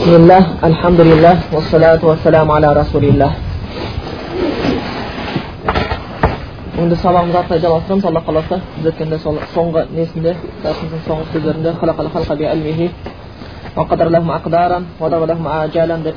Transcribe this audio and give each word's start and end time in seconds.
بسم 0.00 0.13
الله 0.21 0.43
الحمد 0.69 1.01
لله 1.09 1.35
والصلاة 1.53 2.01
والسلام 2.09 2.47
على 2.51 2.69
رسول 2.81 3.03
الله 3.11 3.31
енді 6.81 6.95
сабағымызды 7.01 7.37
ары 7.37 7.47
қарай 7.49 7.61
жалғастырамыз 7.65 8.05
алла 8.09 8.21
қаласа 8.27 8.57
біз 8.77 8.85
өткенде 8.91 9.17
сол 9.23 9.37
соңғы 9.55 9.81
несінде 9.97 10.35
дәрісіміздің 10.63 11.01
соңғы 11.07 11.25
сөздерінде 11.33 11.73
халақал 11.81 12.09
халқа 12.13 12.35
би 12.37 12.45
әлмихи 12.53 12.87
وقدر 13.77 14.07
لهم 14.09 14.31
أقدارا 14.31 14.79
وضرب 15.01 15.23
لهم 15.31 15.47
آجالا 15.47 15.97
деп 16.05 16.15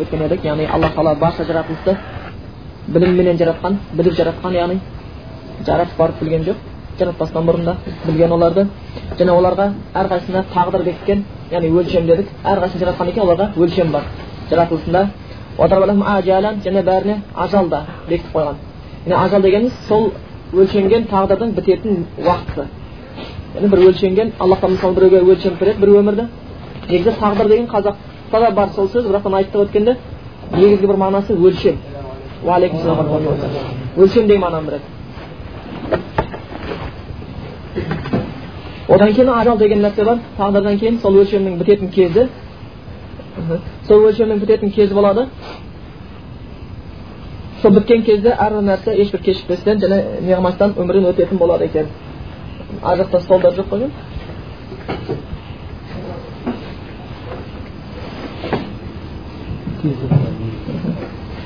өткен 0.00 0.24
едік 0.26 0.44
яғни 0.44 0.66
алла 0.74 0.88
тағала 0.94 1.14
барша 1.18 1.44
жаратылысты 1.44 1.96
білімменен 2.88 3.36
жаратқан 3.36 3.78
біліп 3.92 4.14
жаратқан 4.20 4.52
яғни 4.52 4.80
жаратып 5.66 5.96
барып 5.98 6.20
білген 6.20 6.44
жоқ 6.48 6.56
жаратпастан 6.98 7.46
бұрын 7.48 7.64
да 7.64 7.76
білген 8.06 8.32
оларды 8.32 8.66
және 9.18 9.32
оларға 9.38 9.72
әрқайсысына 9.94 10.44
тағдыр 10.54 10.82
бекіткен 10.88 11.24
яғни 11.52 11.68
өлшем 11.78 12.06
дедік 12.06 12.28
әрқайсысын 12.44 12.80
жаратқан 12.82 13.08
екен 13.08 13.22
оларға 13.26 13.46
өлшем 13.56 13.92
бар 13.92 14.04
жаратылысында 14.50 15.02
және 16.64 16.82
бәріне 16.82 17.16
ажал 17.34 17.68
да 17.68 17.80
бекітіп 18.08 18.34
қойған 18.36 18.56
яғни 19.06 19.24
ажал 19.24 19.42
дегеніміз 19.42 19.72
сол 19.88 20.10
өлшенген 20.52 21.04
тағдырдың 21.10 21.52
бітетін 21.58 22.06
уақыты 22.24 22.64
яғни 23.54 23.68
бір 23.74 23.78
өлшенген 23.88 24.32
алла 24.38 24.56
тағала 24.56 24.72
мысалы 24.76 24.94
біреуге 24.94 25.32
өлшем 25.32 25.58
береді 25.60 25.80
бір 25.80 25.88
өмірді 26.00 26.24
негізі 26.88 27.10
тағдыр 27.20 27.48
деген 27.48 27.66
қазақта 27.66 28.40
да 28.40 28.50
бар 28.50 28.68
сол 28.74 28.88
сөз 28.88 29.06
бірақтан 29.10 29.34
айттық 29.34 29.66
өткенде 29.66 29.96
негізгі 30.52 30.86
бір 30.86 30.96
мағынасы 30.96 31.36
өлшем 31.36 31.76
өлшем 33.96 34.26
деген 34.26 34.42
мағынаны 34.42 34.66
береді 34.66 35.01
одан 38.89 39.13
кейін 39.13 39.29
ажал 39.29 39.57
деген 39.57 39.81
нәрсе 39.83 40.05
бар 40.05 40.19
тағдырдан 40.37 40.79
кейін 40.79 40.99
сол 41.01 41.17
өлшемнің 41.21 41.57
бітетін 41.61 41.89
кезі 41.91 42.27
сол 43.87 44.05
өлшемнің 44.09 44.39
бітетін 44.39 44.71
кезі 44.71 44.93
болады 44.93 45.27
сол 47.61 47.71
біткен 47.71 48.03
кезде 48.03 48.35
әрбір 48.35 48.63
нәрсе 48.69 48.95
ешбір 49.01 49.21
кешікпестен 49.29 49.81
және 49.83 50.01
неғылмастан 50.27 50.75
өмірден 50.77 51.09
өтетін 51.11 51.37
болады 51.41 51.65
екен 51.65 51.87
ар 52.83 52.97
жақта 53.01 53.21
столдар 53.21 53.53
жоқ 53.53 53.69
қой 53.71 53.89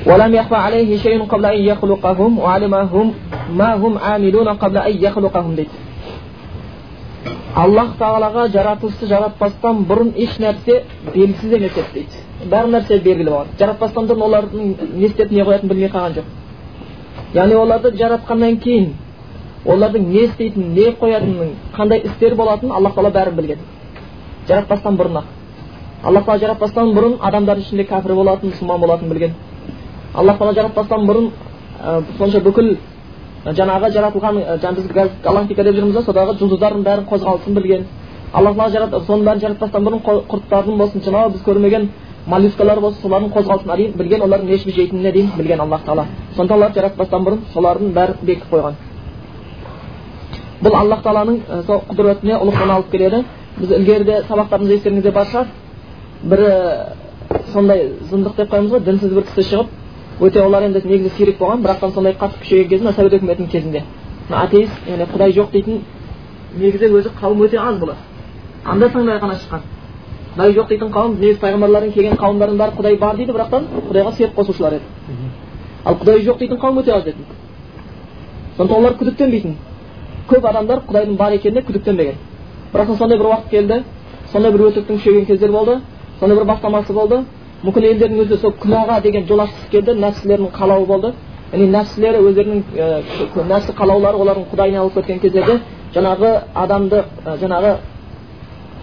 ولم 0.06 0.36
يخفى 0.36 0.56
عليه 0.56 0.98
شيء 0.98 1.24
قبل 1.24 1.46
أن 1.46 1.62
يخلقهم 1.62 2.40
وعلمهم 2.40 3.14
ما 3.54 3.76
هم 3.76 3.98
عاملون 3.98 4.48
قبل 4.50 4.78
أن 4.78 4.94
يخلقهم 5.06 5.56
дейді 5.56 5.85
аллах 7.57 7.95
тағалаға 8.01 8.49
жаратылысты 8.53 9.07
жаратпастан 9.11 9.85
бұрын 9.89 10.13
еш 10.17 10.37
нәрсе 10.43 10.83
белгісіз 11.15 11.53
емес 11.59 11.77
еді 11.77 11.87
дейді 11.95 12.51
бәрі 12.53 12.73
нәрсе 12.75 12.99
белгілі 13.05 13.31
болған 13.31 13.55
жаратпастан 13.61 14.09
бұрын 14.11 14.27
олардың 14.27 14.75
не 14.99 15.07
істеп 15.07 15.33
не 15.33 15.45
қоятынын 15.47 15.73
білмей 15.73 15.91
қалған 15.95 16.17
жоқ 16.19 17.37
яғни 17.39 17.57
оларды 17.61 17.93
жаратқаннан 17.97 18.59
кейін 18.67 18.93
олардың 19.67 20.11
не 20.11 20.27
істейтінін 20.27 20.75
не 20.75 20.93
қоятынын 21.01 21.55
қандай 21.77 22.05
істер 22.05 22.35
болатынын 22.35 22.77
аллах 22.77 22.95
тағала 22.95 23.13
бәрін 23.15 23.37
білген 23.41 23.65
жаратпастан 24.49 24.99
бұрын 25.01 25.21
ақ 25.23 25.33
аллах 26.05 26.27
тағала 26.27 26.41
жаратпастан 26.45 26.93
бұрын 26.95 27.17
адамдардың 27.21 27.65
ішінде 27.67 27.89
кәпір 27.89 28.15
болатынын 28.21 28.53
мұсылман 28.55 28.81
болатынын 28.85 29.13
білген 29.15 29.35
аллах 30.15 30.39
тағала 30.39 30.55
жаратпастан 30.61 31.09
бұрын 31.09 31.31
сонша 32.19 32.41
бүкіл 32.45 32.77
жаңағы 33.55 33.93
жаратылған 33.95 34.41
жаңа 34.63 34.77
біз 34.77 34.87
галактика 35.23 35.65
деп 35.65 35.77
жүрміз 35.77 35.95
ғой 35.97 36.05
содағы 36.07 36.35
жұлдыздардың 36.41 36.83
бәрін 36.87 37.07
қозғалысын 37.11 37.55
білген 37.55 37.85
алла 38.33 38.53
тағала 38.53 38.71
жарат 38.75 38.97
соның 39.07 39.25
бәрін 39.29 39.41
жаратпастан 39.45 39.85
бұрын 39.87 40.01
құрттардың 40.33 40.79
болсын 40.81 41.05
жаңағы 41.07 41.33
біз 41.35 41.45
көрмеген 41.47 41.89
моллюскалар 42.27 42.81
болсын 42.81 43.03
солардың 43.03 43.31
қозғалысын 43.37 43.73
әрине 43.75 43.95
білген 44.01 44.27
олардың 44.27 44.51
не 44.51 44.57
жейтініне 44.59 45.13
дейін 45.13 45.31
білген 45.39 45.61
аллах 45.61 45.85
тағала 45.87 46.07
сондықтан 46.37 46.59
олар 46.59 46.75
жаратпастан 46.75 47.27
бұрын 47.27 47.41
солардың 47.55 47.93
бәрін 47.95 48.17
бекітіп 48.23 48.51
қойған 48.53 48.75
бұл 50.65 50.75
аллах 50.81 51.03
тағаланың 51.05 51.41
сол 51.67 51.83
құдіретіне 51.91 52.41
ұлықтығына 52.43 52.75
алып 52.81 52.91
келеді 52.91 53.25
біз 53.61 53.71
ілгеріде 53.79 54.23
сабақтарымызда 54.29 54.75
естеріңізде 54.75 55.13
бар 55.13 55.27
шығар 55.31 55.47
бір 56.31 56.41
сондай 57.53 57.91
зындық 58.11 58.37
деп 58.37 58.51
қоямыз 58.51 58.73
ғой 58.75 58.81
дінсіз 58.89 59.13
бір 59.15 59.27
кісі 59.31 59.49
шығып 59.51 59.69
өте 60.21 60.41
олар 60.41 60.63
енді 60.65 60.81
негізі 60.85 61.11
сирек 61.17 61.39
болған 61.39 61.63
бірақтан 61.63 61.93
сондай 61.93 62.15
қатты 62.17 62.41
күшейген 62.41 62.69
кезде 62.69 62.85
мына 62.85 62.95
совет 62.97 63.13
үкіметінің 63.13 63.51
кезінде 63.51 63.83
мына 64.29 64.43
атеист 64.45 64.89
яғни 64.89 65.07
құдай 65.13 65.33
жоқ 65.37 65.51
дейтін 65.53 65.83
негізі 66.57 66.89
өзі 66.89 67.11
қауым 67.21 67.43
өте 67.45 67.59
аз 67.61 67.77
бұлар 67.77 67.99
анда 68.65 68.89
санда 68.89 69.19
ғана 69.21 69.37
шыққан 69.43 69.61
құдай 70.37 70.55
жоқ 70.57 70.69
дейтін 70.69 70.93
қауым 70.97 71.19
негізі 71.21 71.41
пайғамбарлардың 71.45 71.93
келген 71.93 72.17
қауымдардың 72.17 72.57
бәрі 72.63 72.77
құдай 72.79 72.99
бар 72.99 73.17
дейді 73.17 73.33
бірақтан 73.37 73.69
құдайға 73.91 74.13
серік 74.17 74.35
қосушылар 74.41 74.79
еді 74.79 74.85
ал 75.85 75.99
құдай 76.01 76.25
жоқ 76.25 76.39
дейтін 76.39 76.61
қауым 76.65 76.81
өте 76.81 76.97
аз 76.97 77.07
еді 77.07 77.29
сондықтан 78.57 78.79
олар 78.81 78.97
күдіктенбейтін 78.97 79.57
көп 80.31 80.49
адамдар 80.49 80.81
құдайдың 80.89 81.17
бар 81.17 81.33
екеніне 81.37 81.63
күдіктенбеген 81.69 82.17
бірақ 82.73 82.97
сондай 82.97 83.19
бір 83.19 83.27
уақыт 83.27 83.51
келді 83.51 83.83
сондай 84.33 84.53
бір 84.53 84.71
өтіріктің 84.71 84.97
күшейген 84.97 85.27
кездер 85.27 85.53
болды 85.53 85.81
сондай 86.21 86.39
бір 86.39 86.45
бастамасы 86.45 86.93
болды 86.93 87.25
мүмкін 87.65 87.89
елдердің 87.91 88.23
өзі 88.25 88.39
сол 88.43 88.53
күнәға 88.63 89.01
деген 89.03 89.27
жол 89.27 89.41
ашқысы 89.47 89.71
келді 89.73 89.97
нәпсілерінің 90.01 90.53
қалауы 90.57 90.87
болды. 90.87 91.13
Яғни 91.53 91.69
нәпсілері 91.73 92.23
өздерінің 92.29 92.65
нәпсі 93.49 93.75
қалаулары 93.79 94.21
олардың 94.21 94.49
құдайына 94.53 94.83
алып 94.83 94.95
кеткен 94.99 95.21
кездерде 95.23 95.61
жаңағы 95.95 96.33
адамды 96.55 97.05
жаңағы 97.43 97.77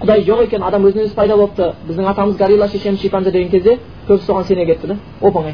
құдай 0.01 0.23
жоқ 0.28 0.44
екен 0.47 0.63
адам 0.63 0.85
өзінен 0.88 1.06
өзі 1.07 1.16
пайда 1.16 1.38
болыпты 1.38 1.69
біздің 1.88 2.07
атамыз 2.12 2.38
горилла 2.38 2.67
шешеміз 2.67 3.01
шимпанзе 3.01 3.31
деген 3.31 3.50
кезде 3.51 3.78
көбісі 4.07 4.25
соған 4.28 4.47
сене 4.47 4.66
кетті 4.66 4.88
да. 4.88 4.97
Оп 5.22 5.35
оңай 5.35 5.53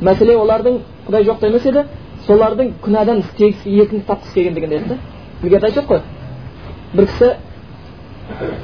мәселе 0.00 0.36
олардың 0.38 0.80
құдай 1.08 1.24
жоқта 1.26 1.48
емес 1.48 1.66
еді 1.66 1.84
солардың 2.26 2.74
күнәдан 2.84 3.22
еркіндік 3.38 4.06
тапқысы 4.06 4.34
келгендігінде 4.34 4.76
еді 4.76 4.88
да. 4.88 4.98
Ілгеріде 5.42 5.66
айтып 5.66 5.90
қой 5.90 6.00
бір 6.94 7.06
кісі 7.06 7.32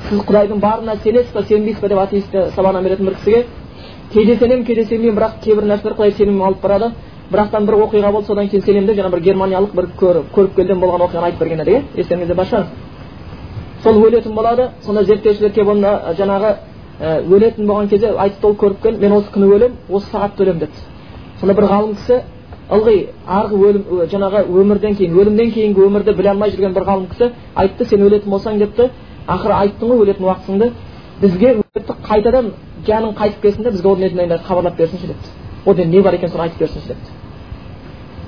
сіз 0.08 0.20
құдайдың 0.28 0.60
барына 0.60 0.96
сенесіз 1.02 1.32
ба 1.34 1.42
сенбейсіз 1.42 1.80
ба 1.82 1.88
деп 1.88 1.98
атеистке 1.98 2.50
сабағынан 2.56 2.84
беретін 2.84 3.06
бір 3.06 3.14
кісіге 3.14 3.44
кейде 4.12 4.36
сенемін 4.36 4.64
кейде 4.64 4.84
сенбеймін 4.84 5.16
бірақ 5.18 5.38
кейбір 5.44 5.64
нәрселер 5.64 5.96
құдай 5.96 6.12
сеніміме 6.18 6.44
алып 6.44 6.60
барады 6.62 6.90
бірақтан 7.32 7.66
бір 7.66 7.74
оқиға 7.86 8.12
болды 8.12 8.26
содан 8.26 8.48
кейін 8.48 8.62
сенемін 8.62 8.86
деп 8.86 8.96
жаңа 8.98 9.10
бір 9.14 9.22
германиялық 9.24 9.74
бір 9.74 9.88
көріпкелден 10.34 10.80
болған 10.80 11.06
оқиғаны 11.08 11.30
айтып 11.30 11.40
берген 11.40 11.60
еді 11.64 11.70
иә 11.70 11.82
естеріңізде 11.96 12.34
бар 12.34 12.46
шығар 12.46 12.66
сол 13.82 14.04
өлетін 14.04 14.34
болады 14.34 14.68
сонда 14.84 15.04
зерттеушілер 15.04 15.52
келіп 15.52 15.68
оны 15.68 15.94
жаңағы 16.18 16.54
өлетін 17.34 17.66
болған 17.66 17.88
кезде 17.88 18.12
айтыпты 18.12 18.46
ол 18.46 18.54
көріпкел 18.60 19.00
мен 19.00 19.12
осы 19.12 19.32
күні 19.34 19.48
өлемін 19.56 19.76
осы 19.88 20.10
сағатта 20.12 20.44
өлемін 20.44 20.60
деді 20.60 20.72
сонда 21.40 21.54
бір 21.54 21.68
ғалым 21.72 21.96
кісі 21.96 22.20
ылғи 22.72 22.96
арғы 23.26 23.58
өлім 23.68 24.04
жаңағы 24.12 24.44
өмірден 24.60 24.94
кейін 24.96 25.18
өлімнен 25.20 25.50
кейінгі 25.52 25.84
өмірді 25.84 26.14
біле 26.16 26.30
алмай 26.30 26.52
жүрген 26.54 26.72
бір 26.76 26.86
ғалым 26.88 27.08
кісі 27.10 27.32
айтты 27.54 27.84
сен 27.84 28.06
өлетін 28.06 28.30
болсаң 28.30 28.58
депті 28.58 28.88
ақыры 29.26 29.54
айттың 29.54 29.88
ғой 29.88 30.04
өлетін 30.04 30.26
уақытыңды. 30.28 30.72
Бізге 31.20 31.62
қайтадан 32.08 32.52
жаның 32.86 33.14
қайтып 33.18 33.40
келсін 33.42 33.64
де 33.64 33.70
бізге 33.70 33.88
оның 33.88 34.04
етін 34.10 34.38
хабарлап 34.46 34.76
берсінші 34.76 35.06
депті 35.06 35.28
одан 35.66 35.90
не 35.90 36.00
бар 36.02 36.14
екен 36.14 36.28
соны 36.28 36.42
айтып 36.42 36.58
берсінші 36.58 36.88
депті 36.88 37.10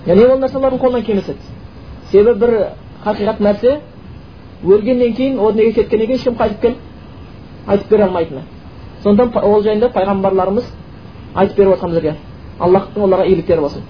яғни 0.06 0.26
ол 0.32 0.38
нәрсе 0.38 0.56
олардың 0.56 0.80
қолынан 0.80 1.04
келмес 1.04 1.28
еді 1.28 1.38
себебі 2.10 2.38
бір 2.40 2.54
хақиқат 3.04 3.40
нәрсе 3.40 3.80
өлгеннен 4.64 5.14
кейін 5.14 5.38
о 5.38 5.52
дүниеге 5.52 5.74
кеткеннен 5.74 6.06
кейін 6.06 6.20
ешкім 6.20 6.34
қайтып 6.34 6.60
келіп 6.60 6.76
айтып 7.66 7.90
бере 7.90 8.04
алмайтыны. 8.04 8.42
Сондықтан 9.02 9.44
ол 9.44 9.62
жайында 9.62 9.90
пайғамбарларымыз 9.94 10.64
айтып 11.34 11.56
беріп 11.56 11.74
отқан 11.74 11.90
бізге. 11.90 12.14
Аллахтың 12.60 13.02
оларға 13.02 13.26
иеліктері 13.26 13.60
болсын. 13.60 13.82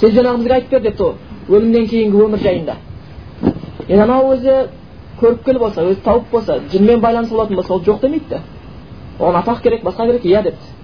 Сен 0.00 0.10
жаңағы 0.10 0.36
бізге 0.38 0.54
айтып 0.54 0.70
бер 0.70 0.80
депті 0.82 1.02
ол. 1.02 1.14
Өлімнен 1.48 1.86
кейінгі 1.88 2.22
өмір 2.26 2.42
жайында. 2.42 2.76
Енді 3.88 4.02
анау 4.02 4.32
өзі 4.34 4.68
көріпкел 5.20 5.58
болса 5.58 5.84
өзі 5.84 6.02
тауып 6.04 6.30
болса 6.30 6.58
жынмен 6.72 7.00
байланыс 7.00 7.30
болатын 7.30 7.56
болса 7.56 7.74
ол 7.74 7.80
жоқ 7.80 8.00
демейді 8.00 8.28
да 8.30 8.40
оған 9.18 9.42
атақ 9.42 9.62
керек 9.62 9.84
басқа 9.84 10.06
керек 10.06 10.24
иә 10.24 10.42
депті 10.42 10.76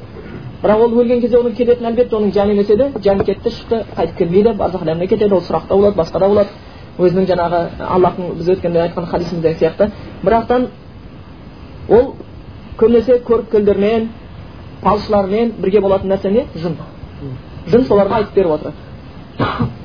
бірақ 0.62 0.84
ол 0.84 0.92
өлген 1.00 1.20
кезде 1.20 1.36
оның 1.36 1.56
келетіні 1.56 1.88
әлбетте 1.88 2.16
оның 2.16 2.32
жаны 2.32 2.52
емес 2.52 2.70
еді 2.70 2.90
жаны 3.04 3.24
кетті 3.24 3.50
шықты 3.50 3.84
қайтып 3.96 4.16
келмейді 4.18 4.54
барзақ 4.58 4.82
әлеміне 4.86 5.08
кетеді 5.08 5.34
ол 5.34 5.40
сұрақта 5.40 5.76
болады 5.76 5.96
басқа 5.96 6.18
да 6.18 6.28
болады 6.28 6.48
өзінің 6.98 7.26
жаңағы 7.30 7.60
аллахтың 7.88 8.34
біз 8.38 8.48
өткенде 8.54 8.82
айтқан 8.86 9.06
хадисіміздегі 9.10 9.58
сияқты 9.58 9.90
бірақтан 10.22 10.68
ол 11.88 12.14
көбінесе 12.78 13.18
көріпкелдермен 13.26 14.08
фалшылармен 14.82 15.54
бірге 15.58 15.80
болатын 15.80 16.12
нәрсе 16.12 16.30
не 16.30 16.46
жын 16.54 16.76
жын 17.66 17.86
соларға 17.88 18.22
айтып 18.22 18.34
беріп 18.34 18.56
отырады 18.56 19.81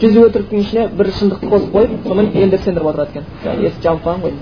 жүз 0.00 0.16
өтіріктің 0.26 0.58
ішіне 0.60 0.82
бір 0.92 1.06
шындықты 1.18 1.48
қосып 1.52 1.70
қойып 1.72 1.92
сонымен 2.04 2.26
елдерді 2.34 2.64
сендіріп 2.64 2.88
отырады 2.90 3.10
екен. 3.10 3.24
Есік 3.64 3.80
жабылып 3.82 4.04
қалған 4.06 4.20
ғой. 4.24 4.32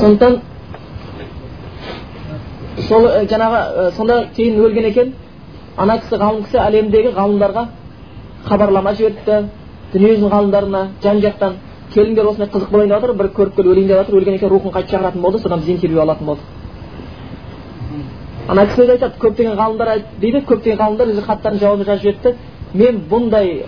Сондықтан 0.00 0.32
сол 2.88 3.02
жаңағы 3.30 3.60
сонда 3.96 4.16
кейін 4.36 4.60
өлген 4.64 4.86
екен. 4.90 5.14
Ана 5.76 5.98
кісі 6.00 6.16
ғалым 6.20 6.42
кісі 6.44 6.58
әлемдегі 6.60 7.14
ғалымдарға 7.16 7.66
хабарлама 8.48 8.92
жіберіпті. 9.00 9.36
Дүниежүзінің 9.94 10.30
ғалымдарына 10.34 10.82
жан 11.02 11.20
жақтан 11.24 11.52
келіндер 11.94 12.26
осындай 12.26 12.48
қызық 12.52 12.70
болайын 12.70 12.90
деп 12.90 13.00
жатыр 13.00 13.16
бір 13.16 13.28
көріп 13.36 13.56
келіп 13.56 13.70
өлейін 13.72 13.88
деп 13.88 14.00
жатыр 14.02 14.14
өлгеннен 14.18 14.40
кейін 14.40 14.52
рухын 14.52 14.72
қайтып 14.74 14.90
шақыратын 14.96 15.22
болды 15.22 15.38
содан 15.38 15.60
біз 15.60 15.68
интервью 15.68 16.00
алатын 16.02 16.26
болдық. 16.26 16.65
Ана 18.48 18.66
кісі 18.66 18.82
өзі 18.84 18.94
айтады 18.96 19.18
көптеген 19.22 19.56
ғалымдар 19.58 19.88
дейді 20.20 20.42
көптеген 20.46 20.78
ғалымдар 20.78 21.10
өз 21.10 21.24
хаттарын 21.26 21.58
жауабын 21.58 21.86
жазып 21.88 22.02
жіберді 22.04 22.34
мен 22.74 23.00
бұндай 23.10 23.64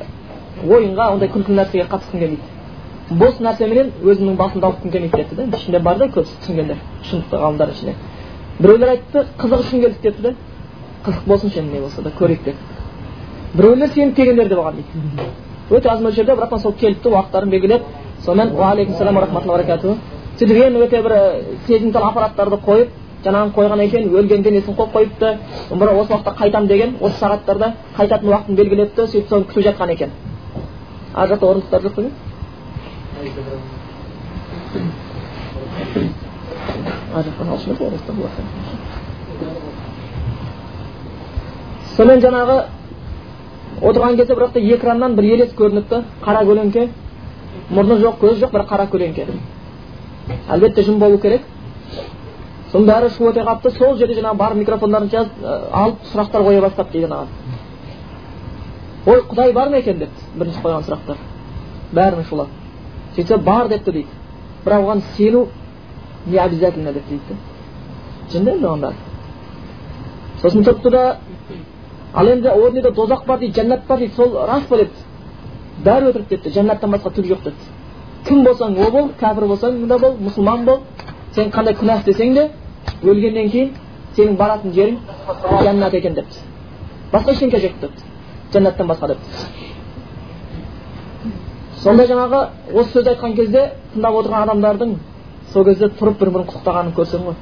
ойынға 0.69 1.09
ондай 1.15 1.31
күлкілі 1.35 1.59
нәрсеге 1.59 1.87
қатысқым 1.91 2.21
келмейді 2.23 3.19
бос 3.19 3.41
нәрсеменен 3.41 3.91
өзімнің 4.05 4.37
басымды 4.39 4.67
ауыртқым 4.69 4.93
келмейді 4.93 5.17
деді 5.17 5.49
да 5.51 5.57
ішінде 5.57 5.81
бар 5.83 5.99
да 5.99 6.09
көбісі 6.15 6.39
түсінгендер 6.43 6.77
шындықты 7.11 7.41
ғалымдар 7.43 7.73
ішінде 7.75 7.95
біреулер 8.59 8.93
айтты 8.95 9.25
қызық 9.39 9.65
үшін 9.65 9.81
келдік 9.81 10.03
деді 10.03 10.23
да 10.23 10.35
қызық 11.07 11.27
болсыншы 11.27 11.59
енді 11.59 11.73
не 11.73 11.81
болса 11.81 12.03
да 12.03 12.13
көрейік 12.19 12.45
деп 12.45 12.57
біреулер 13.55 13.89
сеніп 13.95 14.17
келгендер 14.17 14.49
де 14.49 14.55
болған 14.55 14.75
дейді 14.83 15.31
өте 15.71 15.89
аз 15.89 16.01
мөлшерде 16.01 16.37
бірақ 16.37 16.59
сол 16.59 16.73
келіпті 16.73 17.09
уақыттарын 17.09 17.51
белгілеп 17.51 17.83
сонымен 18.25 18.55
уағалейкум 18.55 19.49
баракату 19.49 19.97
сөйтіп 20.39 20.57
ең 20.67 20.81
өте 20.85 21.03
бір 21.03 21.15
сезімтал 21.67 22.09
аппараттарды 22.11 22.59
қойып 22.67 22.89
жаңағыны 23.25 23.55
қойған 23.57 23.83
екен 23.85 24.09
өлген 24.15 24.43
денесін 24.43 24.75
қойып 24.79 24.93
қойыпты 24.97 25.29
бір 25.81 25.89
осы 25.95 26.13
уақытта 26.13 26.35
қайтамын 26.43 26.69
деген 26.69 26.97
осы 27.01 27.17
сағаттарда 27.21 27.73
қайтатын 27.99 28.29
уақытын 28.33 28.55
белгілепті 28.61 29.07
сөйтіп 29.07 29.29
соны 29.29 29.45
күтіп 29.51 29.65
жатқан 29.69 29.93
екен 29.93 30.11
ар 31.15 31.29
жақта 31.29 31.47
орындықтар 31.47 31.81
жоқ 31.83 31.95
па 31.95 32.03
сонымен 41.97 42.21
жаңағы 42.23 42.57
отырған 43.83 44.17
кезде 44.19 44.35
бірақ 44.35 44.57
экраннан 44.75 45.15
бір 45.17 45.25
елес 45.35 45.55
көрініпті. 45.59 46.03
Қара 46.23 46.45
көлеңке. 46.47 46.89
Мұрны 47.71 47.99
жоқ 48.03 48.21
көзі 48.23 48.45
жоқ 48.45 48.53
бір 48.55 48.65
қара 48.71 48.87
көлеңке. 48.93 49.27
Әлбетте 50.49 50.83
жын 50.87 50.99
болу 50.99 51.19
керек. 51.19 51.43
Соның 52.73 52.87
бәрі 52.89 53.11
шу 53.11 53.31
өте 53.31 53.41
қалыпты 53.45 53.71
сол 53.79 53.97
жерде 53.97 54.21
жаңағы 54.21 54.37
барып 54.37 54.59
микрофондарын 54.63 55.11
жазып 55.11 55.33
алып 55.73 55.97
сұрақтар 56.13 56.45
қоя 56.45 56.61
бастапты 56.61 56.93
дейді 56.99 57.09
жаңағы 57.09 57.29
ой 59.09 59.23
құдай 59.31 59.53
бар 59.53 59.71
ма 59.71 59.77
екен 59.79 59.99
депті 59.99 60.25
бірінші 60.37 60.61
қойған 60.63 60.85
сұрақтар. 60.85 61.17
Бәрін 61.93 62.25
шулап. 62.29 62.49
Сөйтсе 63.17 63.39
бар 63.39 63.69
депті 63.69 63.93
дейді. 63.93 64.09
Бірақ 64.65 64.85
оған 64.85 65.03
сену 65.17 65.47
не 66.27 66.39
обязательно 66.39 66.93
деп 66.93 67.09
дейді. 67.09 67.37
Жынды 68.33 68.51
енді 68.51 68.67
оған 68.67 68.93
сосын 70.43 70.65
тұрыпты 70.65 70.91
да 70.91 71.19
ал 72.13 72.27
енді 72.29 72.49
о 72.49 72.71
дүниеде 72.71 72.91
дозақ 72.91 73.25
бар 73.27 73.39
дейді 73.39 73.61
жәннат 73.61 73.87
бар 73.89 73.99
дейді 73.99 74.15
сол 74.15 74.47
рас 74.47 74.63
па? 74.69 74.77
депті. 74.77 75.05
Бәрі 75.85 76.11
өтірік 76.13 76.29
депті. 76.29 76.51
Жәннаттан 76.51 76.91
басқа 76.91 77.15
түк 77.15 77.27
жоқ 77.33 77.45
депті. 77.45 77.73
Кім 78.29 78.45
болсаң 78.45 78.77
о 78.77 78.91
бол 78.91 79.11
кәпір 79.21 79.47
болсаң 79.47 79.87
да 79.87 79.99
бол 79.99 80.17
мұсылман 80.21 80.65
бол 80.65 80.81
сен 81.37 81.51
қандай 81.55 81.75
күнә 81.79 81.99
істесең 82.01 82.35
де 82.35 82.49
өлгеннен 83.03 83.51
кейін 83.53 83.75
сенің 84.17 84.37
баратын 84.37 84.73
жерің 84.77 84.97
жәннат 85.65 85.95
екен 85.95 86.15
депті 86.15 86.39
басқа 87.13 87.35
ештеңке 87.35 87.61
жоқ 87.65 87.81
депті 87.83 88.03
жәннаттан 88.53 88.89
басқа 88.91 89.09
депті 89.13 89.29
сонда 91.83 92.07
жаңағы 92.11 92.41
осы 92.75 92.91
сөзді 92.93 93.15
айтқан 93.15 93.35
кезде 93.39 93.63
тыңдап 93.95 94.21
отырған 94.23 94.43
адамдардың 94.49 94.97
сол 95.53 95.65
кезде 95.65 95.91
тұрып 96.01 96.19
бір 96.21 96.33
бірін 96.35 96.49
құттықтағанын 96.49 96.95
көрсең 96.97 97.29
ғой 97.29 97.37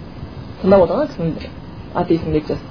тыңдап 0.63 0.85
отырған 0.87 1.09
кісінің 1.13 1.33
атеистің 2.03 2.37
лекциясын 2.37 2.69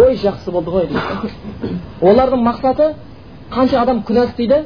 ой 0.00 0.16
жақсы 0.22 0.52
болды 0.52 0.70
ғой 0.70 0.88
дейді 0.88 1.76
олардың 2.00 2.42
мақсаты 2.48 2.92
қанша 3.52 3.82
адам 3.82 4.02
күнә 4.08 4.26
істейді 4.30 4.64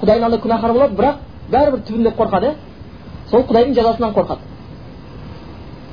құдайдың 0.00 0.24
алдында 0.28 0.42
күнәһар 0.46 0.72
болады 0.78 0.98
бірақ 0.98 1.16
бәрібір 1.52 1.84
түбінде 1.88 2.14
қорқады 2.18 2.54
сол 3.30 3.44
құдайдың 3.48 3.74
жазасынан 3.78 4.14
қорқады 4.14 4.53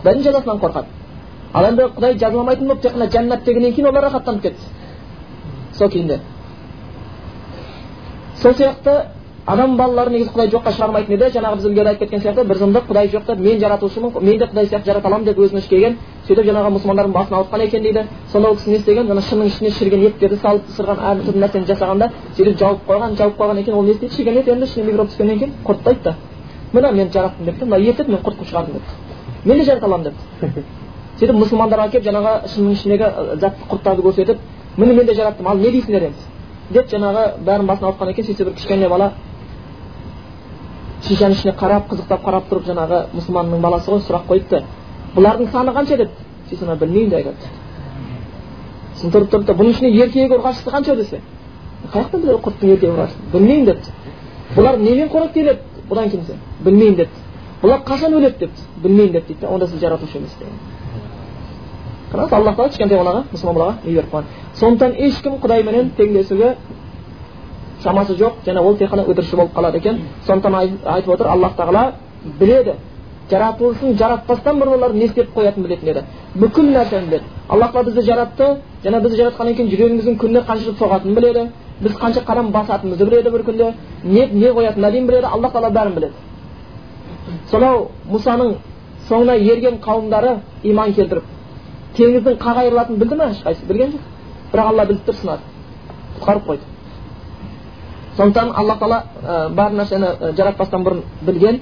құдайдың 0.01 0.23
жазасынан 0.27 0.61
қорқады 0.65 0.85
ал 1.53 1.65
енді 1.69 1.87
құдай 1.95 2.17
жазаламайтын 2.17 2.67
болып 2.67 2.81
тек 2.81 2.93
қана 2.93 3.09
жәннат 3.15 3.43
дегеннен 3.45 3.73
кейін 3.73 3.89
олар 3.89 4.03
рахаттанып 4.03 4.41
кетті 4.41 5.77
сол 5.77 5.89
күйінде 5.89 6.19
сол 8.41 8.53
сияқты 8.53 8.99
адам 9.45 9.75
балаларын 9.77 10.13
негізі 10.13 10.31
құдай 10.35 10.49
жоққа 10.53 10.71
шығармайтын 10.75 11.15
еді. 11.15 11.29
Жаңағы 11.33 11.55
біз 11.57 11.65
ілгері 11.65 11.89
айтып 11.91 12.01
кеткен 12.03 12.21
сияқты 12.21 12.43
бір 12.47 12.57
зымдық 12.61 12.85
құдай 12.89 13.09
жоқ 13.09 13.25
деп 13.27 13.39
мен 13.39 13.59
жаратушымын 13.59 14.11
мен 14.21 14.37
де 14.37 14.45
құдай 14.45 14.67
сияқты 14.69 14.85
жарата 14.85 15.07
аламын 15.07 15.25
деп 15.25 15.39
өзіне 15.39 15.61
келген 15.61 15.97
сөйтіп 16.27 16.45
жаңағы 16.45 16.71
мұсылмандардың 16.75 17.13
басын 17.15 17.37
ауыртқан 17.37 17.63
екен 17.65 17.83
дейді. 17.83 18.05
Сонда 18.31 18.49
ол 18.49 18.55
кісі 18.55 18.69
не 18.69 18.77
істеген? 18.77 19.07
Жаңа 19.07 19.21
шынның 19.29 19.47
ішіне 19.49 19.71
шіріген 19.71 20.05
еттерді 20.05 20.37
салып 20.41 20.65
пісірген 20.69 21.01
әртүрлі 21.11 21.41
нәрсені 21.41 21.69
жасағанда 21.71 22.11
сөйтіп 22.37 22.59
жауып 22.61 22.85
қойған 22.87 23.17
жауып 23.17 23.39
қойған 23.41 23.59
екен 23.61 23.73
ол 23.73 23.83
не 23.83 23.91
істейді? 23.91 24.15
Шіріген 24.15 24.37
ет 24.37 24.47
енді 24.47 24.65
ішіне 24.65 24.85
микроб 24.85 25.07
түскеннен 25.09 25.39
кейін 25.39 25.53
құрттайды 25.65 26.03
да. 26.03 26.15
Міне 26.73 26.91
мен 26.91 27.11
жараттым 27.11 27.45
депті. 27.45 27.65
Мына 27.65 27.79
ет 27.81 28.07
мен 28.07 28.21
құртып 28.21 28.45
шығардым 28.45 28.73
депті. 28.77 29.10
Мен 29.45 29.57
де 29.57 29.63
жарата 29.65 29.85
аламын 29.85 30.11
депті 30.11 30.63
сөйтіп 31.21 31.37
мұсылмандарға 31.37 31.89
келіп 31.93 32.05
жаңағы 32.07 32.31
шынның 32.53 32.75
ішіндегі 32.77 33.07
затты 33.41 33.67
құрттарды 33.69 34.05
көрсетіп 34.05 34.37
міне 34.77 34.93
мен 34.93 35.05
де 35.05 35.13
жараттым 35.13 35.47
ал 35.47 35.57
не 35.57 35.71
дейсіңдер 35.71 36.05
енді? 36.07 36.23
Деп 36.71 36.87
жаңағы 36.89 37.25
бәрін 37.45 37.67
басын 37.67 37.87
ауыртқан 37.89 38.09
екен 38.09 38.25
сөйтсе 38.25 38.45
бір 38.45 38.53
кішкене 38.57 38.89
бала 38.89 39.11
шишаның 41.05 41.35
ішіне 41.35 41.53
қарап 41.59 41.89
қызықтап 41.91 42.23
қарап 42.25 42.47
тұрып 42.49 42.69
жаңағы 42.69 43.01
мұсылманның 43.15 43.61
баласы 43.61 43.91
ғой 43.91 44.01
сұрақ 44.05 44.27
қойыпты. 44.29 44.61
Бұлардың 45.15 45.51
саны 45.51 45.73
қанша? 45.75 45.97
депті 45.97 46.23
сөйтсе 46.49 46.65
ана 46.65 46.75
білмеймін 46.75 47.09
деп. 47.09 47.17
Айтады 47.17 47.35
сосын 48.95 49.11
тұрып 49.11 49.31
тұрып 49.33 49.57
бұның 49.59 49.75
ішінде 49.75 49.91
еркегі 50.05 50.37
ұрғашысы 50.37 50.71
қанша? 50.71 50.95
десе. 50.95 51.21
Қаяқтан 51.91 52.21
біледі 52.21 52.41
құрттың 52.45 52.73
еркегі 52.75 52.93
ұрғашысын 52.93 53.31
білмеймін 53.33 53.65
депті 53.65 53.91
бұлар 54.55 54.77
немен 54.77 55.09
қоректенеді? 55.09 55.59
Бұдан 55.89 56.09
кейін 56.11 56.39
білмеймін 56.63 56.95
депті 56.95 57.30
бұлар 57.61 57.83
қашан 57.85 58.13
өледі 58.17 58.39
депті 58.39 58.67
білмеймін 58.83 59.13
деп 59.13 59.27
дейді 59.27 59.41
да 59.41 59.47
онда 59.47 59.67
сіз 59.67 59.79
жаратушы 59.79 60.17
емес 60.17 60.35
деген 60.39 60.53
қараңыз 62.11 62.33
аллах 62.33 62.55
тағала 62.55 62.69
кішкентай 62.69 62.97
балаға 62.97 63.23
мұсылман 63.31 63.55
балаға 63.55 63.75
не 63.85 63.93
беріп 63.93 64.13
қойған 64.13 64.23
сондықтан 64.59 64.95
ешкім 65.07 65.35
құдайменен 65.43 65.91
теңдесуге 65.97 66.55
шамасы 67.83 68.15
жоқ 68.17 68.41
және 68.45 68.59
ол 68.59 68.77
тек 68.77 68.91
қана 68.91 69.05
өтірікші 69.05 69.35
болып 69.35 69.53
қалады 69.55 69.77
екен 69.77 69.99
сондықтан 70.25 70.55
айтып 70.85 71.13
отыр 71.13 71.27
аллах 71.27 71.55
тағала 71.57 71.91
біледі 72.39 72.73
жаратылысын 73.29 73.97
жаратпастан 73.97 74.59
бұрын 74.59 74.73
олар 74.75 74.93
не 74.93 75.05
істеп 75.05 75.31
қоятынын 75.35 75.67
білетін 75.67 75.89
еді 75.89 76.03
бүкіл 76.35 76.71
нәрсені 76.75 77.05
біледі 77.07 77.23
аллах 77.47 77.71
тағала 77.71 77.85
бізді 77.85 78.01
жаратты 78.01 78.49
және 78.83 79.01
бізді 79.01 79.21
жаратқаннан 79.21 79.55
кейін 79.55 79.71
жүрегіміздің 79.71 80.17
күніне 80.19 80.43
қанша 80.49 80.75
соғатынын 80.79 81.15
біледі 81.15 81.47
біз 81.81 81.95
қанша 82.01 82.25
қадам 82.25 82.51
басатынымызды 82.51 83.05
біледі 83.05 83.31
бір 83.31 83.45
күнде 83.47 83.73
не 84.03 84.27
не 84.27 84.51
қоятынына 84.51 84.91
дейін 84.91 85.07
біледі 85.07 85.27
аллах 85.31 85.53
тағала 85.53 85.71
бәрін 85.71 85.95
біледі 85.95 86.13
сонау 87.51 87.87
мұсаның 88.09 88.55
соңына 89.09 89.35
ерген 89.37 89.79
қауымдары 89.83 90.37
иман 90.63 90.93
келтіріп 90.93 91.23
теңіздің 91.97 92.37
қақ 92.39 92.59
айырылатынын 92.61 92.99
білді 92.99 93.15
ма 93.19 93.29
ешқайсысы 93.33 93.67
білген 93.67 93.91
жоқ. 93.95 94.03
Бірақ 94.51 94.69
алла 94.71 94.85
біліп 94.85 95.05
тұр 95.07 95.15
сынады 95.15 95.41
құтқарып 96.17 96.45
қойды. 96.47 96.63
Сондықтан 98.17 98.51
алла 98.55 98.77
тағала 98.79 99.49
бар 99.55 99.75
нәрсені 99.75 100.33
жаратпастан 100.37 100.83
бұрын 100.85 101.03
білген 101.21 101.59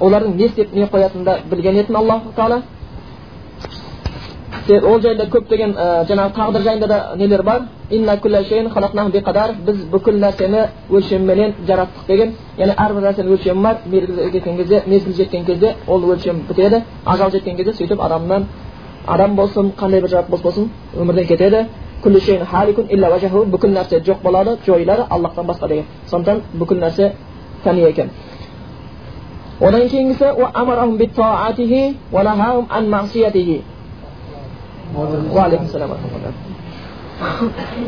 олардың 0.00 0.36
не 0.36 0.46
істеп 0.46 0.72
не 0.74 0.86
қоятынын 0.86 1.24
да 1.24 1.38
білген 1.50 1.76
етін 1.76 1.96
аллах 1.96 2.22
тағала. 2.36 2.62
Ол 4.66 5.00
жайында 5.00 5.24
көптеген 5.30 5.74
жаңағы 6.08 6.32
тағдыр 6.34 6.62
жайында 6.62 6.86
да 6.86 7.16
нелер 7.16 7.42
бар. 7.42 7.62
Біз 7.90 8.00
бүкіл 9.92 10.18
нәрсені 10.18 10.68
өлшемменен 10.90 11.54
жараттық 11.68 12.06
деген. 12.08 12.34
Яғни 12.58 12.74
әрбір 12.74 13.02
нәрсенің 13.06 13.30
өлшемі 13.36 13.62
бар. 13.62 13.76
Кеткен 14.32 14.56
кезде 14.56 14.82
мезгіл 14.86 15.14
жеткен 15.14 15.44
кезде 15.44 15.74
ол 15.86 16.00
өлшем 16.02 16.36
бітеді. 16.48 16.82
Ажал 17.04 17.30
жеткен 17.30 17.56
кезде 17.56 17.72
сөйтіп 17.72 18.00
адамнан 18.00 18.46
адам 19.06 19.36
болсын 19.36 19.72
қандай 19.78 20.00
бір 20.00 20.08
жаратылыс 20.10 20.42
болсын 20.42 20.70
өмірден 20.96 21.26
кетеді. 21.26 21.66
Бүкіл 22.02 23.70
нәрсе 23.70 24.00
жоқ 24.02 24.22
болады 24.22 24.58
жойылады 24.66 25.06
аллахтан 25.10 25.46
басқа 25.46 25.68
деген. 25.68 25.84
Сондықтан 26.10 26.42
бүкіл 26.54 26.78
нәрсе 26.78 27.12
фәни 27.64 27.88
екен. 27.88 28.10
Одан 29.60 29.88
кейінгісі 29.88 30.24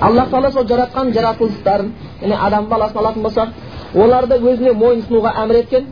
аллах 0.00 0.28
тағала 0.30 0.50
сол 0.52 0.66
жаратқан 0.72 1.12
жаратылыстарын 1.16 1.88
яғни 2.22 2.36
адам 2.46 2.64
баласын 2.72 2.98
алатын 3.02 3.22
болсақ 3.26 3.48
оларды 4.02 4.34
өзіне 4.50 4.72
мойынсынуға 4.82 5.30
әмір 5.42 5.56
еткен 5.62 5.84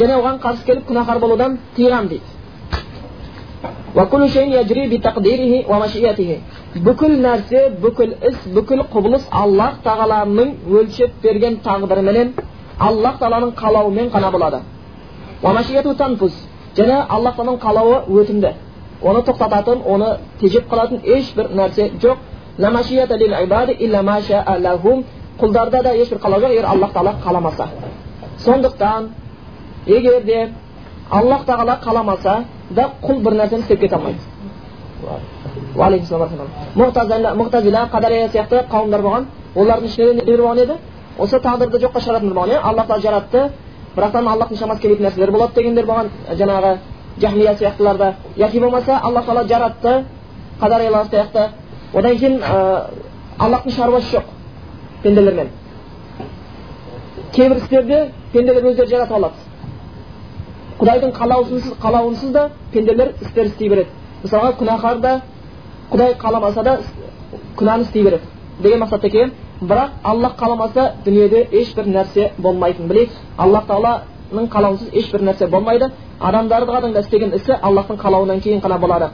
және 0.00 0.14
оған 0.20 0.36
қарсы 0.44 0.62
келіп 0.68 0.84
күнәһар 0.88 1.18
болудан 1.24 1.58
тыйған 1.76 2.08
дейді 2.12 2.28
бүкіл 6.86 7.14
нәрсе 7.26 7.60
бүкіл 7.82 8.12
іс 8.28 8.36
бүкіл 8.56 8.80
құбылыс 8.92 9.24
аллах 9.42 9.72
тағаланың 9.84 10.48
өлшеп 10.78 11.12
берген 11.22 11.56
тағдырыменен 11.64 12.28
аллах 12.88 13.16
тағаланың 13.22 13.52
қалауымен 13.62 14.08
ғана 14.14 14.30
болады 14.34 14.60
және 16.78 16.96
аллах 17.16 17.34
тағаланың 17.36 17.58
қалауы 17.66 17.96
өтімді 18.20 18.52
оны 19.02 19.22
тоқтататын 19.22 19.82
оны 19.86 20.18
тежеп 20.40 20.68
қалатын 20.70 21.00
ешбір 21.04 21.50
нәрсе 21.54 21.90
жоқ 22.02 22.18
құлдарда 25.40 25.82
да 25.82 25.94
ешбір 25.94 26.18
қалау 26.18 26.40
жоқ 26.40 26.50
егер 26.52 26.64
аллах 26.64 26.92
тағала 26.92 27.14
қаламаса 27.24 27.66
сондықтан 28.44 29.08
егер 29.86 30.22
де 30.22 30.52
аллах 31.10 31.44
тағала 31.46 31.78
қаламаса 31.84 32.44
да 32.70 32.90
құл 33.02 33.22
бір 33.22 33.32
нәрсені 33.32 33.60
істеп 33.60 33.80
кете 33.80 33.94
алмайды 33.94 34.20
мұқтазила 36.76 37.88
қадария 37.90 38.28
сияқты 38.28 38.64
қауымдар 38.70 39.00
болған 39.02 39.26
олардың 39.56 39.86
ішінде 39.86 40.14
не 40.14 40.36
болған 40.36 40.62
еді 40.64 40.74
осы 41.18 41.36
тағдырды 41.36 41.80
жоққа 41.84 42.00
шығаратындар 42.04 42.34
болған 42.34 42.50
иә 42.50 42.60
аллах 42.60 42.86
тағала 42.86 43.00
жаратты 43.00 43.50
бірақтан 43.96 44.28
аллахтың 44.28 44.58
шамасы 44.58 44.80
келмейтін 44.80 45.06
нәрселер 45.06 45.30
болады 45.30 45.54
дегендер 45.54 45.86
болған 45.86 46.10
жаңағы 46.38 46.76
жахмия 47.20 47.54
сияқтыларда 47.54 48.14
яки 48.36 48.60
болмаса 48.60 49.00
алла 49.02 49.20
тағала 49.22 49.46
жаратты 49.48 50.04
қадариялар 50.60 51.06
сияқты 51.06 51.48
одан 51.94 52.16
кейін 52.16 52.42
аллахтың 53.38 53.72
шаруасы 53.72 54.16
жоқ 54.16 54.24
пенделермен 55.02 55.48
кейбір 57.32 57.56
істерді 57.56 58.00
пенделер 58.32 58.64
өздері 58.72 58.90
жаратып 58.90 59.16
алады 59.16 59.34
құдайдың 60.80 61.12
қалауынсыз 61.12 61.74
қалауынсыз 61.82 62.32
да 62.32 62.50
пенделер 62.72 63.14
істер 63.20 63.46
істей 63.46 63.68
береді 63.68 63.90
мысалға 64.24 64.52
күнәһар 64.60 65.00
да 65.00 65.20
құдай 65.92 66.14
қаламаса 66.18 66.62
да 66.64 66.78
күнәні 67.56 67.82
істей 67.82 68.02
береді 68.02 68.24
деген 68.60 68.80
мақсатта 68.84 69.10
келген 69.10 69.32
бірақ 69.60 69.90
аллах 70.04 70.36
қаламаса 70.38 70.92
дүниеде 71.04 71.48
ешбір 71.52 71.86
нәрсе 71.86 72.30
болмайтынын 72.38 72.88
білейік 72.88 73.10
аллах 73.38 73.66
тағаланың 73.66 74.09
қалауынсыз 74.32 74.88
ешбір 74.92 75.20
нәрсе 75.22 75.46
болмайды. 75.48 75.90
Адамдардың 76.20 76.92
да 76.92 77.00
істеген 77.00 77.34
ісі 77.34 77.52
аллахтың 77.62 77.96
қалауынан 77.96 78.40
кейін 78.40 78.60
ғана 78.60 78.78
болады. 78.78 79.10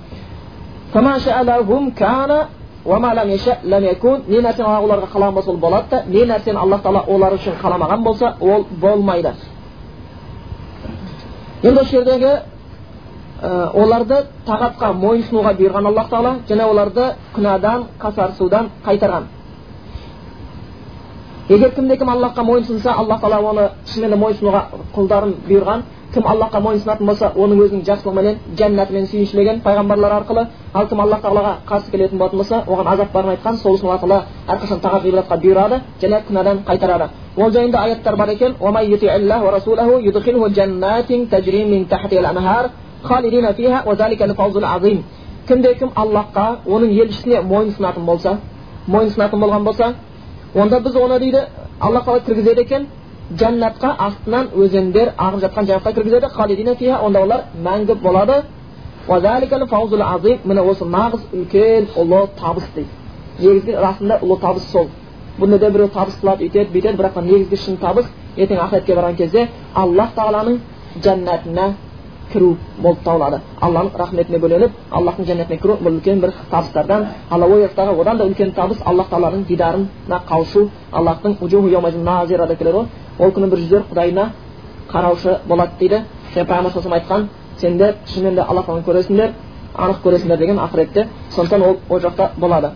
Не 2.87 4.40
нәрсені 4.40 4.68
оларға 4.85 5.08
қалаған 5.12 5.35
болса 5.35 5.50
ол 5.50 5.56
болады 5.56 5.87
да 5.90 6.02
не 6.06 6.25
нәрсені 6.25 6.56
аллах 6.56 6.82
тағала 6.82 7.04
олар 7.08 7.32
үшін 7.32 7.54
қаламаған 7.62 8.02
болса 8.02 8.37
ол 8.40 8.64
болмайды. 8.80 9.32
Енді 11.62 11.80
осы 11.80 11.90
жердегі 11.90 12.32
оларды 13.75 14.26
тағатқа 14.46 14.92
мойынсынуға 14.92 15.56
бұйырған 15.58 15.87
аллах 15.87 16.11
тағала 16.11 16.37
және 16.49 16.64
оларды 16.64 17.14
күнәдан 17.35 17.85
қасарысудан 18.00 18.68
қайтарған. 18.87 19.23
Егер 21.48 21.70
кімде 21.70 21.96
кім 21.96 22.08
аллахқа 22.10 22.42
мойынсынса 22.42 22.92
аллах 22.92 23.20
тағала 23.22 23.50
оны 23.50 23.70
шынымен 23.86 24.10
де 24.10 24.16
мойынсынуға 24.18 24.62
құлдарын 24.94 25.34
бұйырған. 25.46 25.82
Кім 26.14 26.22
аллахқа 26.26 26.60
мойынсынатын 26.60 27.06
болса 27.06 27.32
оның 27.36 27.60
өзінің 27.62 27.84
жақсылығыменен 27.86 28.36
жәннатымен 28.58 29.06
сүйіншілеген 29.10 29.60
пайғамбарлар 29.62 30.12
арқылы 30.16 30.46
ал 30.74 30.86
кім 30.88 31.00
аллах 31.00 31.20
тағалаға 31.22 31.54
қарсы 31.68 31.90
келетін 31.90 32.18
болатын 32.18 32.38
болса 32.38 32.64
оған 32.66 32.86
азап 32.92 33.12
барын 33.12 33.30
айтқан 33.36 33.56
сол 33.62 33.74
үшін 33.76 33.86
алла 33.86 33.98
тағала 33.98 34.22
әрқашан 34.48 34.80
тағат 34.82 35.02
ғибратқа 35.06 35.36
бұйырады 35.44 35.80
және 36.00 36.22
күнәдан 36.28 36.56
қайтарады. 36.66 37.06
Ол 37.36 37.50
жайында 37.52 37.78
аяттар 37.78 38.16
бар 38.16 38.28
екен. 38.28 38.54
Кімде 45.46 45.74
кім 45.78 45.90
аллахқа 45.94 46.56
оның 46.66 46.90
елшісіне 46.90 47.40
мойынсынатын 47.46 48.06
болса 48.06 48.38
мойынсынатын 48.90 49.40
болған 49.40 49.64
болса 49.64 49.94
онда 50.56 50.80
біз 50.80 50.94
оны 50.96 51.18
дейді 51.20 51.40
алла 51.80 52.00
тағала 52.00 52.20
кіргізеді 52.26 52.60
екен? 52.60 52.86
Жәннатқа 53.38 53.90
астынан 53.98 54.48
өзендер 54.54 55.12
ағып 55.18 55.40
жатқан 55.44 55.66
жәннатқа 55.68 55.92
кіргізеді. 55.94 56.28
Халидина 56.32 56.76
онда 57.02 57.22
олар 57.22 57.40
мәңгі 57.62 57.94
болады. 58.02 58.42
Міне 60.44 60.60
осы 60.62 60.84
нағыз 60.84 61.20
үлкен 61.32 61.86
ұлы 61.96 62.28
табыс 62.40 62.64
дейді. 62.75 62.88
Негізгі 63.38 63.76
расында 63.76 64.18
ұлы 64.22 64.40
табыс 64.40 64.70
сол. 64.72 64.88
Бұны 65.38 65.58
да 65.58 65.70
біреу 65.70 65.88
табыс 65.88 66.16
қылады 66.22 66.42
үйтеді 66.48 66.72
бүйтеді. 66.72 66.96
Бірақ 66.96 67.20
негізгі 67.22 67.56
шын 67.56 67.76
табыс 67.76 68.06
ертең 68.36 68.58
ақыретке 68.58 68.96
барған 68.96 69.16
кезде 69.16 69.48
аллах 69.75 70.14
тағаланың 70.16 70.58
жәннатына 71.04 71.75
кіру 72.33 72.56
болып 72.78 73.02
табылады 73.04 73.40
алланың 73.61 73.90
рахметіне 73.99 74.38
бөленіп 74.38 74.71
аллахтың 74.90 75.26
жәннатына 75.28 75.61
кіру 75.62 75.78
бұл 75.83 75.99
үлкен 75.99 76.21
бір 76.21 76.33
табыстардан 76.50 77.06
ал 77.30 77.42
одан 78.00 78.18
да 78.18 78.25
үлкен 78.25 78.52
табыс 78.54 78.78
аллах 78.85 79.09
тағаланың 79.11 79.47
дидарына 79.49 80.21
қауышу 80.28 80.68
аллахтың 80.92 81.37
ғой 82.76 82.87
ол 83.18 83.30
күні 83.30 83.50
бір 83.50 83.59
жүздер 83.59 83.83
құдайына 83.90 84.30
қараушы 84.92 85.38
болады 85.49 85.73
дейді 85.80 86.02
пайғамбар 86.35 86.73
саллаллаху 86.73 87.00
айтқан 87.00 87.28
сендер 87.61 87.95
шынымен 88.06 88.35
де 88.35 88.40
алла 88.40 88.62
тағаланы 88.62 88.85
көресіңдер 88.88 89.30
анық 89.75 90.02
көресіңдер 90.04 90.38
деген 90.38 90.59
ақыретте 90.59 91.06
сондықтан 91.30 91.62
ол 91.62 91.76
ол 91.88 92.00
жақта 92.00 92.30
болады 92.37 92.71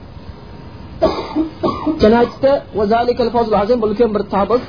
және 2.01 2.17
айтты 2.17 2.63
бұл 3.81 3.91
үлкен 3.91 4.13
бір 4.13 4.23
табыс 4.31 4.61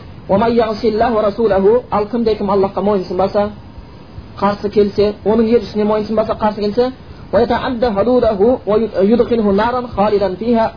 ал 1.92 2.06
кімде 2.08 2.36
кім 2.36 2.50
аллахқа 2.52 2.82
мойынсынбаса 2.82 3.50
қарсы 4.40 4.70
келсе 4.70 5.14
оның 5.26 5.46
елшісіне 5.56 5.86
мойынсынбаса 5.86 6.34
қарсы 6.42 6.62
келсе 6.62 6.92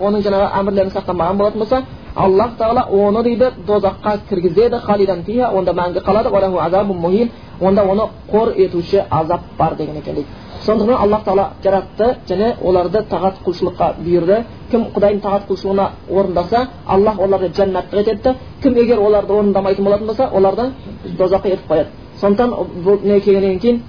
оның 0.01 0.23
жаңағы 0.27 0.49
әмірлерін 0.61 0.93
сақтамаған 0.95 1.37
болатын 1.39 1.61
болса 1.61 1.83
аллах 2.15 2.51
тағала 2.59 2.83
оны 2.91 3.23
дейді 3.25 3.47
дозаққа 3.67 4.19
кіргізеді 4.29 4.79
халидан 4.87 5.25
фиха 5.25 5.51
онда 5.51 5.73
мәңгі 5.73 6.01
қалады 6.07 7.31
онда 7.61 7.83
оны 7.83 8.09
қор 8.31 8.53
етуші 8.57 9.03
азап 9.11 9.41
бар 9.59 9.75
деген 9.77 9.97
екен 9.97 10.15
дейді 10.15 10.29
сондықтан 10.67 10.97
аллах 11.03 11.25
тағала 11.25 11.49
жаратты 11.63 12.17
және 12.29 12.55
оларды 12.63 13.03
тағат 13.11 13.35
құлшылыққа 13.47 13.91
бұйырды 14.05 14.45
кім 14.71 14.87
құдайдың 14.95 15.21
тағат 15.23 15.49
құлшылығына 15.49 15.89
орындаса 16.11 16.69
аллах 16.87 17.21
оларды 17.21 17.51
жәннаттық 17.59 18.01
етеді 18.01 18.35
кім 18.63 18.77
егер 18.77 18.99
оларды 18.99 19.33
орындамайтын 19.33 19.85
болатын 19.85 20.07
болса 20.07 20.29
оларды 20.33 20.73
дозаққа 21.19 21.53
етіп 21.53 21.71
қояды 21.71 22.04
сондықтан 22.21 22.51
бұл 22.85 23.03
не 23.03 23.21
келгеннен 23.21 23.59
кейін 23.59 23.83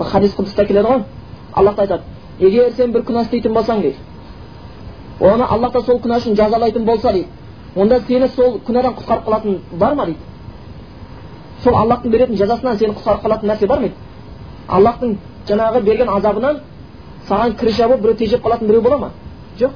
хадис 0.00 0.34
құдыста 0.36 0.66
келеді 0.66 0.88
ғой. 0.88 1.02
Аллах 1.52 1.78
айтады 1.78 2.02
егер 2.40 2.72
сен 2.76 2.92
бір 2.92 3.02
күнә 3.02 3.22
істейтін 3.22 3.54
болсаң 3.54 3.80
дейді. 3.80 3.96
Оны 5.20 5.44
аллах 5.44 5.72
та 5.72 5.80
сол 5.80 5.98
күнә 6.00 6.18
үшін 6.20 6.36
жазалайтын 6.36 6.84
болса 6.84 7.12
дейді. 7.12 7.28
Онда 7.76 8.00
сені 8.06 8.28
сол 8.28 8.60
күнәдан 8.66 8.94
құтқарып 8.96 9.24
қалатын 9.24 9.58
бар 9.72 9.94
ма 9.94 10.06
дейді? 10.06 10.18
Сол 11.64 11.74
аллахтың 11.74 12.10
беретін 12.10 12.36
жазасынан 12.36 12.78
сені 12.78 12.92
құтқарып 12.92 13.22
қалатын 13.24 13.50
нәрсе 13.50 13.66
бар 13.66 13.78
ма 13.78 13.88
дейді? 13.88 13.94
Аллахтың 14.68 15.16
жаңағы 15.48 15.82
берген 15.84 16.08
азабынан 16.08 16.60
саған 17.28 17.56
кіріша 17.56 17.88
болып 17.88 18.02
біреу 18.02 18.16
тежеп 18.16 18.44
қалатын 18.44 18.66
біреу 18.68 18.82
бола 18.82 18.98
ма? 18.98 19.10
Жоқ. 19.58 19.70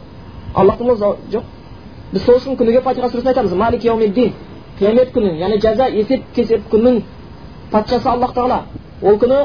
Аллахтың 0.54 0.96
жоқ. 1.32 1.44
Біз 2.12 2.24
сол 2.24 2.36
үшін 2.40 2.56
күніге 2.58 2.82
фатиха 2.82 3.08
сүресін 3.08 3.28
айтамыз. 3.28 3.52
Малик 3.54 3.84
яумиддин 3.84 4.32
қиямет 4.80 5.12
күні 5.14 5.36
яғни 5.38 5.60
жаза 5.62 5.86
есеп 5.94 6.24
кесеп 6.34 6.64
күннің 6.72 7.02
патшасы 7.72 8.08
аллах 8.08 8.34
тағала. 8.34 8.62
Ол 9.02 9.18
күні 9.22 9.40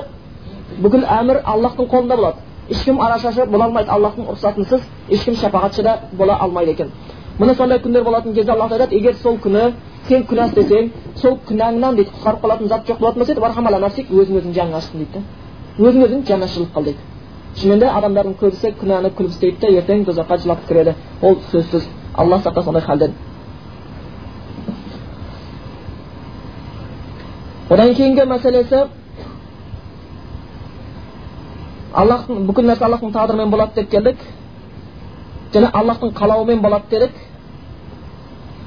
бүкіл 0.81 1.05
әмір 1.05 1.41
аллахтың 1.43 1.89
қолында 1.91 2.15
болады. 2.15 2.37
Ешкім 2.69 3.01
арашашы 3.01 3.45
бола 3.45 3.65
алмайды. 3.65 3.89
Аллахтың 3.91 4.29
рұқсатынсыз 4.31 4.81
ешкім 5.09 5.35
шапағатшы 5.35 5.83
да 5.83 5.99
бола 6.13 6.37
алмайды 6.39 6.71
екен. 6.71 6.91
Міне 7.39 7.55
сондай 7.55 7.79
күндер 7.79 8.03
болатын 8.03 8.33
кезде 8.33 8.51
аллах 8.51 8.71
айтады 8.71 8.95
егер 8.95 9.15
сол 9.15 9.37
күні 9.37 9.73
сен 10.07 10.23
күнә 10.29 10.47
істесең 10.49 10.91
сол 11.15 11.39
күнәңнан 11.47 11.95
дейді 11.95 12.11
құтқарып 12.11 12.41
қалатын 12.41 12.67
зат 12.67 12.87
жоқ 12.87 12.99
болатын 12.99 13.19
болса 13.19 14.01
еді 14.01 14.13
өзің 14.21 14.39
өзің 14.39 14.53
жаның 14.53 14.75
ашсын 14.77 14.99
дейді 15.03 15.23
өзің 15.79 16.05
өзің 16.05 16.21
жанашырлық 16.27 16.71
қыл 16.75 16.83
дейді. 16.83 16.97
Шынымен 17.59 17.79
де 17.79 17.87
адамдардың 17.91 18.35
көбісі 18.39 18.71
күнәні 18.79 19.11
күліп 19.17 19.33
істейді 19.33 19.59
да 19.59 19.71
ертең 19.81 20.05
тозаққа 20.07 20.37
жылап 20.43 20.61
кіреді. 20.67 20.93
Ол 21.21 21.35
сөзсіз. 21.51 21.87
Алла 22.15 22.39
сақтасын 22.39 22.69
ондай 22.69 22.81
халден. 22.81 23.13
Одан 27.69 27.93
кейінгі 27.97 28.25
мәселесі 28.29 28.81
аллахтың 32.01 32.43
бүкіл 32.49 32.67
нәрсе 32.69 32.85
аллахтың 32.85 33.13
тағдырымен 33.15 33.49
болады 33.53 33.79
деп 33.79 33.89
келдік. 33.91 34.17
Және 35.53 35.71
аллахтың 35.79 36.11
қалауымен 36.19 36.61
болады 36.61 36.85
дедік. 36.91 37.15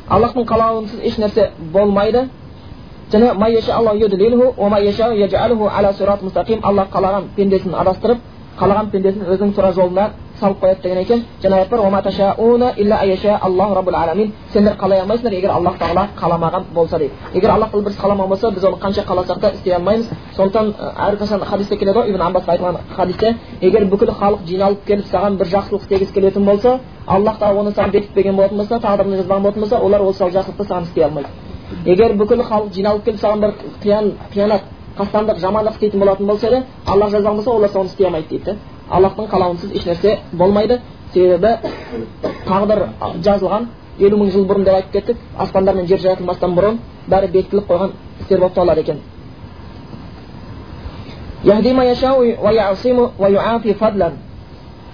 Аллахтың 0.08 0.46
қалауынсыз 0.48 1.04
еш 1.04 1.18
нәрсе 1.22 1.50
болмайды. 1.72 2.28
Және 3.12 3.32
аллах 6.62 6.88
қалаған 6.92 7.24
пендесін 7.36 7.74
адастырып 7.74 8.18
қалаған 8.58 8.90
пендесін 8.90 9.22
өзінің 9.22 9.54
тура 9.54 9.72
жолына 9.72 10.10
салып 10.40 10.62
қояды 10.62 10.82
деген 10.82 10.98
екен 10.98 11.24
жаңа 11.42 11.56
аят 11.56 11.68
бар 11.68 11.80
сендер 14.52 14.76
қалай 14.80 15.00
алмайсыңдар 15.02 15.34
егер 15.34 15.50
аллах 15.50 15.74
тағала 15.78 16.08
қаламаған 16.16 16.62
болса 16.74 16.98
дейді 16.98 17.12
егер 17.34 17.50
аллах 17.50 17.70
тағала 17.70 17.84
біз 17.84 17.96
қаламаған 17.98 18.28
болса 18.28 18.50
біз 18.50 18.64
оны 18.64 18.78
қанша 18.80 19.04
қаласақ 19.04 19.40
та 19.40 19.50
істей 19.50 19.74
алмаймыз 19.74 20.08
сондықтан 20.36 20.74
әрқашан 21.06 21.44
хадисте 21.44 21.76
келеді 21.76 21.98
ғой 21.98 22.08
ибн 22.10 22.22
аббасқа 22.22 22.52
айтылған 22.52 22.76
хадисте 22.96 23.36
егер 23.60 23.84
бүкіл 23.84 24.12
халық 24.20 24.46
жиналып 24.46 24.84
келіп 24.86 25.06
саған 25.12 25.36
бір 25.36 25.46
жақсылық 25.46 25.82
істегісі 25.82 26.12
келетін 26.12 26.44
болса 26.44 26.78
аллах 27.06 27.38
тағала 27.38 27.60
оны 27.60 27.74
саған 27.74 27.90
бекітпеген 27.92 28.36
болатын 28.36 28.58
болса 28.58 28.80
тағдырына 28.86 29.20
жазбаған 29.20 29.42
болатын 29.42 29.60
болса 29.60 29.78
олар 29.78 30.00
осы 30.00 30.24
жақсылықты 30.24 30.68
саған 30.68 30.82
істей 30.88 31.04
алмайды 31.04 31.28
егер 31.84 32.16
бүкіл 32.16 32.42
халық 32.42 32.72
жиналып 32.74 33.04
келіп 33.04 33.20
саған 33.20 33.40
бір 33.40 33.50
қиянат 34.32 34.62
қастандық 34.98 35.38
жамандық 35.38 35.76
істейтін 35.76 36.00
болатын 36.00 36.26
болса 36.26 36.46
еді 36.48 36.64
аллах 36.86 37.10
жазған 37.12 37.36
болса 37.36 37.50
олар 37.50 37.70
соны 37.70 37.86
істей 37.86 38.06
алмайды 38.06 38.28
дейді 38.28 38.56
аллахтың 38.89 39.29
қалауынсыз 39.31 39.71
еш 39.77 39.85
нәрсе 39.87 40.17
болмайды 40.33 40.79
себебі 41.13 41.55
тағдыр 42.47 42.85
жазылған 43.25 43.67
елу 43.99 44.17
мың 44.21 44.31
жыл 44.35 44.45
бұрын 44.49 44.65
деп 44.65 44.75
айтып 44.75 44.93
кеттік 44.93 45.17
аспандар 45.37 45.75
мен 45.75 45.87
жер 45.87 45.99
жаратылмастан 45.99 46.55
бұрын 46.57 46.79
бәрі 47.09 47.31
бекітіліп 47.33 47.69
қойған 47.69 47.91
істер 48.21 48.39
болып 48.39 48.53
табылады 48.53 48.81
екен 48.81 49.01
يهدي 51.43 51.73
ما 51.73 51.83
يشاء 51.91 52.15
ويعصم 52.45 52.97
ويعافي 53.19 53.73
فضلا 53.73 54.09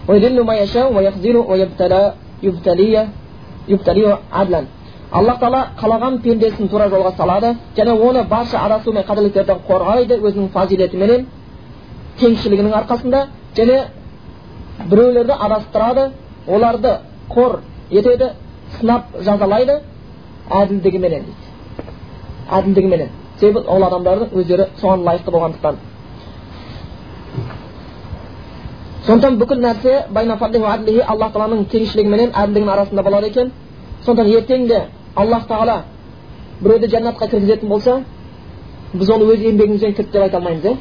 ويذل 0.08 0.42
ما 0.42 0.54
يشاء 0.62 0.94
ويخذل 0.96 1.38
ويبتلى 1.38 2.14
يبتلي 2.44 3.08
يبتلي 3.68 4.18
عدلا 4.34 4.62
аллах 5.12 5.40
тағала 5.42 5.62
қалаған 5.82 6.20
пендесін 6.22 6.70
тура 6.70 6.86
жолға 6.90 7.16
салады 7.18 7.56
және 7.76 7.96
оны 7.98 8.24
барша 8.30 8.60
адасу 8.66 8.92
мен 8.94 9.04
қателіктерден 9.04 9.64
қорғайды 9.68 10.20
өзінің 10.22 10.52
фазилетіменен 10.54 11.26
кеңшілігінің 12.20 12.76
арқасында 12.80 13.24
және 13.57 13.85
біреулерді 14.91 15.33
адастырады 15.33 16.11
оларды 16.47 16.99
қор 17.29 17.61
етеді 17.91 18.31
сынап 18.79 19.05
жазалайды. 19.21 19.81
Әділдігіменен 20.51 21.25
дейді. 21.25 21.87
Әділдігіменен 22.53 23.09
себебі 23.41 23.67
ол 23.67 23.83
адамдардың 23.87 24.35
өздері 24.35 24.67
соған 24.81 25.05
лайықты 25.07 25.31
болғандықтан. 25.31 25.79
Сондықтан 29.07 29.39
бүкіл 29.39 29.63
нәрсе 29.65 30.05
аллах 31.07 31.33
тағаланың 31.33 31.65
теңшілігі 31.73 32.09
менен 32.09 32.31
әділдігінің 32.35 32.73
арасында 32.73 33.03
болады 33.03 33.27
екен. 33.27 33.53
Сондықтан 34.05 34.33
ертең 34.37 34.67
де 34.69 34.85
аллах 35.17 35.47
тағала 35.49 35.83
біреуді 36.61 36.89
жәннатқа 36.93 37.29
кіргізетін 37.31 37.69
болса 37.69 38.01
біз 38.95 39.11
оны 39.11 39.29
өз 39.33 39.43
еңбегімізбен 39.49 39.95
кірді 39.97 40.13
деп 40.13 40.23
айта 40.23 40.37
алмаймыз 40.39 40.65
иә 40.65 40.77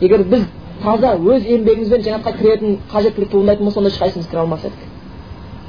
егер 0.00 0.24
біз 0.24 0.44
таза 0.84 1.16
өз 1.16 1.44
еңбегімізбен 1.44 2.06
жәннатқа 2.06 2.36
кіретін 2.38 2.78
қажеттілік 2.92 3.30
туындайтын 3.30 3.64
болса 3.64 3.80
онда 3.80 3.90
ешқайсымыз 3.90 4.30
кіре 4.30 4.40
алмас 4.40 4.64
едік 4.64 4.90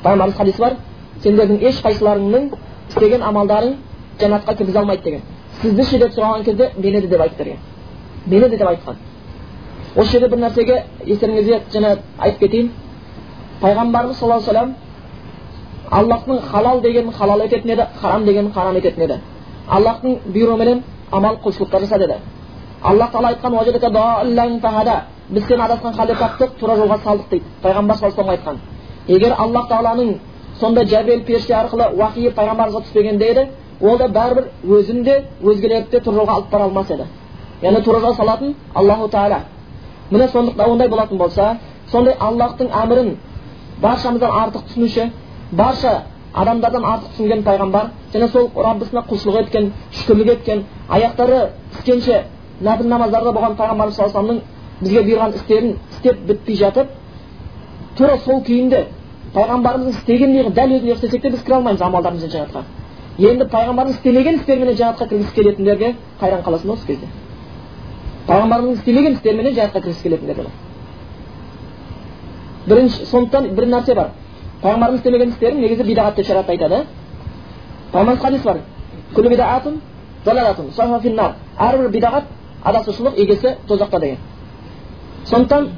пайғамбарымыз 0.03 0.37
хадис 0.37 0.57
бар. 0.57 0.77
Сендердің 1.21 1.61
ешқайсыларыңның 1.69 2.47
істеген 2.89 3.21
амалдарың 3.21 3.75
жәннатқа 4.19 4.55
кіргізе 4.57 4.79
алмайды 4.79 5.03
деген. 5.03 5.21
Сізді 5.61 5.83
ше 5.85 5.99
деп 5.99 6.15
сұраған 6.15 6.43
кезде 6.43 6.71
мені 6.77 7.01
де 7.01 7.07
деп 7.07 7.21
айт 7.21 7.37
берген. 7.37 7.57
Мені 8.25 8.49
де 8.49 8.57
деп 8.57 8.67
айтқан. 8.67 8.95
Осы 9.95 10.11
жерде 10.11 10.29
бір 10.29 10.39
нәрсеге 10.39 10.83
естеріңізге 11.05 11.61
жаңа 11.73 11.97
айтып 12.17 12.39
кетейін. 12.39 12.71
Пайғамбарымыз 13.61 14.17
саллаллаху 14.19 14.49
алейhi 14.49 14.65
вассалам 14.65 14.75
аллахтың 15.91 16.41
халал 16.51 16.81
дегенін 16.81 17.11
халал 17.11 17.41
ететін 17.41 17.71
еді 17.71 17.87
харам 18.01 18.25
дегенін 18.25 18.51
харам 18.53 18.75
ететін 18.75 19.03
еді. 19.03 19.19
Аллахтың 19.69 20.17
бұйрығыменен 20.33 20.81
амал 21.11 21.37
құлшылықтар 21.43 21.81
жаса 21.81 21.99
деді 21.99 22.15
аллах 22.83 23.11
тағала 23.11 23.27
айтқан 23.27 25.11
біз 25.31 25.45
сені 25.47 25.63
адасқан 25.63 25.93
халде 25.95 26.15
таптық 26.19 26.57
тура 26.59 26.75
жолға 26.75 26.97
салдық 27.05 27.29
дейді 27.31 27.45
пайғамбар 27.63 27.97
саллаллаху 27.97 28.31
айтқан 28.31 28.57
егер 29.07 29.35
аллах 29.37 29.69
тағаланың 29.69 30.17
сондай 30.59 30.85
жәбел 30.85 31.23
періште 31.23 31.53
арқылы 31.55 31.87
уахиы 31.95 32.33
пайғамбарымызға 32.35 32.81
түспегенде 32.87 33.29
еді 33.31 33.45
ол 33.81 33.97
да 33.97 34.09
бәрібір 34.17 34.49
өзін 34.77 35.03
де 35.03 35.23
өзгелерді 35.41 35.91
де 35.91 35.99
тура 35.99 36.17
жолға 36.17 36.35
алып 36.35 36.51
бара 36.51 36.63
алмас 36.63 36.91
еді 36.91 37.05
яғни 37.61 37.83
тура 37.85 37.99
жолға 37.99 38.15
салатын 38.17 38.55
аллаху 38.75 39.07
тағала 39.07 39.39
міне 40.11 40.27
сондықтан 40.27 40.69
ондай 40.71 40.89
болатын 40.89 41.17
болса 41.17 41.57
сондай 41.91 42.15
аллахтың 42.19 42.67
әмірін 42.83 43.15
баршамыздан 43.81 44.31
артық 44.41 44.67
түсінуші 44.67 45.11
барша 45.51 46.03
адамдардан 46.33 46.83
артық 46.83 47.15
түсінген 47.15 47.43
пайғамбар 47.43 47.89
және 48.13 48.27
сол 48.27 48.51
раббысына 48.55 49.05
құлшылық 49.09 49.39
еткен 49.45 49.73
шүкірлік 49.91 50.29
еткен 50.35 50.63
аяқтары 50.89 51.49
піскенше 51.73 52.23
нәпіл 52.65 52.87
намаздарда 52.87 53.31
болған 53.35 53.55
пайғамбарымыз 53.59 53.95
саллаллаху 53.95 54.41
бізге 54.81 55.01
бұйырған 55.07 55.35
істерін 55.35 55.75
істеп 55.91 56.17
бітпей 56.27 56.55
жатып 56.55 56.87
тура 57.97 58.17
сол 58.25 58.41
күйінде 58.47 58.79
пайғамбарымыздың 59.35 59.97
істегендей 59.97 60.43
дәл 60.49 60.69
өзіндей 60.75 60.93
істесек 60.95 61.21
те 61.21 61.29
біз 61.29 61.43
кіре 61.45 61.55
алмаймыз 61.55 61.81
амалдарымызбен 61.81 62.31
жәннатқа 62.31 62.61
енді 63.29 63.45
пайғамбардың 63.53 63.93
істемеген 63.97 64.35
істеріменен 64.39 64.75
жәннатқа 64.79 65.05
кіргісі 65.09 65.33
келетіндерге 65.35 65.89
қайран 66.21 66.41
қаласың 66.45 66.69
осы 66.73 66.85
кезде 66.87 67.07
пайғамбарымыздың 68.27 68.79
істемеген 68.79 69.13
істеріменен 69.13 69.53
жәннатқа 69.55 69.79
кіргісі 69.81 70.03
келетіндерге 70.03 70.45
бірінші 72.67 73.05
сондықтан 73.11 73.43
бір 73.55 73.65
нәрсе 73.75 73.95
бар 73.95 74.07
пайғамбарымыз 74.63 74.99
істемеген 74.99 75.29
істерін 75.29 75.61
негізі 75.61 75.83
бидағат 75.83 76.15
деп 76.15 76.25
шариғатта 76.25 76.51
айтады 76.51 76.77
пайғамбарымыз 77.93 78.21
хадис 78.21 78.43
бар 78.43 78.57
әрбір 81.61 81.89
бидағат 81.89 82.23
адасушылық 82.63 83.17
егесі 83.17 83.55
тозақта 83.67 83.99
деген 83.99 84.17
сондықтан 85.25 85.69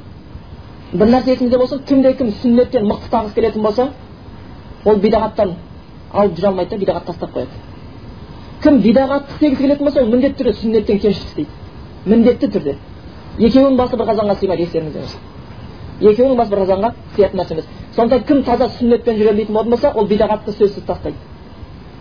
бір 0.92 1.08
нәрсе 1.08 1.34
есіңізде 1.34 1.58
болсын 1.58 1.84
кімде 1.88 2.12
кім 2.18 2.32
сүннеттен 2.42 2.86
мықты 2.88 3.08
ұстағысы 3.08 3.34
келетін 3.34 3.62
болса 3.62 3.88
ол 4.84 4.96
бидағаттан 4.96 5.54
алып 6.12 6.36
жүре 6.38 6.48
алмайды 6.48 6.70
да 6.70 6.80
бидағат 6.82 7.06
тастап 7.06 7.32
қояды 7.34 7.50
кім 8.62 8.80
бидағатты 8.84 9.32
істегісі 9.34 9.62
келетін 9.62 9.84
болса 9.86 10.02
ол 10.02 10.10
міндетті 10.12 10.42
түрде 10.42 10.52
сүннеттен 10.60 11.00
кемшілік 11.00 11.28
істейді 11.28 11.50
міндетті 12.06 12.50
түрде 12.54 12.76
екеуінің 13.38 13.76
басы 13.76 13.96
бір 13.96 14.06
қазанға 14.10 14.36
сыймайды 14.40 14.66
естеріңізде 14.68 15.00
болсын 15.00 15.20
екеуінің 16.12 16.36
басы 16.36 16.50
бір 16.50 16.62
қазанға 16.64 16.92
сыятын 17.16 17.40
нәрсе 17.40 17.54
емес 17.54 17.66
сондықтан 17.96 18.26
кім 18.28 18.42
таза 18.44 18.68
сүннетпен 18.78 19.18
жүремін 19.18 19.36
дейтін 19.36 19.54
болатын 19.54 19.70
болса 19.70 19.92
ол 19.94 20.06
бидағатты 20.06 20.52
сөзсіз 20.52 20.84
тастайды 20.86 21.16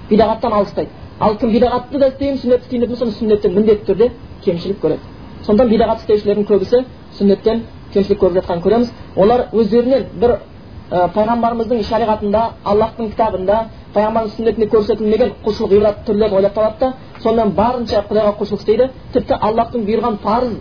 бидағаттан 0.09 0.53
алыстайды 0.53 0.89
ал 1.19 1.37
кім 1.37 1.51
бидағатты 1.55 1.99
да 1.99 2.07
істеймін 2.13 2.39
сүннетті 2.43 2.65
істеймін 2.65 2.87
дейтін 2.87 3.05
болса 3.05 3.19
сүннеттен 3.19 3.55
міндетті 3.55 3.91
түрде 3.91 4.11
кемшілік 4.45 4.79
көреді. 4.83 4.99
Сондықтан 5.45 5.69
бидағат 5.73 6.03
істеушілердің 6.03 6.45
көбісі 6.49 6.83
сүннеттен 7.17 7.63
кемшілік 7.93 8.19
көріп 8.21 8.35
жатқанын 8.39 8.63
көреміз. 8.63 8.91
Олар 9.15 9.47
өздерінен 9.53 10.05
бір 10.21 10.37
ә, 10.91 11.09
пайғамбарымыздың 11.15 11.83
шариғатында 11.89 12.41
аллахтың 12.63 13.11
кітабында 13.13 13.57
пайғамбарымыз 13.93 14.35
сүннетінде 14.37 14.67
көрсетілмеген 14.73 15.33
құлшылық 15.45 15.73
ғибадат 15.73 16.05
түрлерін 16.07 16.37
ойлап 16.37 16.53
табады 16.53 16.79
да 16.79 16.93
сонымен 17.23 17.53
барынша 17.57 18.03
құдайға 18.09 18.33
құлшылық 18.39 18.63
істейді. 18.63 18.89
Тіпті 19.13 19.33
аллахтың 19.39 19.85
бұйырған 19.87 20.17
парыз 20.23 20.55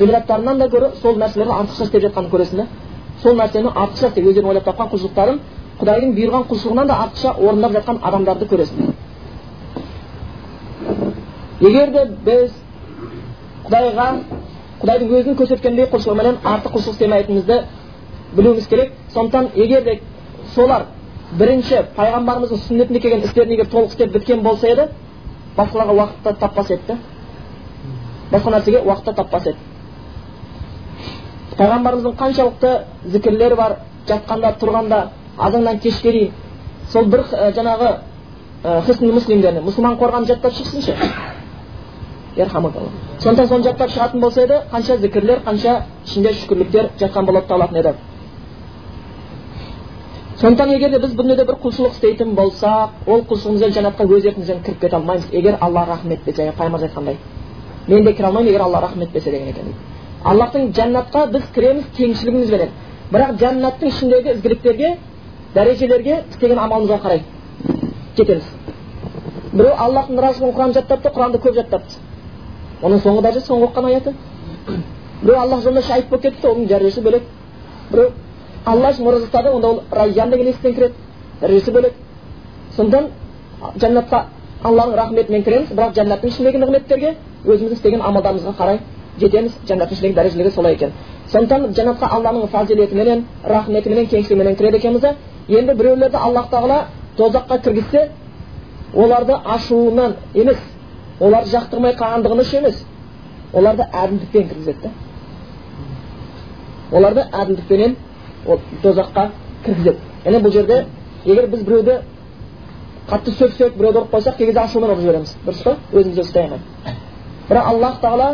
ғибадаттарынан 0.00 0.58
да 0.58 0.68
гөрі 0.68 0.92
сол 1.02 1.18
нәрселерді 1.18 1.52
артықша 1.60 1.84
істеп 1.84 2.04
жатқанын 2.06 2.30
көресің 2.30 2.56
да. 2.56 2.66
Сол 3.22 3.34
нәрсені 3.36 3.72
артықша 3.74 4.08
істеп 4.08 4.24
өздерінің 4.30 4.50
ойлап 4.54 4.64
тапқан 4.70 4.90
құлшылықтарын 4.94 5.40
құдайдың 5.80 6.14
бұйырған 6.16 6.46
құлшылығынан 6.50 6.86
да 6.88 6.96
артықша 7.04 7.34
орындап 7.36 7.72
жатқан 7.76 7.98
адамдарды 8.02 8.46
көресің. 8.48 8.92
Егер 11.60 11.90
де 11.92 12.04
біз 12.24 12.52
құдайға 13.70 14.06
құдайдың 14.80 15.10
өзінің 15.14 15.36
көрсеткендей 15.38 15.86
құлшылығыменен 15.92 16.38
артық 16.42 16.72
құлшылық 16.74 16.96
істемейтінімізді 16.96 17.58
білуіміз 18.34 18.66
керек. 18.66 18.92
Сондықтан 19.14 19.50
егер 19.54 19.84
де 19.84 20.00
солар 20.54 20.86
бірінші 21.38 21.84
пайғамбарымыздың 21.96 22.62
сүннетінде 22.66 23.00
келген 23.00 23.22
істерін 23.28 23.54
егер 23.54 23.68
толық 23.70 23.94
істеп 23.94 24.12
біткен 24.12 24.42
болса 24.42 24.66
еді 24.72 24.88
басқаларға 25.56 25.94
уақытта 25.94 26.34
таппас 26.40 26.70
еді. 26.70 26.82
Да 26.88 26.98
басқа 28.32 28.50
нәрсеге 28.56 28.82
уақытта 28.82 29.14
таппас 29.14 29.46
еді. 29.46 29.58
Пайғамбарымыздың 31.58 32.16
қаншалықты 32.18 32.70
зікірлері 33.06 33.54
бар 33.54 33.76
жатқанда 34.08 34.54
тұрғанда 34.60 35.02
азаннан 35.38 35.78
кешке 35.78 36.12
дейін 36.12 36.32
сол 36.90 37.04
бір 37.04 37.26
жаңағы 37.54 37.98
муслимдерді 39.12 39.62
мұсылман 39.66 39.98
қорғанын 40.00 40.26
жаттап 40.26 40.52
шықсыншы 40.54 40.96
сондықтан 42.36 43.48
соны 43.48 43.62
жаттап 43.64 43.90
шығатын 43.90 44.20
болса 44.20 44.42
еді 44.42 44.60
қанша 44.72 44.96
зікірлер 44.98 45.42
қанша 45.44 45.82
ішінде 46.06 46.32
шүкірліктер 46.32 46.90
жатқан 47.00 47.26
болып 47.26 47.46
табылатын 47.46 47.76
еді 47.76 47.94
сондықтан 50.40 50.70
егер 50.74 50.90
де 50.90 50.98
біз 50.98 51.14
дүниеде 51.14 51.44
бір 51.44 51.58
құлшылық 51.64 51.92
істейтін 51.96 52.34
болсақ 52.34 52.90
ол 53.06 53.24
құлшылығымызбен 53.28 53.74
жәннатқа 53.76 54.06
өз 54.06 54.26
еркімізбен 54.30 54.62
кіріп 54.64 54.80
кете 54.80 54.96
алмаймыз 54.96 55.26
егер 55.32 55.58
алла 55.60 55.84
рахым 55.86 56.12
етпесе 56.12 56.42
жаңа 56.42 56.54
пайғамбар 56.56 56.86
айтқандай 56.88 57.16
мен 57.88 58.04
де 58.04 58.12
кіре 58.14 58.26
алмаймын 58.26 58.50
егер 58.50 58.62
алла 58.62 58.80
рахым 58.80 59.02
етпесе 59.02 59.30
деген 59.30 59.48
екен 59.48 59.74
аллахтың 60.24 60.72
жәннатқа 60.72 61.26
біз 61.32 61.42
кіреміз 61.54 61.84
кеңшілігімізбенен 61.98 62.68
бірақ 63.12 63.36
жәннаттың 63.42 63.88
ішіндегі 63.88 64.34
ізгіліктерге 64.36 64.96
дәрежелерге 65.54 66.22
істеген 66.30 66.58
амалымызға 66.58 66.98
қарай 67.04 67.22
жетеміз 68.16 68.44
біреу 69.52 69.74
аллахтың 69.76 70.20
разылығын 70.24 70.54
құран 70.56 70.74
жаттапты 70.76 71.12
құранды 71.16 71.40
көп 71.42 71.54
жаттапты 71.58 72.09
оның 72.82 73.02
соңғы 73.04 73.22
дәрежесі 73.26 73.46
соңғы 73.46 73.68
оқыған 73.68 73.88
аяты 73.90 74.14
біреу 75.22 75.38
аллах 75.40 75.62
жолында 75.64 75.82
шahid 75.82 76.08
болып 76.10 76.22
кетті 76.22 76.48
оның 76.48 76.66
дәрежесі 76.68 77.02
бөлек 77.04 77.22
біреу 77.92 78.10
алла 78.64 78.90
үшін 78.92 79.08
ораза 79.08 79.26
ұстады 79.26 79.52
онда 79.54 79.68
ол 79.68 79.82
райян 79.90 80.30
деген 80.30 80.48
есіктен 80.48 80.74
кіреді 80.74 80.94
дәрежесі 81.40 81.74
бөлек 81.76 81.92
сондықтан 82.76 83.08
жәннатқа 83.82 84.22
алланың 84.64 84.96
рахметімен 84.96 85.44
кіреміз 85.44 85.72
бірақ 85.74 85.94
жәннаттың 85.98 86.32
ішіндегі 86.32 86.62
нығметтерге 86.62 87.14
өзіміздің 87.44 87.76
істеген 87.76 88.02
амалдарымызға 88.08 88.54
қарай 88.58 88.80
жетеміз 89.20 89.56
жәннаттың 89.68 89.96
ішіндегі 89.96 90.16
дәрежелігі 90.18 90.54
солай 90.54 90.74
екен 90.74 90.92
сондықтан 91.32 91.74
жәннатқа 91.76 92.10
алланың 92.16 92.48
фазилетіменен 92.52 93.24
рахметіменен 93.44 94.06
кеңшілігіменен 94.12 94.56
кіреді 94.56 94.76
екенбіз 94.76 95.00
да 95.00 95.14
енді 95.48 95.74
біреулерді 95.74 96.16
аллах 96.16 96.50
тағала 96.52 96.84
тозаққа 97.18 97.60
кіргізсе 97.64 98.08
оларды 98.94 99.36
ашуынан 99.44 100.16
емес 100.34 100.58
оларды 101.20 101.50
жақтырмай 101.54 101.96
қалғандығын 102.00 102.42
үшін 102.44 102.58
емес. 102.64 102.82
Оларды 103.52 103.86
әділдікпен 103.92 104.48
кіргізеді 104.48 104.90
оларды 106.92 107.24
әділдікпенен 107.32 107.96
тозаққа 108.82 109.28
кіргізеді. 109.64 109.98
Яғни 110.24 110.40
бұл 110.44 110.52
жерде 110.54 110.84
егер 111.24 111.46
біз 111.50 111.62
біреуді 111.66 111.98
қатты 113.10 113.34
сөксек 113.38 113.76
біреуді 113.78 114.02
ұрып 114.02 114.14
қойсақ 114.14 114.36
кей 114.38 114.46
кезде 114.50 114.60
ашумен 114.60 114.90
ұрып 114.90 115.02
жібереміз 115.04 115.34
дұрыс 115.46 115.62
қой? 115.64 115.76
Өзімізді 115.92 116.24
ұстай 116.24 116.48
бірақ 117.50 117.66
аллах 117.66 118.00
тағала 118.02 118.28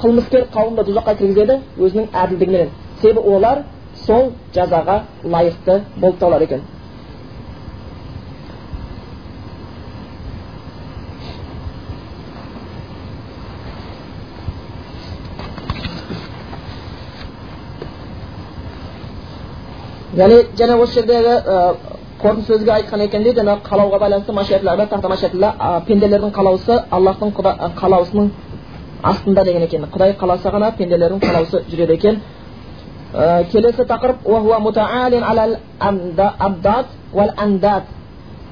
қылмыскер 0.00 0.48
қауымды 0.54 0.86
тұзаққа 0.88 1.16
кіргізеді 1.20 1.58
өзінің 1.78 2.08
әділдігіменен 2.12 2.72
себебі 3.00 3.22
олар 3.36 3.62
сол 4.06 4.32
жазаға 4.54 5.02
лайықты 5.24 5.80
болып 5.96 6.18
табылады 6.18 6.44
екен. 6.44 6.62
яғни 20.17 20.37
және 20.59 20.77
осы 20.83 20.93
жердегі 20.99 21.33
қорытынды 22.21 22.47
сөзге 22.47 22.71
айтқан 22.77 23.01
екен 23.05 23.23
дейді 23.23 23.39
жаңағы 23.41 23.61
қалауға 23.69 23.99
байланысты 24.03 24.33
машиатларда 24.33 24.85
тахта 24.87 25.09
машиатилла 25.09 25.49
пенделердің 25.87 26.31
қалауысы 26.35 26.83
аллахтың 26.91 27.29
қалаусының 27.81 28.29
астында 29.03 29.43
деген 29.43 29.63
екен 29.63 29.87
құдай 29.93 30.15
қаласа 30.19 30.51
ғана 30.55 30.73
пенделердің 30.77 31.19
қалауысы 31.25 31.63
жүреді 31.71 31.93
екен 31.93 32.15
келесі 33.51 33.83
тақырып 33.87 34.17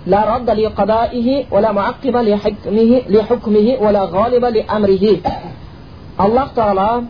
لا 0.08 0.22
رد 0.36 0.50
لقضائه 0.50 1.46
ولا 1.52 1.72
معقب 1.72 2.16
لحكمه 2.30 2.92
لحكمه 3.10 3.68
ولا 3.84 4.04
غالب 4.16 4.46
لأمره 4.46 5.06
аллах 6.20 6.50
тағала 6.56 7.04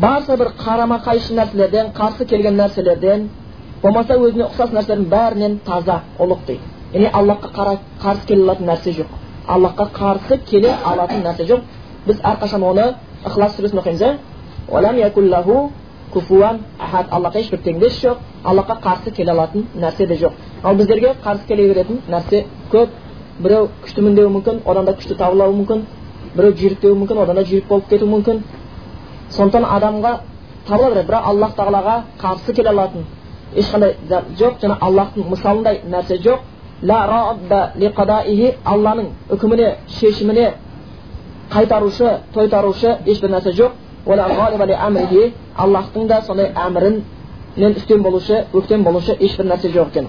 барша 0.00 0.36
бір 0.36 0.48
қарама 0.60 0.98
қайшы 1.04 1.34
нәрселерден 1.34 1.92
қарсы 1.96 2.26
келген 2.28 2.56
нәрселерден 2.60 3.28
болмаса 3.82 4.14
өзіне 4.20 4.44
ұқсас 4.50 4.70
нәрселердің 4.76 5.08
бәрінен 5.12 5.58
таза 5.64 6.02
ұлық 6.20 6.40
дейді 6.46 6.60
яғни 6.92 7.10
аллахқа 7.18 7.48
қарсы 8.02 8.26
келе 8.28 8.42
алатын 8.42 8.66
нәрсе 8.68 8.92
жоқ 8.98 9.08
аллахқа 9.48 9.86
қарсы 10.00 10.38
келе 10.50 10.70
алатын 10.84 11.22
нәрсе 11.24 11.46
жоқ 11.48 11.60
біз 12.06 12.20
әрқашан 12.30 12.62
оны 12.70 12.84
ықылас 13.24 13.56
сүресін 13.56 13.78
оқимыз 13.80 14.02
иә 14.02 14.18
аллахқа 17.10 17.38
ешбір 17.40 17.60
теңдес 17.64 18.00
жоқ 18.02 18.18
аллахқа 18.44 18.76
қарсы 18.82 19.10
келе 19.10 19.30
алатын 19.30 19.66
нәрсе 19.74 20.06
де 20.06 20.16
жоқ 20.16 20.32
ал 20.62 20.76
біздерге 20.76 21.14
қарсы 21.24 21.46
келе 21.48 21.68
беретін 21.72 22.02
нәрсе 22.08 22.44
көп 22.72 22.88
біреу 23.40 23.68
күштімін 23.84 24.14
деуі 24.14 24.30
мүмкін 24.36 24.60
одан 24.64 24.84
да 24.84 24.92
күшті 24.92 25.16
табылуы 25.16 25.52
мүмкін 25.56 25.82
біреу 26.36 26.52
жүйрік 26.60 26.80
деуі 26.80 26.98
мүмкін 27.00 27.18
одан 27.24 27.36
да 27.36 27.42
жүйрік 27.44 27.68
болып 27.68 27.88
кетуі 27.88 28.08
мүмкін 28.08 28.42
сондықтан 29.30 29.64
адамға 29.64 30.12
табыла 30.68 30.90
береді. 30.90 31.06
Бірақ 31.08 31.22
аллах 31.30 31.54
тағалаға 31.56 31.94
қарсы 32.20 32.52
келе 32.54 32.68
алатын 32.68 33.04
ешқандай 33.54 33.96
жоқ. 34.38 34.60
Және 34.62 34.76
аллахтың 34.80 35.28
мысалындай 35.30 35.80
нәрсе 35.90 36.18
жоқ. 36.26 36.40
Алланың 38.64 39.06
үкіміне 39.30 39.68
шешіміне 39.88 40.52
қайтарушы 41.50 42.18
тойтарушы 42.34 42.98
ешбір 43.06 43.30
нәрсе 43.30 43.52
жоқ. 43.52 43.72
Аллахтың 45.56 46.06
да 46.06 46.20
сондай 46.22 46.52
әмірінен 46.54 47.76
үстем 47.76 48.02
болушы 48.02 48.44
өктем 48.52 48.84
болушы 48.84 49.16
ешбір 49.20 49.46
нәрсе 49.46 49.72
жоқ 49.72 49.88
екен. 49.88 50.08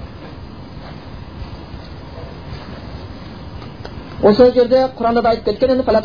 Осы 4.24 4.52
жерде 4.54 4.88
құранда 4.98 5.22
да 5.22 5.30
айтып 5.30 5.46
кеткен 5.46 5.82
алла 5.82 6.02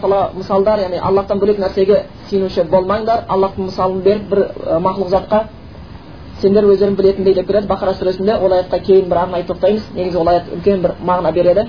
тағала 0.00 0.30
мысалдар 0.34 0.78
яғни 0.80 0.98
аллахтан 0.98 1.38
бөлек 1.38 1.58
нәрсеге 1.58 2.02
сүйенуші 2.30 2.64
болмаңдар 2.70 3.24
аллахтың 3.28 3.64
мысалын 3.64 4.02
беріп 4.02 4.28
бір 4.30 4.38
мақлұқ 4.80 5.08
затқа 5.08 5.44
сендер 6.40 6.64
өздерің 6.64 6.96
білетіндей 6.96 7.34
деп 7.34 7.46
келеді. 7.46 7.66
Бақара 7.66 7.94
сүресінде 7.98 8.36
ол 8.38 8.52
аятқа 8.52 8.78
кейін 8.86 9.08
бір 9.10 9.18
арнайы 9.24 9.44
тоқтаймыз 9.48 9.82
негізі 9.94 10.18
ол 10.18 10.28
аят 10.28 10.44
үлкен 10.54 10.82
бір 10.82 10.94
мағына 11.02 11.32
береді. 11.32 11.66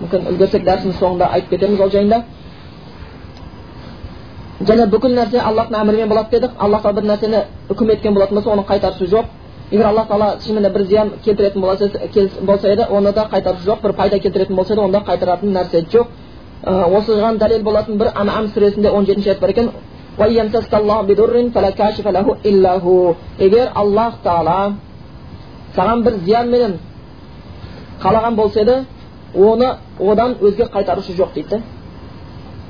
Мүмкін 0.00 0.28
үлгерсек 0.32 0.64
дәрістің 0.64 0.96
соңында 1.00 1.30
айтып 1.32 1.50
кетеміз 1.50 1.80
ол 1.80 1.90
жайында. 1.90 2.22
Және 4.60 4.86
бүкіл 4.92 5.16
нәрсе 5.16 5.40
аллахтың 5.40 5.80
әмірімен 5.80 6.08
болады 6.08 6.30
дедік. 6.30 6.50
Аллах 6.58 6.82
тағала 6.82 7.00
бір 7.00 7.08
нәрсені 7.10 7.44
үкім 7.70 7.90
еткен 7.94 8.14
болатын 8.14 8.36
болса 8.36 8.50
оны 8.50 8.66
қайтарысы 8.68 9.08
жоқ. 9.08 9.24
Егер 9.70 9.86
алла 9.86 10.06
тағала 10.08 10.40
шынымен 10.42 10.72
бір 10.72 10.82
зиян 10.86 11.10
келтіретін 11.24 11.60
болса 12.46 12.68
еді 12.68 12.86
оны 12.90 13.12
да 13.12 13.28
қайтарушы 13.30 13.64
жоқ. 13.66 13.82
Бір 13.82 13.92
пайда 13.92 14.18
келтіретін 14.18 14.56
болса 14.56 14.74
еді 14.74 14.82
онда 14.82 14.98
қайтаратын 15.06 15.52
нәрсе 15.54 15.84
жоқ. 15.92 16.06
Осыған 16.64 17.38
дәлел 17.38 17.62
болатын 17.62 17.98
бір 17.98 18.10
анам 18.14 18.46
сүресінде 18.54 18.90
он 18.90 19.06
жетінші 19.06 19.28
аят 19.28 19.40
бар 19.40 19.50
екен. 19.50 19.70
Егер 23.38 23.70
аллах 23.74 24.14
тағала 24.24 24.72
саған 25.76 26.02
бір 26.02 26.14
зиянменен 26.24 26.78
қалаған 28.02 28.34
болса 28.34 28.60
еді 28.60 28.84
оны 29.34 29.76
одан 30.00 30.36
өзге 30.40 30.64
қайтарушы 30.64 31.16
жоқ 31.16 31.32
дейді. 31.34 31.62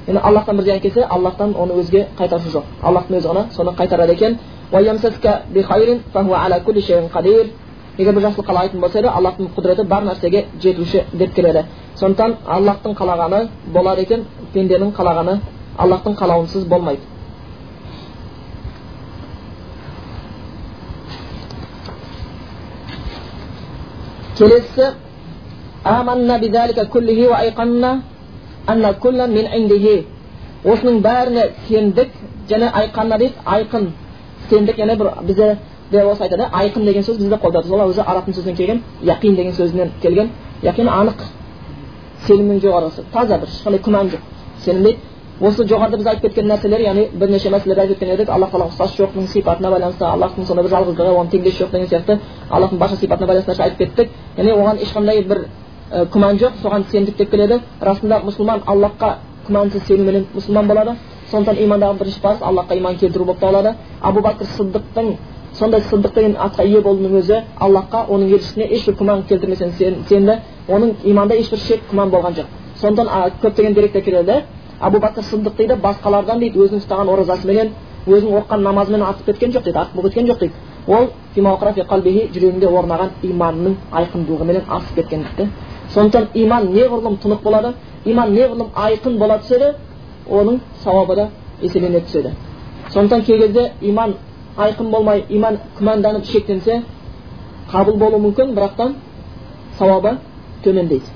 Енді 0.07 0.21
аллахтан 0.21 0.57
бір 0.57 0.65
зиян 0.65 0.81
келсе 0.81 1.03
аллахтан 1.03 1.55
оны 1.57 1.73
өзге 1.81 2.07
қайтарушы 2.19 2.51
жоқ. 2.53 2.65
Аллахтың 2.83 3.17
өзі 3.19 3.29
ғана 3.29 3.47
соны 3.57 3.71
қайтарады 3.71 4.13
екен. 4.13 4.39
Егер 8.01 8.15
бір 8.15 8.23
жақсылық 8.25 8.47
қалайтын 8.49 8.81
болса 8.81 8.99
еді 9.01 9.09
аллахтың 9.09 9.49
құдіреті 9.57 9.85
бар 9.89 10.05
нәрсеге 10.07 10.45
жетуші 10.63 11.03
деп 11.13 11.35
келеді 11.35 11.65
сондықтан 12.01 12.37
аллахтың 12.57 12.95
қалағаны 12.97 13.41
болады 13.75 14.03
екен 14.07 14.25
пенденің 14.55 14.93
қалағаны 14.97 15.35
аллахтың 15.79 16.15
қалауынсыз 16.21 16.65
болмайды 16.69 17.03
келесісі 24.39 24.87
осының 30.65 31.03
бәріне 31.05 31.45
сендік 31.69 32.09
және 32.49 32.73
айқанна 32.81 33.19
дейді 33.19 33.35
айқын 33.47 33.93
сендік 34.51 34.79
яғни 34.79 34.97
бір 34.99 35.11
бізде 35.23 35.57
де 35.91 36.05
осы 36.05 36.23
айтады 36.23 36.49
айқын 36.53 36.85
деген 36.85 37.03
сөз 37.03 37.19
бізде 37.19 37.37
қолданады 37.37 37.73
ол 37.75 37.91
өзі 37.91 38.05
арабтың 38.07 38.35
сөзінен 38.35 38.57
келген 38.57 38.83
яқин 39.03 39.37
деген 39.37 39.53
сөзінен 39.53 39.93
келген 40.03 40.31
яқин 40.63 40.89
анық 40.89 41.25
сенімнің 42.27 42.61
жоғарғысы 42.65 43.05
таза 43.13 43.39
бір 43.39 43.49
ешқандай 43.49 43.83
күмән 43.87 44.11
жоқ 44.13 44.21
сенім 44.65 44.83
дейді 44.85 44.99
осы 45.41 45.65
жоғарыда 45.65 45.97
біз 45.97 46.07
айтып 46.07 46.23
кеткен 46.29 46.51
нәрселер 46.51 46.83
яғни 46.85 47.07
бірнеше 47.17 47.51
мәселелерді 47.51 47.81
айтып 47.81 47.99
кеткен 47.99 48.15
едік 48.15 48.29
аллах 48.31 48.51
тағала 48.53 48.69
ұқсас 48.69 48.97
жоқтың 48.99 49.27
сипатына 49.33 49.71
байланысты 49.73 50.05
аллахтың 50.05 50.47
сондай 50.47 50.67
бір 50.67 50.75
жалғыздығы 50.75 51.15
оның 51.17 51.31
теңдесі 51.33 51.63
жоқ 51.63 51.71
деген 51.73 51.89
сияқты 51.89 52.19
аллахтың 52.51 52.79
барша 52.79 52.97
сипатына 53.01 53.27
байланысты 53.27 53.63
айтып 53.63 53.79
кеттік 53.79 54.11
яғни 54.37 54.53
оған 54.53 54.83
ешқандай 54.85 55.23
бір 55.25 55.47
күмән 56.13 56.39
жоқ 56.45 56.61
соған 56.63 56.85
сендік 56.93 57.17
деп 57.17 57.31
келеді 57.31 57.61
расында 57.81 58.21
мұсылман 58.27 58.67
аллахқа 58.67 59.15
күмәнсіз 59.47 59.87
сенуменен 59.89 60.27
мұсылман 60.35 60.69
болады 60.69 60.97
сондықтан 61.31 61.57
имандағы 61.65 61.99
бірінші 61.99 62.21
парыз 62.21 62.43
аллахқа 62.43 62.77
иман 62.79 62.97
келтіру 62.97 63.25
болып 63.25 63.41
табылады. 63.41 63.75
Абу 64.03 64.21
бәкір 64.21 64.47
сыдықтың 64.57 65.17
сондай 65.55 65.81
сыдық 65.81 66.15
деген 66.15 66.37
атқа 66.37 66.65
ие 66.65 66.81
болудың 66.81 67.19
өзі 67.21 67.43
аллахқа 67.61 68.07
оның 68.09 68.33
елшісіне 68.35 68.67
ешбір 68.75 68.95
күмән 69.01 69.23
келтірмесең 69.29 69.73
сенді 70.09 70.39
оның 70.69 70.95
иманда 71.05 71.35
ешбір 71.35 71.59
шек 71.59 71.81
күмән 71.91 72.11
болған 72.11 72.35
жоқ. 72.39 72.47
Сондықтан 72.81 73.33
көптеген 73.43 73.75
деректе 73.75 74.01
келеді 74.01 74.43
абу 74.81 74.99
бәкір 74.99 75.23
сыдық 75.31 75.57
дейді 75.57 75.77
басқалардан 75.83 76.39
дейді 76.39 76.59
өзінің 76.59 76.83
ұстаған 76.83 77.13
оразасыменен 77.15 77.73
өзінің 78.07 78.37
оқыған 78.41 78.63
намазымен 78.65 79.03
артып 79.03 79.27
кеткен 79.27 79.53
жоқ 79.53 79.65
дейді 79.65 79.79
артып 79.79 79.97
болып 79.97 80.15
кеткен 80.15 80.27
жоқ 80.27 80.39
дейді 80.41 80.55
ол 80.87 81.09
жүрегінде 82.35 82.67
орнаған 82.67 83.11
иманның 83.23 83.75
айқындылығыменен 83.93 84.63
асып 84.77 84.95
кеткен 84.95 85.25
дейді 85.37 85.51
сондықтан 85.95 86.29
иман 86.35 86.71
неғұрлым 86.75 87.19
тұнық 87.23 87.43
болады 87.45 87.75
иман 88.05 88.33
неғұрлым 88.35 88.71
айқын 88.75 89.19
бола 89.19 89.39
түседі 89.43 89.75
оның 90.29 90.61
сауабы 90.85 91.17
да 91.17 91.29
еселене 91.63 92.01
түседі 92.01 92.35
сондықтан 92.93 93.23
кей 93.23 93.39
кезде 93.39 93.73
иман 93.81 94.15
айқын 94.57 94.91
болмай 94.91 95.25
иман 95.29 95.59
күмәнданып 95.79 96.25
шектенсе 96.25 96.83
қабыл 97.73 97.97
болуы 97.99 98.21
мүмкін 98.21 98.55
бірақтан 98.55 98.95
сауабы 99.79 100.19
төмендейді 100.65 101.07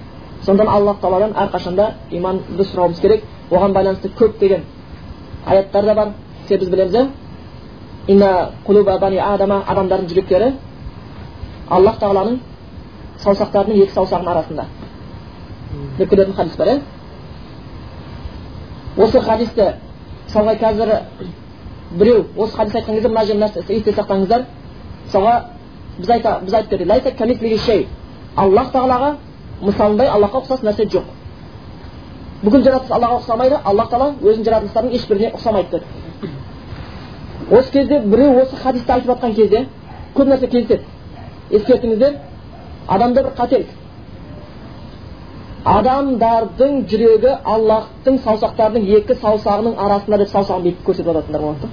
сондықтан 0.45 0.75
аллах 0.75 1.01
тағаладан 1.01 1.33
әрқашанда 1.35 1.90
иманды 2.11 2.64
сұрауымыз 2.64 3.01
керек 3.01 3.23
оған 3.51 3.73
байланысты 3.73 4.09
көптеген 4.19 4.62
аяттар 5.47 5.85
да 5.85 5.95
бар 5.95 6.09
себебі 6.49 6.64
біз 6.64 6.71
білеміз 6.71 6.95
иә 8.09 9.61
адамдардың 9.67 10.09
жүректері 10.09 10.53
аллах 11.71 11.99
тағаланың 12.01 12.38
саусақтарының 13.25 13.83
екі 13.85 13.95
саусағының 13.95 14.31
арасында 14.31 14.67
деп 15.99 16.11
келетін 16.11 16.35
хадис 16.37 16.57
бар 16.57 16.69
иә 16.69 16.81
осы 18.97 19.21
хадисті 19.21 19.75
мысалға 20.29 20.55
қазір 20.61 20.93
біреу 21.99 22.27
осы 22.37 22.57
хадис 22.57 22.75
айтқан 22.75 22.95
кезде 22.95 23.09
мына 23.09 23.47
нәрсе 23.47 23.65
есте 23.69 23.93
сақтаңыздар. 23.93 24.45
Мысалға 25.07 25.35
біз 25.99 26.11
айта 26.11 26.39
біз 26.43 26.55
айтып 26.55 26.81
бердік 27.19 27.89
аллах 28.37 28.73
тағалаға 28.73 29.15
мысалындай 29.63 30.09
аллахқа 30.09 30.43
ұқсас 30.43 30.65
нәрсе 30.67 30.89
жоқ. 30.91 31.05
Бүкіл 32.43 32.65
жаратылыс 32.65 32.91
аллаға 32.91 33.21
ұқсамайды 33.21 33.61
аллах 33.65 33.91
тағала 33.91 34.15
өзінің 34.23 34.45
жаратылыстарының 34.49 34.95
ешбіріне 34.99 35.31
ұқсамайды. 35.39 35.81
Деді 36.21 37.59
осы 37.59 37.71
кезде 37.73 38.01
біреу 38.01 38.41
осы 38.43 38.57
хадисті 38.57 38.93
айтып 38.93 39.11
жатқан 39.13 39.35
кезде 39.35 39.67
көп 40.17 40.29
нәрсе 40.33 40.49
кездеседі 40.49 40.83
ескертіңіздер. 41.51 42.19
Адамда 42.89 43.23
бір 43.23 43.33
қателік. 43.39 43.69
Адамдардың 45.64 46.83
жүрегі 46.90 47.31
аллахтың 47.55 48.18
саусақтарының 48.24 48.85
екі 48.98 49.14
саусағының 49.22 49.79
арасында 49.81 50.18
деп 50.20 50.29
саусағын 50.33 50.66
бүйтіп 50.66 50.85
көрсетіп 50.88 51.09
жататындар 51.09 51.40
болады 51.40 51.70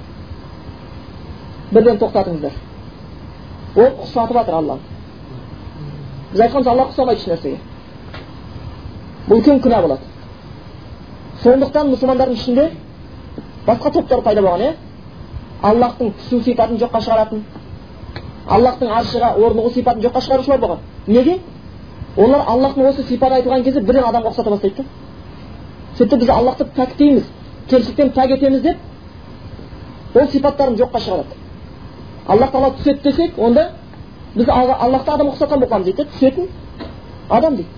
бірден 1.72 1.98
тоқтатыңыздар. 2.00 2.56
Ол 3.76 3.90
ұқсатып 4.04 4.38
жатыр 4.38 4.54
алланы 4.54 4.80
біз 6.32 6.40
айтқанбыз 6.40 6.70
алла 6.72 6.88
ұқсамайды 6.88 7.20
ешнәрсеге 7.20 7.58
бұл 9.28 9.38
үлкен 9.38 9.60
күнә 9.64 9.82
болады. 9.84 10.00
Сондықтан 11.42 11.92
мұсылмандардың 11.92 12.36
ішінде 12.36 12.70
басқа 13.66 13.92
топтар 13.92 14.22
пайда 14.24 14.42
болған 14.42 14.66
иә? 14.66 14.74
Аллахтың 15.62 16.12
түсу 16.20 16.42
сипатын 16.44 16.80
жоққа 16.80 17.00
шығаратын 17.04 17.44
аллахтың 18.48 18.92
аршыға 18.98 19.34
орнығу 19.36 19.72
сипатын 19.74 20.02
жоққа 20.02 20.20
шығарушылар 20.26 20.60
болған. 20.60 20.78
Неге? 21.06 21.38
Олар 22.16 22.44
аллахтың 22.46 22.88
осы 22.88 23.02
сипаты 23.08 23.34
айтылған 23.40 23.64
кезде 23.64 23.80
бірден 23.80 24.04
адамға 24.04 24.32
ұқсата 24.32 24.50
бастайды 24.50 24.82
да 24.82 24.88
сөйтіп 25.98 26.18
біз 26.20 26.30
аллахты 26.30 26.66
пәктейміз 26.76 27.24
кемшіліктен 27.70 28.10
пәк 28.16 28.34
етеміз 28.36 28.62
деп 28.62 28.76
ол 30.14 30.26
сипаттарын 30.28 30.76
жоққа 30.76 31.00
шығарады 31.06 31.38
аллах 32.26 32.50
тағала 32.52 32.74
түседі 32.78 33.02
десек 33.02 33.38
онда 33.38 33.68
біз 34.34 34.48
аллахты 34.48 35.10
адамға 35.10 35.32
ұқсатқан 35.36 35.62
болып 35.62 35.70
қаламыз 35.72 35.84
дейді 35.84 36.08
түсетін 36.12 36.48
адам 37.30 37.56
дейді 37.56 37.68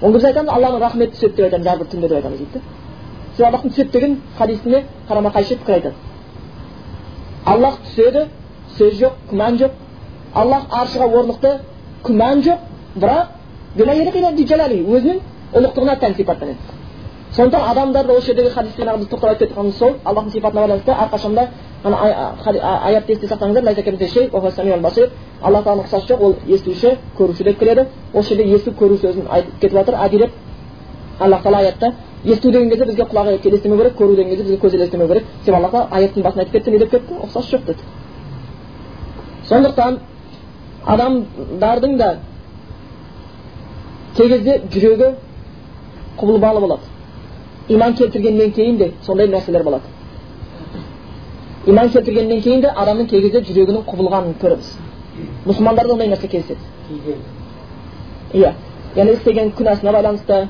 оны 0.00 0.14
біз 0.16 0.24
айтамыз 0.24 0.52
алланың 0.54 0.80
рахметі 0.80 1.16
түседі 1.16 1.36
деп 1.36 1.44
айтамыз 1.44 1.66
әрбір 1.74 1.90
түнде 1.92 2.08
деп 2.08 2.16
айтамыз 2.16 2.38
дейді 2.38 2.62
себебі 3.36 3.48
аллахтың 3.50 3.70
түседі 3.74 3.92
деген 3.92 4.16
хадисіне 4.38 4.84
қарама 5.08 5.32
қайшы 5.34 5.58
пікір 5.60 5.74
айтады 5.74 5.94
аллах 7.44 7.78
түседі 7.84 8.26
сөз 8.78 8.98
жоқ 9.00 9.20
күмән 9.30 9.60
жоқ 9.60 9.72
аллах 10.34 10.66
аршыға 10.70 11.06
орнықты 11.20 11.54
күмән 12.04 12.42
жоқ 12.46 12.69
бірақ 12.96 13.26
өзінің 14.96 15.18
ұлықтығына 15.54 15.94
тән 16.00 16.14
сипаттан 16.14 16.56
сондықтан 17.36 17.70
адамдарды 17.70 18.12
осы 18.12 18.26
жердегі 18.26 18.50
хадисте 18.50 18.84
біз 18.84 19.06
тоқтап 19.06 19.28
айтып 19.30 19.48
кетқанымыз 19.48 19.76
сол 19.78 19.92
аллахтың 20.04 20.32
сипатына 20.32 20.60
байланысты 20.60 20.90
әрқашанда 20.90 21.48
ана 21.84 21.96
аятты 22.86 23.12
есте 23.12 23.26
сақтаңыздар. 23.26 25.10
Алла 25.42 25.62
тағаланың 25.62 25.86
ұқсасы 25.86 26.06
жоқ 26.08 26.20
ол 26.20 26.34
естуші 26.46 26.98
көруші 27.16 27.44
деп 27.44 27.58
келеді. 27.58 27.86
Осы 28.12 28.34
жерде 28.34 28.54
есту 28.54 28.70
көру 28.72 28.98
сөзін 29.00 29.28
айтып 29.30 29.60
кетіп 29.60 29.72
жатыр. 29.78 29.94
Әдейілеп 29.94 30.30
аллах 31.20 31.42
тағала 31.42 31.58
аятта 31.58 31.94
есту 32.24 32.50
деген 32.50 32.68
кезде 32.68 32.84
бізге 32.84 33.02
құлақ 33.02 33.46
елестемеу 33.48 33.78
керек 33.78 33.96
көру 33.96 34.16
деген 34.16 34.30
кезде 34.30 34.44
бізге 34.44 34.58
көз 34.66 34.74
елестемеу 34.74 35.08
керек. 35.08 35.24
Себебі 35.44 35.56
алла 35.56 35.68
тағала 35.68 35.88
аяттың 35.90 36.22
басында 36.22 36.42
айтып 36.42 36.52
кетті 36.52 36.70
не 36.70 36.78
деп 36.78 36.90
кетті? 36.90 37.14
Ұқсас 37.24 37.48
жоқ 37.54 37.64
деді. 37.66 37.78
Сондықтан 39.48 39.98
адамдардың 40.86 41.96
да 41.96 42.16
кей 44.16 44.28
кезде 44.28 44.60
жүрегі 44.74 45.14
құбылмалы 46.18 46.60
болады 46.60 46.82
иман 47.68 47.94
келтіргеннен 47.94 48.52
кейін 48.52 48.76
де 48.78 48.92
сондай 49.06 49.28
нәрселер 49.28 49.62
болады 49.64 49.84
иман 51.66 51.90
келтіргеннен 51.90 52.40
кейін 52.42 52.60
де 52.60 52.68
адамның 52.68 53.06
кей 53.10 53.22
кезде 53.22 53.42
жүрегінің 53.52 53.84
құбылғанын 53.86 54.34
көреміз 54.42 54.72
мұсылмандарда 55.46 55.92
ондай 55.92 56.08
нәрсе 56.08 56.28
кездеседі 56.28 57.14
иә 58.32 58.54
яғни 58.96 59.12
істеген 59.12 59.52
күнәсіне 59.58 59.92
байланысты 59.92 60.40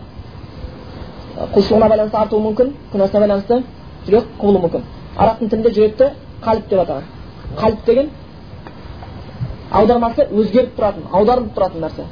құлшылығына 1.55 1.88
байланысты 1.88 2.18
артуы 2.23 2.40
мүмкін 2.46 2.73
күнәсіне 2.92 3.20
байланысты 3.20 3.62
жүрек 4.07 4.31
құбылуы 4.40 4.62
мүмкін 4.64 4.87
арабтың 5.16 5.51
тілінде 5.53 5.75
жүректі 5.77 6.11
қаліп 6.44 6.70
деп 6.70 6.81
атаған 6.85 7.05
қаліп 7.61 7.85
деген 7.87 8.11
аудармасы 9.70 10.27
өзгеріп 10.31 10.77
тұратын 10.79 11.07
аударылып 11.12 11.55
тұратын 11.57 11.85
нәрсе 11.85 12.07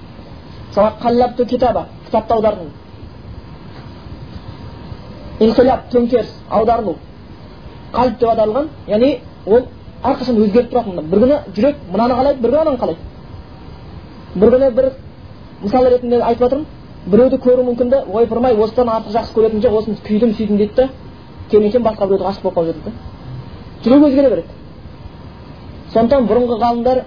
мысалы 0.79 0.93
қаллабту 1.03 1.45
китаба 1.47 1.87
кітапты 2.07 2.35
аудардым 2.35 2.71
инқилаб 5.41 5.81
төңкеріс 5.91 6.31
аударылу 6.51 6.97
қалып 7.93 8.19
деп 8.19 8.29
аударылған 8.29 8.69
яғни 8.87 9.21
ол 9.47 9.63
әрқашан 10.05 10.39
өзгеріп 10.45 10.71
тұратын 10.73 11.11
бір 11.11 11.19
күні 11.25 11.39
жүрек 11.57 11.77
мынаны 11.91 12.15
қалайды 12.15 12.41
бір 12.41 12.51
күні 12.51 12.61
ананы 12.61 12.79
қалайды 12.79 12.99
бір 14.35 14.51
күні 14.55 14.71
бір 14.77 14.91
мысал 15.63 15.89
ретінде 15.91 16.21
айтып 16.21 16.43
жатырмын 16.45 16.67
біреуді 17.07 17.37
көру 17.37 17.67
мүмкін 17.71 17.91
да 17.91 18.05
ойпырмай 18.13 18.55
осыдан 18.55 18.89
артық 18.89 19.13
жақсы 19.19 19.35
көретін 19.35 19.63
жоқ 19.63 19.79
осыны 19.79 19.97
күйдім 20.07 20.35
сүйдім 20.39 20.57
дейді 20.57 20.75
да 20.77 20.89
екен 21.51 21.83
басқа 21.83 22.07
біреуді 22.07 22.25
ғашық 22.25 22.43
болып 22.43 22.57
қалып 22.57 22.75
жатады 22.75 22.85
да 22.85 22.91
жүрек 23.85 24.09
өзгере 24.09 24.31
береді 24.31 24.49
сондықтан 25.93 26.27
бұрынғы 26.29 26.59
ғалымдар 26.63 27.05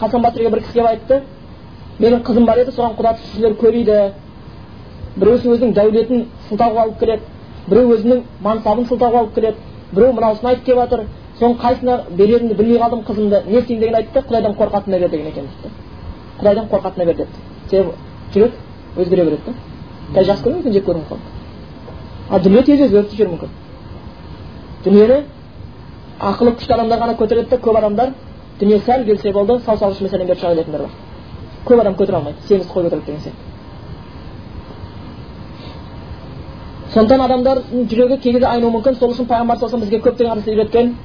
хасан 0.00 0.22
басриге 0.22 0.50
бір 0.50 0.60
кісі 0.60 0.72
келіп 0.72 0.86
айтты 0.86 1.22
менің 1.98 2.22
қызым 2.26 2.46
бар 2.46 2.58
еді 2.62 2.72
соған 2.76 2.96
құда 2.98 3.14
түсушілер 3.18 3.56
көбейді 3.62 3.98
біреусі 5.16 5.48
өзінің 5.54 5.72
дәулетін 5.74 6.26
сылтауға 6.48 6.82
алып 6.82 6.98
келеді 7.00 7.22
біреу 7.68 7.94
өзінің 7.96 8.22
мансабын 8.42 8.86
сылтауға 8.86 9.18
алып 9.24 9.34
келеді 9.34 9.56
біреу 9.92 10.12
мынауысын 10.12 10.48
айтып 10.48 10.64
келіп 10.64 10.78
жатыр. 10.78 11.00
Соның 11.38 11.56
қайсысына 11.62 12.00
берерімді 12.18 12.54
білмей 12.54 12.78
қалдым 12.78 13.04
қызымды. 13.06 13.44
Не 13.46 13.58
істеймін 13.60 13.80
деген 13.80 13.94
айтты 13.94 14.14
да 14.14 14.26
құдайдан 14.26 14.56
қорқатынына 14.58 14.98
бер 14.98 15.08
деген 15.08 15.26
екен 15.26 15.44
дейді 15.44 15.74
құдайдан 16.40 16.68
қорқатынына 16.72 17.04
бер 17.06 17.16
деді 17.16 17.28
себебі 17.70 17.90
жүрек 18.34 18.52
өзгере 18.96 19.24
береді 19.24 19.42
да 19.46 19.52
қазір 20.14 20.32
жақсы 20.32 20.42
көрмеймін 20.44 20.72
жек 20.72 20.84
көруі 20.88 21.02
мүмкін 21.02 21.18
ал 22.30 22.40
дүние 22.42 22.62
тез 22.62 22.80
өзгеріп 22.80 23.14
жүруі 23.18 23.32
мүмкін. 23.32 23.48
Дүниені 24.84 25.18
ақылы 26.20 26.56
күшті 26.58 26.74
адамдар 26.74 26.98
ғана 26.98 27.14
көтереді 27.18 27.50
да 27.50 27.56
көп 27.56 27.78
адамдар 27.78 28.12
дүние 28.60 28.80
сәл 28.80 29.04
келсе 29.04 29.32
болды 29.32 29.60
саусақ 29.66 29.94
ұшымен 29.94 30.10
сәлем 30.10 30.26
беріп 30.26 30.40
шыға 30.40 30.54
келетіндер 30.54 30.80
бар 30.80 30.90
көп 31.65 31.81
адам 31.81 31.95
көтере 31.95 32.17
алмайды 32.17 32.37
семіз 32.47 32.67
қой 32.67 32.83
көтереді 32.83 33.05
деген 33.05 33.21
сияқты 33.21 33.51
сондықтан 36.93 37.21
адамдардың 37.27 37.87
жүрегі 37.89 38.17
кей 38.23 38.33
кезде 38.33 38.47
айнуы 38.47 38.71
мүмкін 38.71 38.99
сол 38.99 39.11
үшін 39.11 39.25
пайғамбар 39.29 39.57
саллаллаху 39.57 39.85
бізге 39.85 39.99
көптеген 40.07 40.29
хадисте 40.29 40.51
үйреткен 40.51 40.95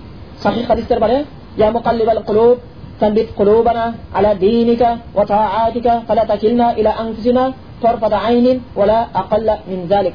сахих 0.42 0.66
хадистер 0.66 1.00
бар 1.00 1.10
иә 1.10 1.24
я 1.56 1.70
муқаллибал 1.72 2.24
қулуб 2.24 2.58
ثبت 3.00 3.28
قلوبنا 3.38 3.84
على 4.16 4.30
دينك 4.44 4.82
وطاعاتك 5.16 5.86
فلا 6.08 6.24
تكلنا 6.30 6.66
إلى 6.78 6.90
أنفسنا 7.04 7.44
طرفة 7.82 8.14
عين 8.24 8.46
ولا 8.78 8.98
أقل 9.20 9.48
من 9.70 9.80
ذلك 9.92 10.14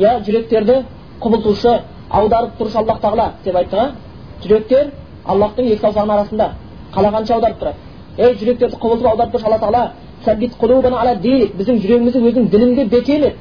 иә 0.00 0.12
жүректерді 0.24 0.76
құбылтушы 1.20 1.72
аударып 2.08 2.54
тұрушы 2.58 2.78
аллах 2.80 3.00
тағала 3.02 3.26
деп 3.44 3.56
айтты 3.60 3.82
жүректер 4.42 4.86
аллахтың 5.28 5.66
екі 5.68 5.82
саусағының 5.84 6.14
арасында 6.16 6.46
қалағанша 6.94 7.34
аударып 7.36 7.58
тұрады 7.60 7.85
ей 8.17 8.33
жүректерді 8.39 8.75
құбылтып 8.81 9.07
аударып 9.11 9.33
тұршы 9.35 9.45
алла 9.45 9.59
тағала 9.61 9.91
біздің 11.57 11.75
жүрегімізді 11.83 12.19
өзіңнің 12.19 12.49
дініңде 12.53 12.83
бекем 12.89 13.23
ет 13.23 13.35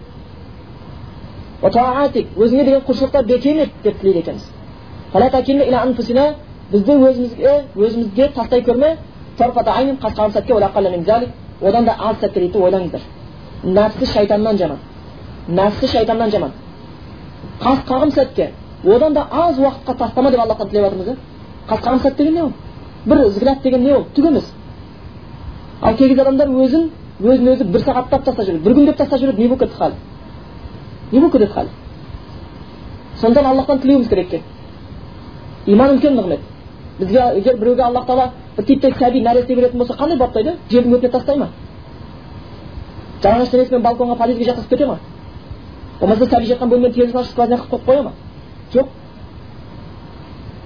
өзіңе 2.36 2.64
деген 2.64 2.82
құлшылықта 2.86 3.24
бекем 3.26 3.58
ет 3.58 3.70
деп 3.82 4.00
тілейді 4.00 4.18
екенбіз. 4.18 4.44
Бізді 6.72 6.92
өзімізге 6.92 7.64
өзімізге 7.76 8.28
тастай 8.34 8.60
көрме. 8.62 8.96
Одан 11.62 11.84
да 11.84 11.94
аз 11.98 12.16
сәтке 12.20 12.40
дейді 12.40 12.58
ойлаңыздар. 12.58 13.00
Нәпсі 13.64 14.06
шайтаннан 14.12 14.58
жаман 14.58 14.78
нәпсі 15.48 15.88
шайтаннан 15.88 16.30
жаман 16.30 16.52
қас 17.60 17.78
қағым 17.88 18.10
сәтке 18.12 18.50
одан 18.84 19.14
да 19.14 19.26
аз 19.30 19.58
уақытқа 19.58 19.96
тастама 19.96 20.30
деп 20.30 20.40
аллахтан 20.40 20.68
тілеп 20.68 20.84
жатырмыз 20.84 21.06
иә 21.06 21.16
қас 21.68 22.02
сәт 22.02 22.16
деген 22.16 22.34
не 22.34 22.42
ол? 22.42 22.52
Бір 23.06 23.28
взгляд 23.28 23.62
деген 23.62 23.82
не 23.84 23.94
ол? 23.94 24.04
Түк 24.14 24.26
емес 24.26 24.44
ал 25.82 25.96
кей 25.96 26.08
кезде 26.08 26.22
адамдар 26.22 26.48
өзін 26.48 26.90
өзін 27.20 27.48
өзі 27.52 27.64
бір 27.64 27.80
сағаттап 27.80 28.24
тастап 28.24 28.44
жүреді. 28.46 28.62
Бір 28.64 28.74
күн 28.74 28.86
деп 28.86 28.96
тастап 28.96 29.20
жүреді 29.20 29.40
не 29.40 29.48
болып 29.48 29.60
кетті 29.60 29.76
халі 29.76 29.94
не 31.12 31.20
болып 31.20 31.32
кетеді 31.32 31.52
халі 31.52 31.68
сондықтан 33.20 33.46
аллахтан 33.46 33.78
тілеуіміз 33.80 34.08
керек 34.08 34.26
екен. 34.26 34.42
Иман 35.66 35.96
үлкен 35.96 36.14
нығмет. 36.16 36.40
Бізге 36.98 37.22
егер 37.38 37.56
біреуге 37.56 37.82
аллах 37.82 38.06
тағала 38.06 38.30
бір 38.56 38.64
титтей 38.64 38.92
сәби 38.92 39.22
нәресте 39.22 39.54
беретін 39.54 39.78
болса 39.78 39.94
қандай 39.94 40.18
баптайды 40.18 40.56
жердің 40.70 40.92
бетіне 40.92 41.10
тастай 41.12 41.36
ма? 41.36 41.48
Жалаңаш 43.22 43.50
денесімен 43.50 43.82
балконға 43.82 44.16
подъездге 44.16 44.44
жатқызып 44.50 44.68
кете 44.68 44.86
ма? 44.86 44.98
Болмаса 46.00 46.24
сәби 46.26 46.46
жатқан 46.52 46.70
бөлменің 46.70 46.94
терезесін 46.94 47.20
ашып 47.20 47.32
сквозняк 47.32 47.66
қылып 47.70 47.84
қоя 47.86 48.02
ма? 48.02 48.12
Жоқ. 48.72 48.86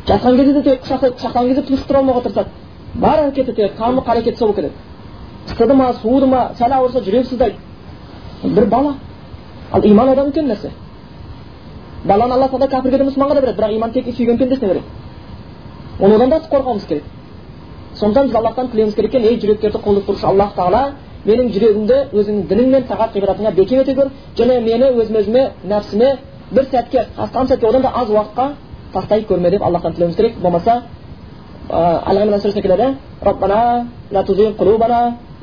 Жатқан 0.07 0.37
кезде 0.37 0.63
де 0.63 0.77
құшақтаған 0.77 1.49
кезде 1.49 1.63
тұншықтыра 1.63 1.89
тұра 1.89 1.99
алмауға 2.03 2.23
тырысады. 2.27 2.49
Бар 2.95 3.25
әрекеті 3.25 3.55
тек 3.55 3.77
тамақ 3.79 4.07
қарекеті 4.07 4.39
сол 4.39 4.49
болып 4.49 4.57
кетеді. 4.57 4.90
Ыстыды 5.49 5.75
ма 5.75 5.93
суыды 6.03 6.27
ма 6.27 6.51
сәл 6.59 6.73
ауырса 6.73 7.01
жүрегі 7.01 7.25
сыздайды 7.25 7.57
бір 8.43 8.67
бала 8.67 8.95
ал 9.73 9.85
иман 9.85 10.09
одан 10.09 10.27
үлкен 10.29 10.47
нәрсе 10.49 10.71
баланы 12.05 12.35
алла 12.35 12.49
тағала 12.49 12.69
кәпірге 12.69 12.99
де 12.99 13.05
мұсылманға 13.05 13.35
да 13.35 13.41
береді 13.41 13.59
бірақ 13.59 13.77
иман 13.77 13.93
тек 13.93 14.07
сүйген 14.07 14.39
пендесіне 14.39 14.69
береді 14.69 14.85
оны 16.01 16.15
одан 16.15 16.31
да 16.31 16.41
қорғауымыз 16.51 16.87
керек 16.87 17.05
сондықтан 17.95 18.27
біз 18.27 18.35
аллахтан 18.35 18.69
тілеуіміз 18.69 18.95
керек 18.95 19.15
екен 19.15 19.23
ей 19.29 19.39
жүректерді 19.41 19.79
қолдап 19.85 20.05
тұрушы 20.09 20.27
аллах 20.27 20.55
тағала 20.57 20.93
менің 21.27 21.51
жүрегімді 21.55 21.97
өзіңнің 22.13 22.47
дініңмен 22.49 22.87
тағат 22.89 23.17
ғибратыңа 23.17 23.53
бекем 23.55 23.81
ете 23.81 23.95
көр 23.95 24.09
және 24.37 24.61
мені 24.61 24.87
өзіме 25.01 25.19
өзіме 25.21 25.43
нәпсіме 25.65 26.17
бір 26.51 26.65
сәтке 26.71 27.07
қасқан 27.19 27.49
сәтке 27.49 27.67
одан 27.69 27.83
да 27.83 27.93
аз 27.95 28.09
уақытқа 28.09 28.47
тастай 28.93 29.27
көрме 29.29 29.51
деп 29.51 29.63
аллахтан 29.63 29.93
тілеуіміз 29.93 30.17
керек 30.17 30.39
болмаса 30.41 30.83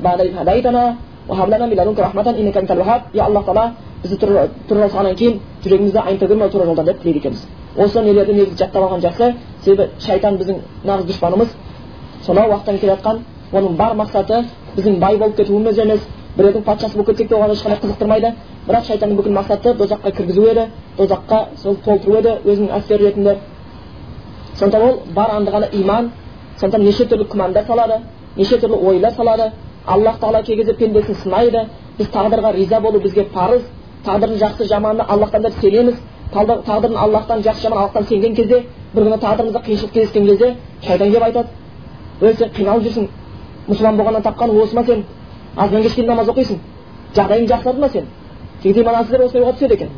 алла 0.04 0.24
имран 0.24 0.96
сүресінде 1.28 2.66
келеді 2.66 3.02
я 3.14 3.24
аллах 3.24 3.44
тағала 3.44 3.72
бізді 4.02 4.16
тура 4.68 4.88
салғаннан 4.88 5.14
кейін 5.16 5.40
жүрегімізді 5.64 5.98
айнытып 5.98 6.50
тура 6.52 6.64
жолдан 6.66 6.86
деп 6.86 7.00
тілейді 7.02 7.18
екенбіз 7.18 7.46
осы 7.76 8.02
нелерді 8.02 8.32
негізі 8.32 8.58
жаттап 8.58 8.82
алған 8.82 9.02
жақсы 9.02 9.34
себебі 9.64 9.88
шайтан 9.98 10.38
біздің 10.38 10.60
нағыз 10.84 11.08
дұшпанымыз 11.08 11.48
сонау 12.26 12.50
уақыттан 12.52 12.78
келе 12.78 12.92
жатқан 12.92 13.20
оның 13.52 13.76
бар 13.76 13.94
мақсаты 13.96 14.44
біздің 14.76 14.98
бай 14.98 15.16
болып 15.18 15.36
кетуіміз 15.36 15.78
емес 15.78 16.00
біреудің 16.38 16.62
патшасы 16.62 16.94
болып 16.94 17.08
кетсек 17.08 17.28
те 17.28 17.34
оған 17.34 17.52
ешқандай 17.52 17.80
қызықтырмайды 17.82 18.32
бірақ 18.68 18.84
шайтанның 18.86 19.16
бүкіл 19.18 19.32
мақсаты 19.32 19.74
дозаққа 19.74 20.12
кіргізу 20.16 20.46
еді 20.50 20.66
дозаққа 20.98 21.38
сол 21.62 21.76
толтыру 21.84 22.18
еді 22.18 22.36
өзінің 22.44 22.70
әскері 22.78 23.08
ретінде 23.08 23.36
сондықтан 24.58 24.88
ол 24.88 25.00
бар 25.14 25.30
андығаны 25.38 25.68
иман 25.72 26.10
сондықтан 26.60 26.84
неше 26.84 27.06
түрлі 27.06 27.28
күмәндар 27.32 27.66
салады 27.66 28.00
неше 28.36 28.58
түрлі 28.58 28.76
ойлар 28.90 29.12
салады 29.12 29.50
аллах 29.94 30.18
тағала 30.20 30.42
кей 30.42 30.56
кезде 30.56 30.74
пендесін 30.74 31.14
сынайды. 31.22 31.66
Біз 31.98 32.08
тағдырға 32.14 32.52
риза 32.54 32.80
болу 32.80 33.00
бізге 33.00 33.24
парыз. 33.34 33.62
Тағдырдың 34.06 34.38
жақсы 34.38 34.68
жаманына 34.68 35.04
аллахтан 35.08 35.42
деп 35.42 35.54
сенеміз. 35.60 35.94
Тағдырдың 36.34 36.96
аллахтан 36.96 37.40
жақсы 37.42 37.62
жаман 37.62 37.78
аллахтан 37.78 38.06
сенген 38.08 38.34
кезде 38.34 38.64
бір 38.94 39.02
күні 39.08 39.18
тағдырымызда 39.22 39.62
қиыншылық 39.66 39.92
кездескен 39.92 40.26
кезде 40.26 40.56
шайтан 40.82 41.10
келіп 41.10 41.22
айтады 41.22 41.48
ей 42.20 42.34
сен 42.34 42.50
қиналып 42.56 42.86
жүрсің. 42.86 43.08
Мұсылман 43.68 43.96
болғаннан 43.96 44.22
тапқаның 44.22 44.62
осы 44.62 44.74
ма 44.76 44.84
сен. 44.84 45.04
Азаннан 45.56 45.82
кешке 45.82 46.02
намаз 46.06 46.28
оқисың. 46.28 46.58
Жағдайың 47.14 47.48
жақсарды 47.48 47.80
ма 47.80 47.88
сен? 47.88 48.06
Имансыздар 48.64 49.22
осылай 49.24 49.44
ойға 49.44 49.52
түседі 49.56 49.74
екен. 49.74 49.90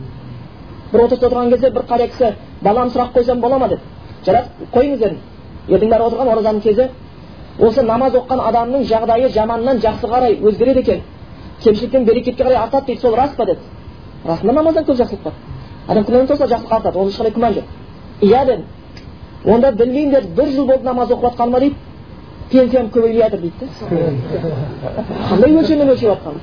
Бір 0.92 1.05
отырыста 1.05 1.26
отырған 1.29 1.50
кезде 1.50 1.70
бір 1.70 1.83
қария 1.88 2.09
кісі 2.11 2.35
балам 2.62 2.88
сұрақ 2.88 3.12
қойсам 3.14 3.40
бола 3.40 3.59
ма? 3.59 3.68
деді 3.68 3.81
жарайды 4.26 4.48
қойыңыз 4.74 4.98
дедім 4.98 5.18
елдің 5.68 5.90
бәрі 5.90 6.07
отырған 6.09 6.33
оразаның 6.35 6.61
кезі. 6.61 6.88
Осы 7.60 7.82
намаз 7.82 8.14
оқыған 8.14 8.40
адамның 8.48 8.84
жағдайы 8.88 9.28
жаманнан 9.34 9.80
жақсы 9.84 10.08
қарай 10.08 10.38
өзгереді 10.40 10.80
екен 10.80 11.00
кемшіліктен 11.62 12.04
берекетке 12.04 12.42
қарай 12.44 12.56
артады 12.56 12.86
дейді 12.86 13.00
сол 13.00 13.14
рас 13.16 13.30
па 13.36 13.44
деді 13.46 13.60
расында 14.24 14.52
намаздан 14.52 14.84
көп 14.84 14.96
жақсылық 14.96 15.22
бар 15.24 15.32
адам 15.88 16.04
күнәнен 16.04 16.26
туса 16.26 16.46
жақсылық 16.46 16.74
артады 16.76 16.98
онда 16.98 17.10
ешқандай 17.10 17.32
күмән 17.34 17.52
жоқ 17.54 17.64
иә 18.22 18.44
дедім 18.46 18.64
онда 19.54 19.72
білмеймін 19.72 20.10
деді 20.14 20.28
бір 20.36 20.48
жыл 20.54 20.66
болды 20.66 20.84
намаз 20.84 21.10
оқып 21.10 21.24
жатқаныма 21.30 21.60
дейді 21.60 21.76
пенсиям 22.50 22.90
көбейіп 22.90 23.22
жатыр 23.22 23.40
дейді 23.40 23.56
да 23.60 23.66
қандай 25.30 25.50
өлшеммен 25.60 25.88
өлшеп 25.90 26.08
жатқан 26.10 26.34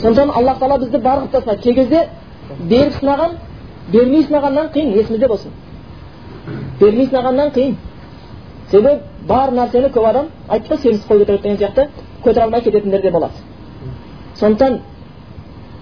сондықтан 0.00 0.30
аллах 0.30 0.58
тағала 0.58 0.78
бізді 0.78 0.98
бар 0.98 1.18
қылып 1.18 1.30
тастады 1.30 1.62
кей 1.62 1.74
кезде 1.74 2.08
беріп 2.58 2.92
сынаған 3.00 3.30
бермей 3.92 4.22
сынағаннан 4.22 4.70
қиын 4.72 4.94
есімізде 5.00 5.28
болсын 5.28 5.50
бермей 6.80 7.06
сынағаннан 7.06 7.52
қиын 7.56 7.74
себебі 8.70 9.00
бар 9.28 9.52
нәрсені 9.52 9.92
көп 9.92 10.08
адам 10.08 10.26
айтты 10.48 10.76
семіз 10.76 11.04
қой 11.08 11.22
көтереді 11.22 11.42
деген 11.42 11.58
сияқты 11.58 11.88
көтере 12.24 12.44
алмай 12.44 12.62
кететіндер 12.62 13.02
де 13.02 13.10
болады 13.10 13.34
сондықтан 14.34 14.80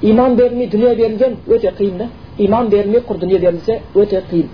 иман 0.02 0.36
берілмей 0.36 0.68
дүние 0.68 0.94
берілген 0.94 1.36
өте 1.46 1.72
қиын 1.78 1.98
да 1.98 2.08
иман 2.38 2.68
берілмей 2.68 3.00
құр 3.00 3.18
дүние 3.18 3.38
берілсе 3.38 3.80
өте 3.94 4.22
қиын 4.30 4.48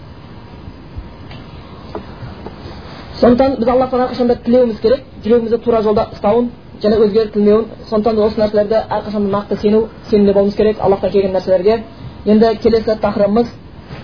сондықтан 3.21 3.57
біз 3.59 3.69
алла 3.69 3.87
тағала 3.87 4.09
әрқашанда 4.09 4.37
тілеуіміз 4.45 4.81
керек 4.81 5.03
жүрегімізді 5.25 5.59
тура 5.65 5.83
жолда 5.83 6.09
ұстауын 6.15 6.49
және 6.83 6.97
өзгертілмеуін 7.05 7.67
сондықтан 7.91 8.19
осы 8.25 8.41
нәрселерді 8.41 8.81
әрқашанда 8.89 9.31
нақты 9.37 9.61
сену 9.61 9.89
сенімді 10.11 10.33
болуымыз 10.33 10.57
керек 10.57 10.81
аллахтан 10.81 11.11
келген 11.11 11.37
нәрселерге 11.37 11.83
енді 12.27 12.57
келесі 12.63 12.97
тақырыбымыз 13.03 13.47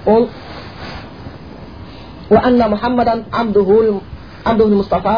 ол 0.06 0.28
وأن 2.31 2.61
محمدا 2.73 3.23
عبده 3.33 3.69
عبده 4.45 4.65
المصطفى 4.65 5.17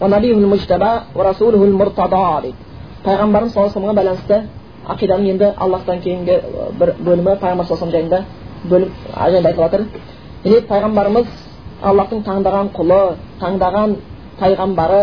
ونبيه 0.00 0.36
المجتبى 0.44 0.92
ورسوله 1.16 1.62
المرتضى 1.64 2.26
дейді 2.42 2.54
пайғамбарымыз 3.04 3.50
саллаллаху 3.52 3.78
алейhi 3.80 3.98
байланысты 3.98 4.36
ақиданың 4.92 5.26
енді 5.32 5.48
аллахтан 5.58 5.98
кейінгі 6.04 6.36
бір 6.78 6.92
бөлімі 7.06 7.34
пайғамбар 7.42 7.66
саллаллаху 7.66 7.96
жайында 7.96 8.20
бөлім 8.70 8.90
жайында 9.16 9.48
айтылып 9.50 9.64
жатыр 9.64 9.82
яғни 10.44 10.60
пайғамбарымыз 10.70 11.26
аллахтың 11.82 12.22
таңдаған 12.28 12.70
құлы 12.76 13.00
таңдаған 13.42 13.96
пайғамбары 14.40 15.02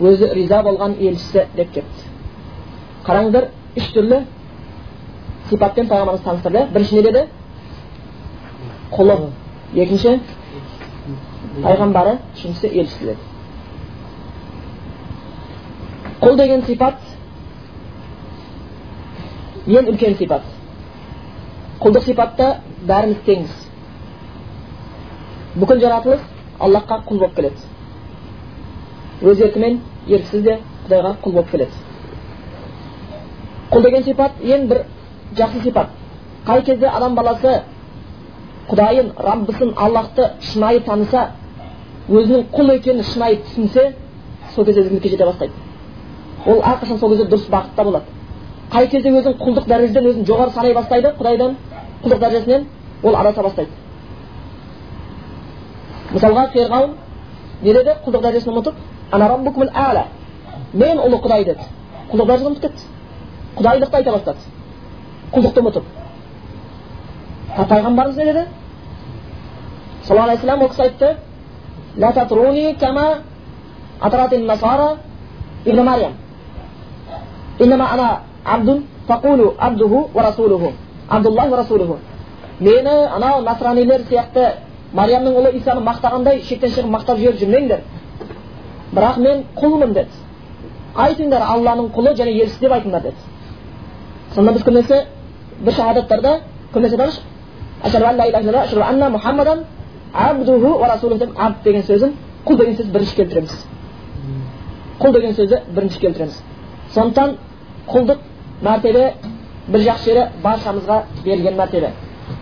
өзі 0.00 0.30
риза 0.36 0.62
болған 0.66 0.96
елшісі 1.00 1.46
деп 1.56 1.72
кетті 1.72 2.10
қараңыздар 3.06 3.48
үш 3.80 3.90
түрлі 3.96 4.22
сипатпен 5.48 5.88
пайғамбарымыз 5.88 6.24
таныстырды 6.28 6.66
бірінші 6.74 6.94
не 6.96 7.02
деді 7.08 7.22
құлы 8.92 9.16
екінші 9.74 10.18
пайғамбары 11.59 12.17
үшіншісі 12.35 12.67
елшісі 12.71 13.05
деді 13.11 13.31
құл 16.21 16.37
деген 16.37 16.61
сипат 16.67 16.95
ең 19.67 19.89
үлкен 19.91 20.15
сипат. 20.17 20.45
Құлдық 21.81 22.05
сипатта 22.05 22.47
бәріміз 22.85 23.19
теңбіз 23.25 23.67
бүкіл 25.61 25.81
жаратылыс 25.81 26.21
аллахқа 26.59 27.01
құл 27.07 27.19
болып 27.19 27.35
келеді. 27.35 27.55
Өз 29.21 29.41
еркімен 29.41 29.79
еріксіз 30.07 30.43
де 30.45 30.57
құдайға 30.85 31.15
құл 31.23 31.35
болып 31.35 31.51
келеді. 31.51 31.71
Құл 33.71 33.83
деген 33.85 34.03
сипат 34.03 34.41
ең 34.41 34.67
бір 34.69 34.85
жақсы 35.37 35.63
сипат. 35.63 35.89
Қай 36.45 36.63
кезде 36.65 36.87
адам 36.87 37.15
баласы 37.15 37.61
құдайын 38.69 39.13
раббысын 39.17 39.73
аллахты 39.75 40.31
шынайы 40.41 40.79
таныса 40.79 41.31
өзінің 42.09 42.47
құл 42.53 42.73
екенін 42.75 43.03
шынайы 43.03 43.41
түсінсе 43.45 43.93
сол 44.55 44.65
кезде 44.65 44.81
ізгілікке 44.81 45.09
жете 45.09 45.25
бастайды. 45.25 45.53
Ол 46.45 46.61
әрқашан 46.61 46.99
сол 46.99 47.09
кезде 47.09 47.25
дұрыс 47.29 47.49
бағытта 47.49 47.83
болады. 47.83 48.05
Қай 48.71 48.87
кезде 48.87 49.09
өзін 49.11 49.37
құлдық 49.37 49.67
дәрежеден 49.67 50.05
өзін 50.09 50.25
жоғары 50.25 50.51
санай 50.55 50.73
бастайды 50.73 51.13
құдайдан 51.19 51.55
құлдық 52.03 52.19
дәрежесінен 52.19 52.65
ол 53.03 53.15
адаса 53.15 53.43
бастайды. 53.43 53.71
Мысалға 56.13 56.47
ферғауын 56.53 56.91
не 57.61 57.73
деді? 57.73 57.95
Құлдық 58.05 58.21
дәрежесін 58.21 58.53
ұмытып 58.53 58.75
мен 60.73 60.97
ұлы 61.03 61.17
құдай 61.19 61.43
деді. 61.45 61.59
Құлдық 62.11 62.27
дәрежесін 62.27 62.47
ұмытып 62.47 62.61
кетті. 62.61 62.83
Құдайлықты 63.57 63.95
айта 63.97 64.11
бастады. 64.11 64.37
Құлдықты 65.33 65.59
ұмытып. 65.59 65.83
Пайғамбарымыз 67.57 68.17
не 68.17 68.25
деді? 68.25 68.45
Саллаллаху 70.07 70.37
вассалам 70.37 70.61
ол 70.61 70.69
кісі 70.69 70.81
айтты 70.81 71.17
لا 71.96 72.10
تطروني 72.10 72.72
كما 72.72 73.06
أطرت 74.02 74.32
النصارى 74.32 74.88
ابن 75.66 75.80
مريم 75.84 76.14
إنما 77.62 77.94
أنا 77.94 78.20
عبد 78.46 78.82
فقولوا 79.08 79.50
عبده 79.58 79.92
ورسوله 80.14 80.72
عبد 81.10 81.26
الله 81.26 81.46
ورسوله 81.52 81.98
мені 82.60 82.88
анау 83.16 83.42
насранилер 83.44 84.00
сияқты 84.08 84.54
мариямның 84.96 85.34
ұлы 85.36 85.50
исаны 85.58 85.80
мақтағандай 85.84 86.40
шектен 86.48 86.70
шығып 86.72 86.88
мақтап 86.88 87.18
жіберіп 87.20 87.40
жүрмеңдер 87.42 87.80
бірақ 88.96 89.16
мен 89.20 89.44
құлмын 89.60 89.92
деді 89.92 90.08
айтыңдар 90.96 91.42
алланың 91.52 91.90
құлы 91.92 92.14
және 92.16 92.32
елшісі 92.32 92.60
деп 92.60 92.72
айтыңдар 92.78 93.02
деді 93.02 93.20
сонда 94.34 94.52
біз 94.56 94.62
көбінесе 94.64 95.04
бір 95.60 95.72
шахадаттарда 95.72 96.32
көбінесе 96.72 96.96
айтамыз 97.84 99.64
абдуху 100.13 100.79
ва 100.79 100.87
расулу 100.87 101.17
деп 101.17 101.31
абд 101.37 101.63
деген 101.63 101.83
сөзін 101.83 102.13
құл 102.45 102.57
деген 102.57 102.75
сөз 102.75 102.87
бірінші 102.91 103.15
келтіреміз 103.15 103.65
құл 104.99 105.13
деген 105.13 105.33
сөзді 105.33 105.59
бірінші 105.75 105.99
келтіреміз 105.99 106.41
сондықтан 106.93 107.35
құлдық 107.87 108.17
мәртебе 108.61 109.13
бір 109.67 109.79
жақсы 109.87 110.09
жері 110.09 110.27
баршамызға 110.43 111.01
берілген 111.23 111.55
мәртебе 111.57 111.91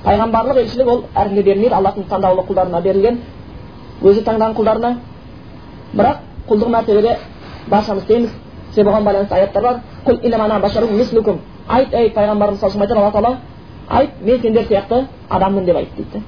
пайғамбарлық 0.06 0.58
елшілік 0.64 0.88
ол 0.88 1.04
әркімге 1.16 1.44
берілмейді 1.44 1.76
аллахтың 1.76 2.10
таңдаулы 2.10 2.46
құлдарына 2.50 2.82
берілген 2.82 3.20
өзі 4.02 4.24
таңдаған 4.26 4.56
құлдарына 4.58 4.96
бірақ 5.94 6.18
құлдық 6.50 6.70
мәртебеде 6.76 7.18
баршамыз 7.70 8.04
теңбіз 8.10 8.32
себебі 8.74 8.90
оған 8.90 9.04
байланысты 9.04 9.36
аяттар 9.36 9.64
бар 9.64 9.76
айт 11.70 11.94
ей 11.94 12.10
пайғамбарымыз 12.10 12.64
айтады 12.64 13.00
алла 13.00 13.12
тағала 13.12 13.38
айт 13.90 14.22
мен 14.22 14.42
сендер 14.42 14.64
сияқты 14.64 15.06
адаммын 15.30 15.66
деп 15.66 15.78
айт 15.78 15.90
дейді 15.98 16.24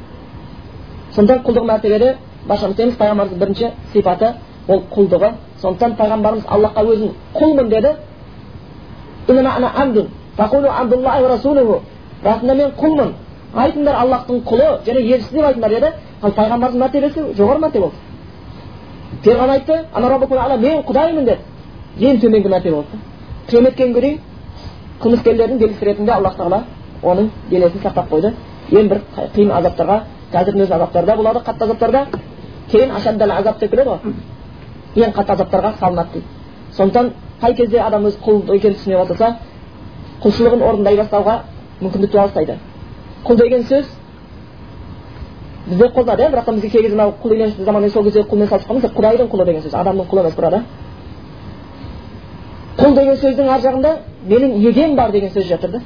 сондықтан 1.15 1.43
құлдық 1.45 1.65
мәртебеде 1.71 2.15
баршамыз 2.47 2.75
білеміз 2.77 2.95
пайғамбарымыздың 3.01 3.39
бірінші 3.39 3.67
сипаты 3.93 4.33
ол 4.67 4.83
құлдығы. 4.95 5.29
Сондықтан 5.61 5.95
пайғамбарымыз 5.99 6.45
аллахқа 6.47 6.81
өзін 6.93 7.09
құлмын 7.33 7.67
деді. 7.69 7.91
Расында 12.23 12.53
мен 12.53 12.71
құлмын 12.77 13.13
айтыңдар 13.55 13.95
аллахтың 13.95 14.43
құлы 14.45 14.67
және 14.85 14.99
елшісі 15.01 15.33
деп 15.33 15.45
айтыңдар 15.45 15.69
деді. 15.69 15.89
Ал 16.21 16.31
пайғамбардың 16.31 16.79
мәртебесі 16.83 17.19
жоғары 17.37 17.59
мәртебе 17.59 17.85
болды. 17.85 17.95
Перғауын 19.23 19.49
айтты 19.49 19.85
мен 20.61 20.83
құдаймын 20.83 21.25
деді. 21.25 21.39
Ең 21.99 22.21
төменгі 22.21 22.49
мәртебе 22.49 22.75
болды 22.75 23.01
қияметке 23.51 23.83
күнге 23.83 24.01
дейін 24.01 24.19
қылмыскерлердің 25.01 25.59
белгісі 25.59 25.85
ретінде 25.85 26.11
аллах 26.13 26.37
тағала 26.37 26.63
оның 27.03 27.29
денесін 27.49 27.81
сақтап 27.83 28.09
қойды. 28.11 28.33
Ең 28.71 28.89
бір 28.89 29.01
қиын 29.35 29.51
азаптарға 29.57 29.97
қазірдің 30.33 30.65
өзі 30.65 30.73
азаптарда 30.77 31.15
болады 31.15 31.39
қатты 31.45 31.63
азаптарда 31.63 32.05
кейін 32.71 32.91
ашаддал 32.91 33.31
азап 33.31 33.59
деп 33.59 33.71
келеді 33.71 33.89
ғой 33.89 35.05
ең 35.05 35.15
қатты 35.15 35.33
азаптарға 35.35 35.73
салынады 35.79 36.09
дейді 36.13 36.27
сондықтан 36.77 37.11
қай 37.41 37.55
кезде 37.55 37.79
адам 37.79 38.05
өз 38.05 38.17
құл 38.25 38.43
екенін 38.55 38.77
түсіне 38.77 38.97
бастаса 38.97 39.35
құлшылығын 40.23 40.63
орындай 40.67 40.97
бастауға 40.97 41.39
мүмкіндік 41.81 42.11
туа 42.11 42.27
бастайды 42.27 42.57
құл 43.25 43.37
деген 43.37 43.63
сөз 43.69 43.85
бізде 45.67 45.87
қолданады 45.95 46.23
иә 46.23 46.31
бірақ 46.31 46.45
та 46.45 46.51
бізге 46.51 46.69
кей 46.69 46.81
кезде 46.81 46.95
мынау 46.95 47.13
құл 47.23 47.33
үйленші 47.35 47.65
заманмен 47.65 47.91
сол 47.91 48.03
кезде 48.03 48.21
құлмен 48.21 48.49
салыстырғанда 48.49 48.89
құдайдың 48.95 49.29
құлы 49.29 49.45
деген 49.45 49.61
сөз 49.61 49.75
адамның 49.75 50.07
құлы 50.09 50.19
емес 50.21 50.35
burada. 50.35 50.63
Құл 52.77 52.95
деген 52.95 53.15
сөздің 53.21 53.49
ар 53.49 53.61
жағында 53.61 53.91
менің 54.27 54.55
егем 54.67 54.95
бар 54.95 55.11
деген 55.11 55.29
сөз 55.29 55.47
жатыр 55.47 55.71
да 55.71 55.81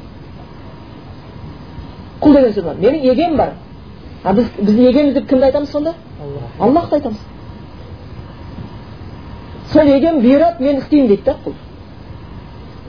құл 2.21 2.33
деген 2.33 2.53
сөз 2.53 2.63
бар 2.63 2.75
менің 2.75 3.03
егем 3.11 3.37
бар 3.37 3.51
а 4.25 4.33
біз 4.33 4.47
біздің 4.57 4.89
егеміз 4.89 5.13
деп 5.13 5.27
кімді 5.29 5.45
айтамыз 5.45 5.69
сонда? 5.71 5.93
Аллахты 6.59 6.95
айтамыз. 6.95 7.19
Сол 9.71 9.87
егем 9.87 10.19
бұйырады 10.23 10.63
мен 10.63 10.79
істеймін 10.81 11.07
дейді 11.07 11.23
да 11.25 11.35
құл. 11.45 11.53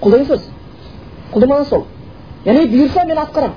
Құл 0.00 0.10
деген 0.16 0.26
сөз. 0.30 0.46
Құлдың 1.34 1.52
мағынасы 1.52 1.68
сол. 1.68 1.84
Яғни 2.46 2.70
бұйырса 2.72 3.04
мен 3.06 3.18
атқарамын 3.18 3.54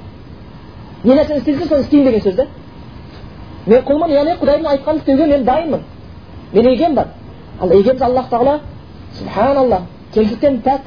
не 1.03 1.15
нәрсені 1.15 1.39
істесе 1.39 1.67
соны 1.67 1.81
істеймін 1.85 2.05
деген 2.05 2.21
сөз 2.21 2.35
да. 2.35 2.47
Мен 3.65 3.83
құлмын 3.87 4.11
яғни 4.11 4.35
құдайдың 4.41 4.67
айтқанын 4.73 4.99
істеуге 4.99 5.27
мен 5.27 5.45
дайынмын. 5.45 5.83
Менің 6.53 6.73
егем 6.73 6.95
бар. 6.95 7.07
Ал 7.61 7.71
егеміз 7.71 8.01
аллах 8.01 8.29
тағала 8.29 8.59
субханалла 9.17 9.81
кемшіліктен 10.13 10.61
пәк 10.65 10.81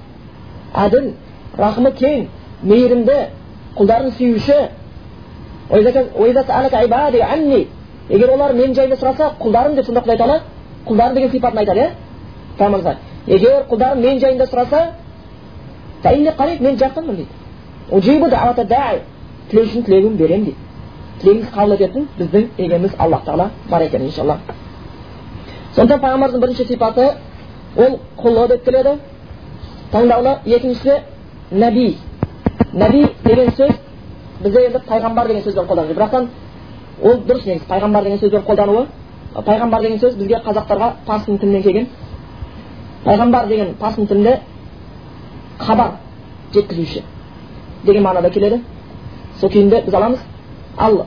әділ 0.75 1.13
рахымы 1.57 1.93
кең 1.97 2.27
мейірімді 2.63 3.19
құлдарын 3.77 4.13
сүюші 4.19 4.59
егер 8.11 8.31
олар 8.35 8.53
мен 8.53 8.75
жайында 8.75 8.97
сұраса 8.97 9.31
құлдарым 9.41 9.75
деп 9.77 9.87
сонда 9.87 10.01
құдай 10.01 10.17
тағала 10.19 10.41
құлдарым 10.87 11.15
деген 11.15 11.31
сипатын 11.31 11.59
айтады 11.59 11.81
иә 11.81 12.97
егер 13.27 13.65
құлдарым 13.71 14.01
мен 14.01 14.19
жайында 14.19 14.45
сұраса 14.45 14.91
мен 16.61 16.77
жақынмын 16.77 17.17
дейді 17.17 17.31
тілеушінің 19.51 19.85
тілегін 19.87 20.17
беремін 20.17 20.45
дейді 20.45 20.57
тілегіңіз 21.23 21.49
қабыл 21.55 21.75
ететін 21.77 22.09
біздің 22.19 22.45
егеміз 22.59 22.93
аллах 22.99 23.25
тағала 23.27 23.47
бар 23.71 23.83
екен 23.83 24.03
иншалла 24.07 24.37
сондықтан 25.77 26.01
пайғамбардың 26.05 26.41
бірінші 26.41 26.65
сипаты 26.69 27.09
ол 27.77 27.99
құлы 28.23 28.49
деп 28.49 28.65
келеді 28.65 28.97
таңдаулы 29.93 30.37
екіншісі 30.47 30.95
нәби 31.53 31.97
нәби 32.73 33.03
деген 33.25 33.51
сөз 33.59 33.75
бізде 34.43 34.67
енді 34.67 34.79
пайғамбар 34.89 35.27
деген 35.27 35.43
сөзбен 35.43 35.67
қолданылады 35.67 35.95
бірақтан 35.95 36.29
ол 37.03 37.21
дұрыс 37.29 37.47
негізі 37.47 37.69
пайғамбар 37.69 38.05
деген 38.05 38.19
сөзбен 38.19 38.43
қолдануы 38.49 38.87
пайғамбар 39.47 39.83
деген 39.83 39.99
сөз 39.99 40.17
бізге 40.17 40.41
қазақтарға 40.47 40.91
парсың 41.07 41.39
тілінен 41.39 41.63
келген 41.63 41.89
пайғамбар 43.05 43.49
деген 43.49 43.75
парсың 43.81 44.07
тілінде 44.07 44.39
хабар 45.59 45.97
жеткізуші 46.55 47.03
деген 47.85 48.05
мағынада 48.05 48.31
келеді 48.31 48.61
сол 49.41 49.51
күйінде 49.51 49.83
біз 49.87 49.95
аламыз 49.95 50.21
ал 50.79 51.07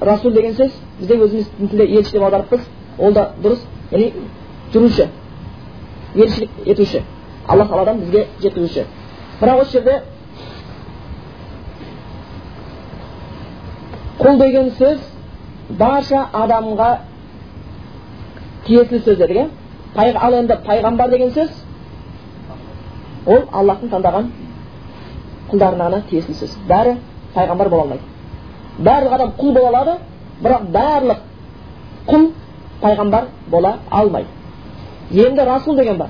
расул 0.00 0.32
деген 0.32 0.54
сөз 0.54 0.72
бізде 1.00 1.14
өзіміздің 1.16 1.70
тілде 1.70 1.86
елші 1.98 2.12
деп 2.12 2.22
аударыппыз 2.22 2.60
ол 2.98 3.12
да 3.12 3.30
дұрыс 3.42 3.62
яғни 3.90 4.12
жүруші 4.72 5.08
елшілік 6.14 6.50
етуші 6.66 7.02
алла 7.46 7.64
тағаладан 7.64 8.00
бізге 8.00 8.26
жеткізуші 8.42 8.86
бірақ 9.40 9.60
осы 9.62 9.72
жерде 9.72 10.02
құл 14.20 14.38
деген 14.40 14.70
сөз 14.78 14.98
барша 15.78 16.26
адамға 16.32 16.90
тиесілі 18.66 19.00
сөз 19.04 19.18
дедік 19.18 19.36
иә 19.96 20.16
ал 20.26 20.34
енді 20.34 20.56
пайғамбар 20.66 21.10
деген 21.10 21.30
сөз 21.36 21.50
ол 23.26 23.42
аллахтың 23.52 23.90
таңдаған 23.92 24.30
құлдарына 25.50 25.88
ғана 25.88 26.02
тиесілі 26.10 26.38
сөз 26.40 26.56
бәрі 26.68 26.96
пайғамбар 27.34 27.68
бола 27.68 27.82
алмайды 27.82 28.04
барлық 28.88 29.12
адам 29.18 29.32
құл 29.38 29.52
бола 29.58 29.68
алады 29.68 29.98
бірақ 30.42 30.62
барлық 30.78 31.18
құл 32.08 32.30
пайғамбар 32.82 33.28
бола 33.50 33.76
алмайды 33.90 34.28
енді 35.26 35.44
расул 35.44 35.76
деген 35.76 35.98
бар 35.98 36.08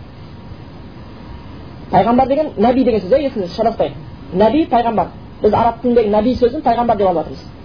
пайғамбар 1.91 2.29
деген 2.29 2.53
нәби 2.57 2.85
деген 2.85 3.01
сөз 3.01 3.13
иә 3.13 3.29
есіңізде 3.29 3.55
шатаспайық 3.57 3.93
нәби 4.35 4.65
пайғамбар 4.71 5.13
біз 5.43 5.53
араб 5.53 5.83
тіліндегі 5.83 6.11
нәби 6.11 6.35
сөзін 6.41 6.63
пайғамбар 6.63 6.97
деп 6.97 7.09
алып 7.09 7.25
жатырмыз 7.27 7.56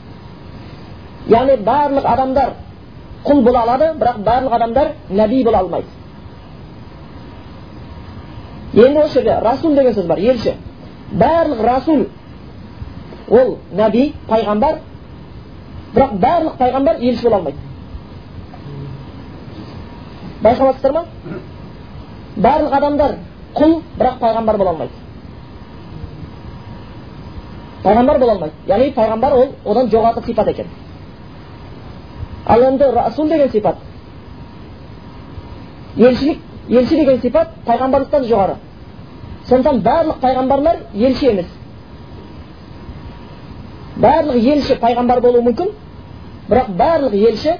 яғни 1.29 1.57
барлық 1.65 2.05
адамдар 2.05 2.53
құл 3.25 3.41
бола 3.45 3.59
алады 3.65 3.91
бірақ 3.99 4.17
барлық 4.25 4.53
адамдар 4.55 4.87
нәби 5.09 5.43
бола 5.43 5.57
алмайды 5.57 5.87
енді 8.73 8.99
осы 9.03 9.13
жерде 9.13 9.39
расул 9.41 9.75
деген 9.75 9.93
сөз 9.93 10.07
бар 10.07 10.19
елші 10.19 10.55
барлық 11.11 11.61
расул 11.65 12.05
ол 13.29 13.57
нәби 13.73 14.13
пайғамбар 14.27 14.79
бірақ 15.93 16.13
барлық 16.25 16.57
пайғамбар 16.57 16.95
елші 16.99 17.23
бола 17.23 17.35
алмайды 17.37 17.57
байқап 20.41 20.67
жатсыздар 20.67 20.93
ма 20.93 21.05
барлық 22.37 22.73
адамдар 22.77 23.15
құл 23.55 23.81
бірақ 23.97 24.19
пайғамбар 24.19 24.57
бола 24.57 24.69
алмайды 24.69 24.93
пайғамбар 27.83 28.19
бола 28.19 28.31
алмайды 28.31 28.55
яғни 28.67 28.93
пайғамбар 28.95 29.33
ол 29.33 29.49
одан 29.65 29.89
жоғарғы 29.89 30.25
сипат 30.25 30.47
екен 30.47 30.67
ал 32.45 32.61
енді 32.63 32.91
расул 32.95 33.27
деген 33.29 33.49
сипат 33.49 33.75
елшілік 35.97 36.39
елші 36.69 36.95
деген 36.95 37.21
сипат 37.21 37.47
пайғамбарлықтан 37.65 38.27
жоғары 38.29 38.55
сондықтан 39.49 39.81
барлық 39.85 40.21
пайғамбарлар 40.21 40.77
елші 40.93 41.27
емес 41.31 41.49
барлық 43.97 44.37
елші 44.53 44.77
пайғамбар 44.81 45.21
болуы 45.21 45.41
мүмкін 45.49 45.73
бірақ 46.49 46.71
барлық 46.77 47.13
елші 47.29 47.57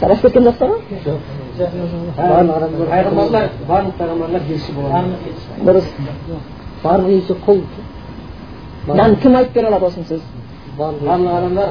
шарап 0.00 0.20
кеткен 0.20 0.44
жоқсыздар 0.44 0.68
ма 0.68 0.76
пайғамбарлар 2.16 3.50
барлық 3.68 3.94
пайғамбарлар 3.98 4.42
елші 4.48 4.72
болады 4.76 5.10
дұрыс 5.64 5.86
барлық 6.84 7.10
елші 7.18 7.38
құл 7.46 7.62
мынаны 8.86 9.16
кім 9.22 9.36
айтып 9.36 9.54
бере 9.54 9.66
алады 9.68 9.86
осыны 9.86 10.04
сөз 10.04 10.20
барлық 10.78 11.32
адамдар 11.38 11.68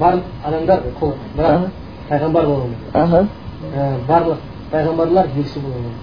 барлық 0.00 0.24
адамдар 0.44 0.80
құл 1.00 1.12
бірақ 1.36 1.60
пайғамбар 2.08 2.44
болуы 2.46 2.66
мүмкін 2.72 3.28
барлық 4.08 4.38
пайғамбарлар 4.72 5.26
елші 5.36 5.58
болуы 5.60 5.80
мүмкін 5.84 5.94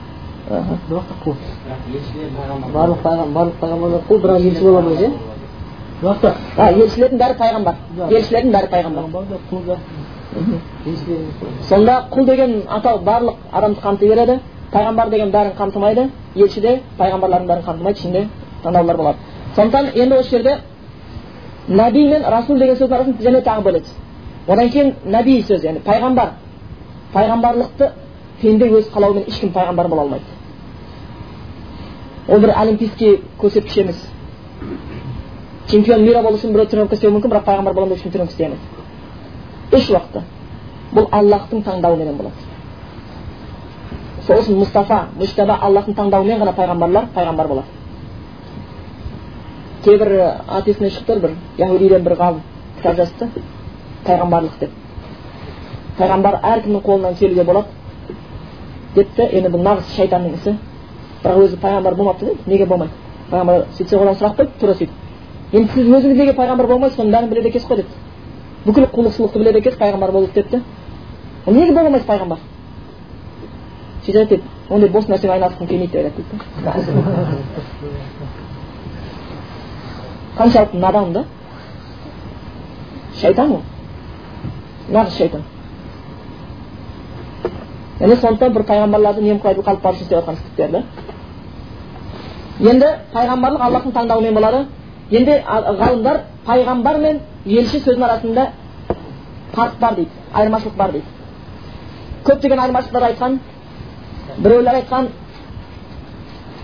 барлық 2.73 2.99
барлық 3.03 3.55
пайғамбарлар 3.61 4.01
құл 4.09 4.17
бірақ 4.23 4.37
елші 4.49 4.63
бола 4.63 4.79
алмайды 4.79 5.07
иә 6.03 6.71
елшілердің 6.71 7.19
бәрі 7.23 7.35
пайғамбар 7.43 7.75
елшілердің 8.09 8.51
бәрі 8.55 8.67
пайғамбар 8.73 9.03
сонда 11.69 11.93
құл 12.11 12.25
деген 12.25 12.51
атау 12.69 12.97
барлық 13.05 13.35
адамды 13.51 13.79
қамти 13.81 14.09
береді 14.09 14.39
пайғамбар 14.73 15.09
деген 15.09 15.31
бәрін 15.31 15.53
қамтымайды 15.59 16.09
елші 16.35 16.61
де 16.61 16.81
пайғамбарлардың 16.97 17.47
бәрін 17.47 17.63
қамтымайды 17.67 17.99
ішінде 17.99 18.27
таңдаулар 18.63 18.97
болады 18.97 19.32
сондықтан 19.55 19.91
енді 19.95 20.15
осы 20.15 20.29
жерде 20.29 20.57
нәби 21.67 22.07
мен 22.09 22.23
расул 22.23 22.57
деген 22.59 22.75
сөздің 22.75 22.95
арасын 22.95 23.17
және 23.21 23.41
тағы 23.43 23.61
бөледі 23.63 23.89
одан 24.47 24.69
кейін 24.69 24.93
нәби 25.05 25.41
сөзі 25.47 25.67
яғни 25.67 25.81
пайғамбар 25.85 26.29
пайғамбарлықты 27.13 27.91
пенде 28.41 28.69
өз 28.69 28.89
қалауымен 28.93 29.27
ешкім 29.27 29.53
пайғамбар 29.53 29.87
бола 29.87 30.01
алмайды 30.01 30.25
ол 32.27 32.39
бір 32.39 32.53
олимпийский 32.57 33.21
көрсеткіш 33.41 33.77
емес 33.81 33.99
чемпион 35.67 36.03
мира 36.03 36.21
болу 36.21 36.37
үшін 36.37 36.53
біреу 36.53 36.65
тренировка 36.65 36.95
істеуі 36.95 37.13
мүмкін 37.13 37.31
бірақ 37.31 37.45
пайғамбар 37.45 37.73
боламын 37.73 37.95
деп 37.95 37.99
ешкім 37.99 38.11
тренировка 38.11 38.33
істей 38.33 38.45
алмайды 38.47 39.77
еш 39.77 39.89
уақытта 39.89 40.21
бұл 40.93 41.07
аллахтың 41.11 41.63
таңдауыменен 41.63 42.17
болады 42.17 42.35
сол 44.27 44.39
үшін 44.41 44.59
мұстафа 44.61 44.99
мүштаба 45.19 45.59
аллахтың 45.67 45.95
таңдауымен 45.97 46.39
ғана 46.43 46.53
пайғамбарлар 46.57 47.09
пайғамбар 47.15 47.47
болады 47.47 47.82
кейбір 49.83 50.13
аты 50.47 50.71
есімнен 50.71 51.05
тұр 51.07 51.19
бір 51.23 51.33
яхудиден 51.57 52.03
бір 52.03 52.15
ғалым 52.19 52.41
кітап 52.77 52.95
жазыпты. 52.97 53.29
Пайғамбарлық 54.05 54.59
деп. 54.59 54.71
Пайғамбар 55.97 56.39
әркімнің 56.43 56.83
қолынан 56.83 57.17
келуге 57.19 57.43
болады 57.43 57.67
депті. 58.95 59.27
Енді 59.31 59.49
бұл 59.53 59.63
нағыз 59.67 59.91
шайтанның 59.95 60.37
ісі. 60.39 60.55
Бірақ 61.23 61.43
өзі 61.45 61.59
пайғамбар 61.63 61.95
болмапты 61.95 62.25
дейді 62.25 62.51
неге 62.51 62.65
болмайды? 62.65 62.93
Пайғамбар 63.31 63.67
сөйтсе 63.77 63.97
одан 63.97 64.15
сұрақ 64.15 64.39
қойды 64.39 64.59
тура 64.59 64.73
сөйтіп 64.73 65.53
енді 65.53 65.73
сіз 65.73 65.87
өзіңіз 65.87 66.17
неге 66.17 66.33
пайғамбар 66.33 66.67
болмайсыз? 66.67 66.97
Соның 66.97 67.13
бәрін 67.13 67.29
біледі 67.29 67.53
екенсіз 67.53 67.69
ғой 67.69 67.83
депті. 67.83 67.95
Бүкіл 68.65 68.89
құлықшылықты 68.95 69.39
біледі 69.39 69.61
екенсіз 69.63 69.79
пайғамбар 69.79 70.11
болуды 70.11 70.33
депті. 70.33 70.63
Неге 71.45 71.71
бола 71.71 71.87
алмайсыз 71.87 72.07
пайғамбар 72.07 72.39
айтады 74.07 74.27
дейді 74.29 74.43
ондай 74.69 74.89
бос 74.89 75.07
нәрсемен 75.07 75.35
айналысқым 75.35 75.67
келмейді 75.67 75.91
деп 75.91 76.05
айтады 76.05 76.91
дейді 76.91 78.42
қаншалықты 80.37 80.77
надан 80.77 81.13
да 81.13 81.25
шайтан 83.21 83.51
ол 83.51 83.61
нағыз 84.89 85.17
шайтан 85.17 85.43
яғни 87.99 88.15
сондықтан 88.15 88.53
бір 88.53 88.63
пайғамбарларды 88.71 89.21
немқұрайлылыққа 89.21 89.69
алып 89.69 89.83
барушы 89.83 90.03
істеп 90.03 90.17
жатқан 90.17 90.35
істіктер 90.35 90.83
енді 92.71 92.87
пайғамбарлық 93.13 93.61
аллахтың 93.67 93.93
таңдауымен 93.93 94.33
болады 94.33 94.65
енді 95.11 95.39
ғалымдар 95.47 96.21
пайғамбар 96.45 96.97
мен 97.05 97.19
елші 97.45 97.79
сөзінің 97.79 98.05
арасында 98.09 98.47
фарқ 99.53 99.79
бар 99.79 99.95
дейді 99.95 100.11
айырмашылық 100.33 100.75
бар 100.77 100.91
дейді 100.91 101.05
көптеген 102.25 102.59
айырмашылықтар 102.59 103.03
айтқан 103.09 103.39
біреулер 104.37 104.75
айтқан 104.81 105.09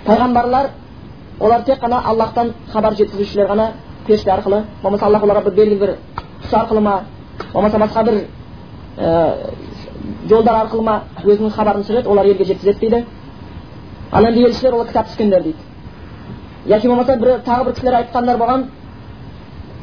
пайғамбарлар 0.05 0.69
олар 1.39 1.63
тек 1.63 1.79
қана 1.79 2.01
аллахтан 2.05 2.53
хабар 2.71 2.95
жеткізушілер 2.95 3.47
ғана 3.47 3.71
періште 4.07 4.31
арқылы 4.31 4.63
болмаса 4.83 5.05
аллах 5.05 5.23
оларға 5.23 5.43
бір 5.43 5.53
белгілі 5.53 5.79
бір 5.79 5.95
құс 6.43 6.53
арқылы 6.53 6.81
ма 6.81 7.03
болмаса 7.53 7.77
басқа 7.77 8.03
бір 8.03 8.23
ә, 8.97 9.37
жолдар 10.29 10.55
арқылы 10.63 10.83
ма 10.83 11.01
өзінің 11.23 11.53
хабарын 11.55 11.83
түсіреді 11.83 12.09
олар 12.09 12.25
елге 12.25 12.45
жеткізеді 12.45 12.79
дейді. 12.79 13.05
Ал 14.11 14.25
енді 14.25 14.45
елшілер 14.47 14.75
ол 14.75 14.85
кітап 14.85 15.07
түскендер 15.07 15.43
дейді. 15.43 15.57
Яки 16.65 16.87
болмаса 16.87 17.15
бір 17.17 17.39
тағы 17.45 17.65
бір 17.65 17.73
кісілер 17.73 17.99
айтқандар 18.01 18.37
болған 18.37 18.65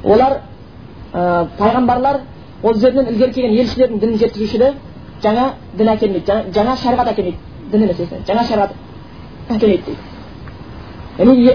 олар 0.05 0.41
ә, 1.13 1.47
пайғамбарлар 1.59 2.21
ол 2.63 2.75
өздерінен 2.75 3.13
ілгері 3.15 3.33
келген 3.33 3.59
елшілердің 3.61 4.01
дінін 4.01 4.19
жеткізуші 4.19 4.75
жаңа 5.23 5.53
дін 5.79 5.89
әкелмейді 5.89 6.27
жаңа, 6.27 6.53
жаңа 6.53 6.77
шариғат 6.77 7.13
әкелмейді. 7.15 7.39
Дін 7.73 7.83
емес 7.83 7.97
жаңа 8.29 8.45
шариғат 8.45 8.75
әкелмейді 9.49 9.85
дейді. 9.87 10.16
Яғни 11.19 11.55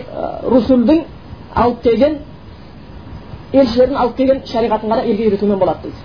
русулдың 0.51 1.03
алып 1.55 1.83
келген 1.83 2.17
елшілердің 3.53 3.97
алып 4.03 4.17
келген 4.17 4.41
шариғатын 4.47 4.91
ғана 4.91 5.03
елге 5.05 5.27
үйретумен 5.27 5.59
болады 5.59 5.79
дейді. 5.83 5.99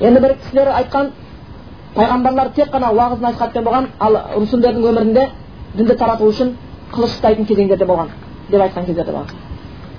Енді 0.00 0.20
бір 0.20 0.34
кісілер 0.42 0.72
айтқан 0.78 1.10
пайғамбарлар 1.94 2.52
тек 2.54 2.72
қана 2.72 2.92
уағыз 2.94 3.20
насихатпен 3.20 3.64
болған 3.64 3.88
ал 4.00 4.18
русулдердің 4.36 4.88
өмірінде 4.90 5.28
дінді 5.76 5.96
тарату 5.96 6.28
үшін 6.30 6.54
қылыш 6.92 7.16
ұстайтын 7.16 7.48
кезеңдерде 7.48 7.86
болған 7.86 8.12
деп 8.50 8.60
айтқан 8.60 8.86
кездерде 8.86 9.12
болған. 9.12 9.34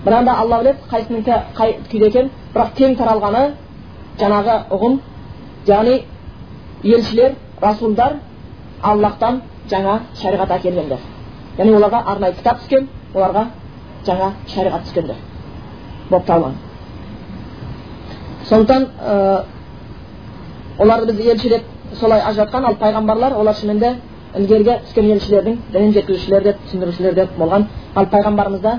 Бірақ 0.06 0.30
алла 0.34 0.60
біледі 0.62 0.78
қайсының 0.92 1.24
қай 1.58 1.76
күйде 1.92 2.08
екенін 2.08 2.32
бірақ 2.56 2.74
кең 2.78 2.96
таралғаны 2.98 3.44
жаңағы 4.20 4.58
ұғым 4.76 5.00
яғни 5.68 6.02
елшілер 6.84 7.36
расулдар 7.62 8.16
аллахтан 8.82 9.42
жаңа 9.70 10.00
шариғат 10.22 10.52
әкелгендер. 10.58 11.00
Яғни 11.58 11.76
оларға 11.78 12.04
арнайы 12.14 12.36
кітап 12.38 12.62
түскен 12.62 12.88
оларға 13.14 13.46
жаңа 14.06 14.32
шариғат 14.48 14.86
түскендер. 14.88 15.16
Болып 16.10 16.26
табылған. 16.28 16.56
Сондықтан 18.50 18.88
ә, 19.00 19.44
оларды 20.80 21.14
біз 21.14 21.26
елші 21.34 21.50
деп 21.50 21.64
солай 22.00 22.22
ажыратқан 22.22 22.66
ал 22.66 22.76
пайғамбарлар 22.76 23.36
олар 23.40 23.56
шынымен 23.56 24.02
ілгергі 24.38 24.80
түскен 24.88 25.12
елшілердің 25.16 25.58
дінін 25.74 25.94
жеткізушілер 25.94 26.44
деп 26.44 26.66
түсіндірушілер 26.66 27.16
деп 27.16 27.38
болған. 27.38 27.68
Ал 27.96 28.06
пайғамбарымызда 28.06 28.78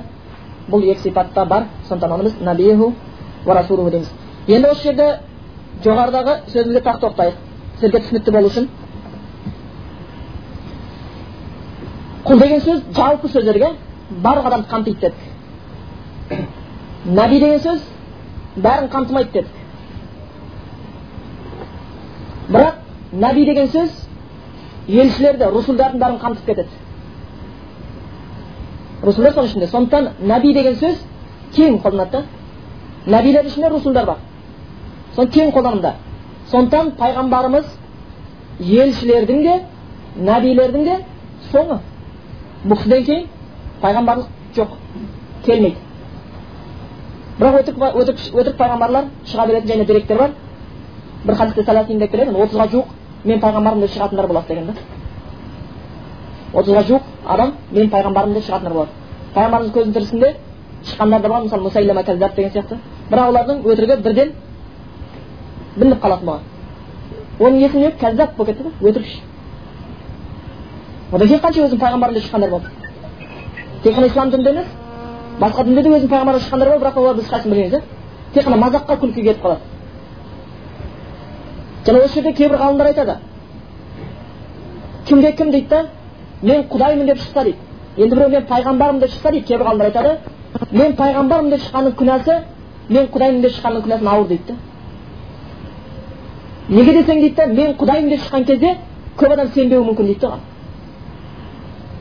бұл 0.70 0.84
екі 0.90 1.08
сипатта 1.08 1.44
бар. 1.44 1.66
Сондықтан 1.88 2.12
оны 2.12 2.22
біз 2.24 2.92
расулуху 3.46 3.90
дейміз. 3.90 4.10
Енді 4.46 4.68
осы 4.70 4.82
жерде 4.82 5.18
жоғарыдағы 5.84 6.36
сөзімізге 6.52 6.82
тағы 6.86 7.00
тоқтайық. 7.02 7.38
Сіздерге 7.80 8.00
түсінікті 8.04 8.34
болу 8.34 8.50
үшін. 8.50 8.68
Құл 12.26 12.38
деген 12.38 12.60
сөз 12.60 12.82
жалпы 12.96 13.28
сөздерге 13.28 13.72
барлық 14.22 14.46
адамды 14.46 14.68
қамтиды 14.70 15.00
дедік 15.00 15.16
наби 17.04 17.40
деген 17.40 17.60
сөз 17.60 17.80
бәрін 18.56 18.88
қамтымайды 18.92 19.32
дедік 19.32 19.54
бірақ 22.48 22.74
наби 23.12 23.44
деген 23.44 23.68
сөз 23.74 23.90
елшілерді 24.88 25.44
русулдардың 25.56 25.98
бәрін 26.04 26.18
қамтып 26.22 26.46
кетеді 26.46 26.68
русулдар 29.02 29.32
соның 29.34 29.48
ішінде 29.50 29.66
сондықтан 29.66 30.08
наби 30.20 30.54
деген 30.54 30.74
сөз 30.78 30.96
кең 31.56 31.80
қолданады 31.82 32.10
да 32.12 32.24
нәбилердің 33.06 33.50
ішінде 33.50 33.68
русулдар 33.70 34.06
бар 34.06 34.18
соны 35.16 35.30
кең 35.34 35.50
қолданымда 35.52 35.94
сондықтан 36.52 36.92
пайғамбарымыз 37.00 37.66
елшілердің 38.60 39.42
де 39.42 39.54
нәбилердің 40.28 40.84
де 40.84 40.98
соңы 41.50 41.80
бұл 42.62 42.78
кейін 42.86 43.26
пайғамбарлық 43.82 44.26
жоқ 44.56 44.76
келмейді 45.46 45.76
бірақ 47.40 47.60
өтірік, 47.62 47.78
өтірік, 47.98 48.18
өтірік 48.38 48.56
пайғамбарлар 48.58 49.08
шыға 49.26 49.46
беретін 49.46 49.70
және 49.72 49.86
деректер 49.86 50.18
бар 50.18 50.30
бір 51.24 51.34
хадисте 51.34 51.64
саласин 51.64 51.98
деп 51.98 52.10
келеді 52.12 52.36
отызға 52.36 52.68
жуық 52.70 52.92
мен 53.24 53.40
пайғамбармын 53.40 53.86
деп 53.86 53.94
шығатындар 53.96 54.26
болады 54.26 54.48
деген 54.48 54.66
да 54.66 54.74
отызға 56.52 56.82
жуық 56.90 57.02
адам 57.26 57.52
мен 57.72 57.90
пайғамбармын 57.90 58.34
деп 58.34 58.46
шығатындар 58.46 58.72
болады 58.72 58.90
пайғамбарымыз 59.34 59.72
көзінің 59.72 59.92
тірісінде 59.98 60.34
шыққандар 60.86 61.20
да 61.22 61.28
бар 61.28 61.42
мысалы 61.42 61.62
мусайлама 61.62 62.02
кәззаб 62.02 62.36
деген 62.36 62.52
сияқты 62.52 62.78
бірақ 63.10 63.28
олардың 63.32 63.62
өтірігі 63.72 63.96
бірден 64.02 64.32
білініп 65.76 66.02
қалатын 66.02 66.26
болған 66.26 66.42
оның 67.40 67.60
есімі 67.66 67.92
кәззап 68.00 68.36
болып 68.36 68.56
кетті 68.56 68.68
да 68.68 68.90
өтірікші 68.90 69.31
одан 71.12 71.28
кейін 71.28 71.40
қанша 71.40 71.66
өзінің 71.66 71.80
пайғамбарым 71.80 72.14
деп 72.14 72.24
шыққандар 72.24 72.50
болды 72.50 72.68
тек 73.82 73.94
қана 73.94 74.06
ислам 74.06 74.30
дінінде 74.30 74.50
емес 74.50 74.66
басқа 75.40 75.64
дінде 75.64 75.82
де 75.82 75.88
өзінің 75.88 76.08
пайғамбары 76.08 76.40
шыққандар 76.40 76.68
бар 76.68 76.78
бірақ 76.78 76.96
оларды 76.98 77.22
ешқайсысын 77.22 77.50
білмейміз 77.50 77.74
иә 77.74 77.82
тек 78.34 78.44
қана 78.46 78.56
мазаққа 78.62 78.96
күлкіге 79.00 79.28
кетіп 79.28 79.42
қалады 79.44 79.60
және 81.86 82.04
осы 82.04 82.14
жерде 82.14 82.32
кейбір 82.32 82.56
ғалымдар 82.58 82.86
айтады 82.86 83.16
кімде 85.06 85.32
кім 85.32 85.50
дейді 85.50 85.68
да 85.68 85.86
мен 86.42 86.62
құдаймын 86.72 87.06
деп 87.06 87.18
шықса 87.18 87.44
дейді 87.44 87.58
енді 87.96 88.14
біреу 88.14 88.28
мен 88.28 88.46
пайғамбармын 88.46 89.00
деп 89.00 89.10
шықса 89.10 89.30
дейді 89.30 89.46
кейбір 89.46 89.66
ғалымдар 89.66 89.86
айтады 89.86 90.18
мен 90.70 90.96
пайғамбармын 90.96 91.50
деп 91.50 91.60
шыққанның 91.66 91.92
күнәсі 91.98 92.38
мен 92.88 93.06
құдаймын 93.12 93.42
деп 93.42 93.52
шыққанның 93.56 93.82
күнәсінен 93.84 94.12
ауыр 94.12 94.28
дейді 94.28 94.44
да 94.48 94.54
неге 96.68 96.92
десең 96.92 97.20
дейді 97.20 97.36
да 97.36 97.46
мен 97.46 97.76
құдаймын 97.76 98.10
деп 98.10 98.20
шыққан 98.20 98.44
кезде 98.44 98.76
көп 99.18 99.32
адам 99.32 99.48
сенбеуі 99.54 99.84
мүмкін 99.90 100.06
дейді 100.06 100.20
да 100.26 100.51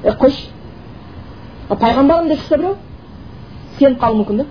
е 0.04 0.12
қойшы. 0.12 0.50
Пайғамбармын 1.70 2.30
деп 2.30 2.40
шықса 2.40 2.58
біреу? 2.58 2.76
Сеніп 3.78 4.00
қалуы 4.02 4.22
мүмкін 4.22 4.38
да. 4.38 4.46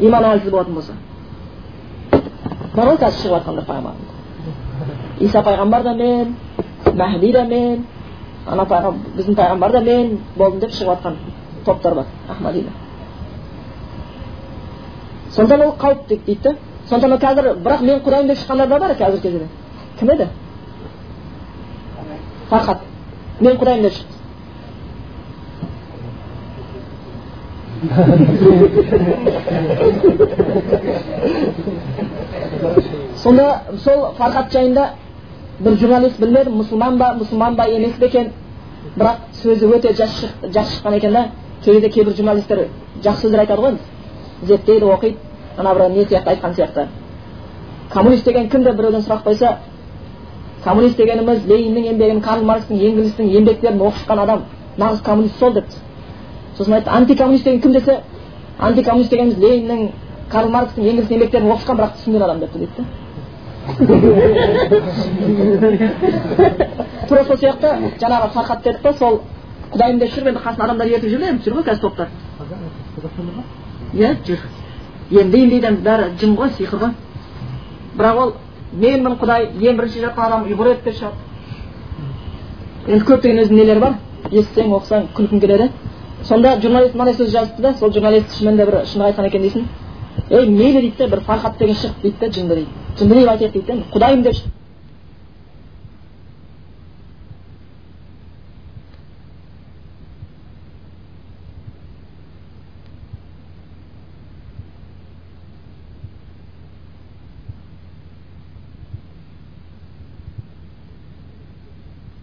Иманы 0.00 0.32
әлсіз 0.34 0.50
болатын 0.50 0.74
болса. 0.74 0.92
Бар 2.74 2.90
ғой 2.90 2.98
қазір 2.98 3.22
шығып 3.22 3.36
жатқандар 3.36 3.66
пайғамбар. 3.66 3.94
Иса 5.20 5.42
пайғамбар 5.42 5.82
да 5.82 5.94
мен 5.94 6.36
мәхди 6.84 7.32
да 7.32 7.44
мен 7.44 7.86
ана 8.46 8.64
біздің 8.64 9.34
пайғамбар 9.36 9.72
да 9.72 9.80
мен 9.80 10.18
болдым 10.36 10.60
деп 10.60 10.70
шығып 10.70 10.92
жатқан 10.92 11.16
топтар 11.64 11.94
бар 11.94 12.04
ахмадида 12.28 12.70
сондықтан 15.30 15.66
ол 15.66 15.74
қауіп 15.78 16.06
дейді 16.08 16.42
да. 16.42 16.54
Сондықтан 16.88 17.18
қазір 17.20 17.54
бірақ 17.62 17.82
мен 17.82 18.00
құдайым 18.00 18.26
деп 18.26 18.38
шыққандар 18.38 18.68
да 18.68 18.78
бар 18.78 18.90
қазіргі 18.96 19.22
кезде 19.22 19.48
кім 19.98 20.10
еді? 20.10 20.28
Фархат. 22.50 22.78
Мен 23.40 23.56
деп 23.58 23.92
шықты 23.92 24.18
сонда 33.22 33.62
сол 33.84 34.14
фархат 34.18 34.52
жайында 34.52 34.88
бір 35.60 35.76
журналист 35.78 36.18
білмедім 36.20 36.58
мұсылман 36.62 36.98
ба 36.98 37.12
мұсылман 37.20 37.56
ба 37.56 37.68
емес 37.70 37.92
пе 37.98 38.06
екен 38.06 38.32
бірақ 38.96 39.16
сөзі 39.42 39.70
өте 39.76 39.94
жас 39.94 40.12
шыққан 40.52 40.96
екен 40.96 41.12
да 41.12 41.24
сол 41.64 41.74
кезде 41.74 41.88
кейбір 41.90 42.16
журналистер 42.16 42.66
жақсы 43.04 43.26
сөздер 43.26 43.40
айтады 43.40 43.62
ғой 43.62 43.78
зерттейді 44.42 44.86
оқиды 44.86 45.16
ана 45.56 45.74
бір 45.74 45.90
не 45.90 46.04
сияқты 46.04 46.28
айтқан 46.34 46.54
сияқты 46.54 46.86
коммунист 47.90 48.24
деген 48.24 48.48
кім 48.48 48.64
деп 48.64 48.76
біреуден 48.76 49.02
сұрақ 49.02 49.22
қойса 49.24 49.56
коммунист 50.68 50.96
дегеніміз 51.00 51.46
лениннің 51.48 51.84
еңбегін 51.94 52.20
карл 52.24 52.44
маркстің 52.44 52.76
енгелістің 52.90 53.26
еңбектерін 53.38 53.80
оқып 53.80 54.02
шыққан 54.02 54.18
адам 54.24 54.40
нағыз 54.78 55.00
коммунист 55.06 55.38
сол 55.40 55.52
депті 55.56 55.76
сосын 56.58 56.74
айтты 56.78 56.90
антикоммунист 56.90 57.44
деген 57.44 57.60
кім 57.60 57.72
десе 57.72 57.94
антикоммунист 58.58 59.10
дегеніміз 59.10 59.38
лениннің 59.38 59.80
карл 60.28 60.48
маркстың 60.52 60.82
енгелістің 60.84 61.14
еңбектерін 61.16 61.50
оқып 61.54 61.62
шыққан 61.62 61.76
бірақ 61.80 61.92
түсінген 61.96 62.22
адам 62.22 62.38
депті 62.44 62.58
дейді 62.58 62.82
тура 67.08 67.24
сол 67.24 67.36
сияқты 67.36 67.68
жаңағы 68.00 68.28
фархат 68.34 68.62
дедік 68.64 68.82
па 68.82 68.92
сол 68.92 69.20
құдайым 69.72 69.98
деп 70.00 70.12
жүріп 70.14 70.28
енді 70.32 70.40
қасына 70.44 70.64
адамдар 70.64 70.86
ертіп 70.88 71.10
жүр 71.12 71.22
енді 71.28 71.44
жүр 71.44 71.54
ғой 71.58 71.64
қазір 71.66 71.80
топтар. 71.82 72.08
Иә 73.92 74.14
жүр. 74.26 74.38
Енді 75.10 75.42
емдейді 75.42 75.70
бәрі 75.84 76.04
жын 76.20 76.36
ғой 76.38 76.48
сиқыр 76.56 76.78
ғой. 76.84 76.92
Бірақ 77.98 78.16
ол 78.22 78.32
менмін 78.72 79.16
құдай 79.20 79.48
ең 79.48 79.76
бірінші 79.78 80.02
жатқан 80.04 80.26
адам 80.26 80.46
ұйғыр 80.48 80.72
еді 80.74 80.84
деп 80.84 80.96
шығады 81.00 81.16
енді 82.92 83.04
көптеген 83.08 83.42
өзінің 83.44 83.58
нелері 83.62 83.80
бар 83.84 83.94
естісең 84.30 84.74
оқысаң 84.78 85.08
күлкің 85.16 85.40
келеді 85.40 85.70
сонда 86.28 86.56
журналист 86.60 86.94
мынандай 86.94 87.14
сөз 87.14 87.32
жазыпты 87.32 87.62
да 87.62 87.74
сол 87.78 87.92
журналист 87.92 88.36
шынымен 88.36 88.56
де 88.60 88.66
бір 88.66 88.80
шындық 88.92 89.06
айтқан 89.08 89.26
екен 89.30 89.42
дейсің 89.46 89.62
ей 90.30 90.46
мейлі 90.50 90.80
дейді 90.80 90.98
да 90.98 91.08
бір 91.08 91.20
фархат 91.26 91.58
деген 91.58 91.76
шығып 91.76 92.02
дейді 92.02 92.16
да 92.20 92.30
жынды 92.38 92.54
дейді 92.54 92.70
жынды 92.98 93.14
не 93.14 93.26
айтайық 93.26 93.52
дейді 93.52 93.66
да 93.66 93.74
құдайым 93.94 94.22
деп 94.22 94.34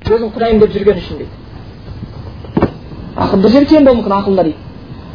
өзін 0.05 0.29
құдайым 0.35 0.59
деп 0.61 0.71
жүрген 0.75 0.97
үшін 1.01 1.17
дейді 1.17 1.33
ақыл 3.15 3.41
бір 3.41 3.51
жері 3.55 3.65
кем 3.65 3.85
болуы 3.85 3.97
мүмкін 4.01 4.15
ақылында 4.19 4.43
дейді 4.43 4.61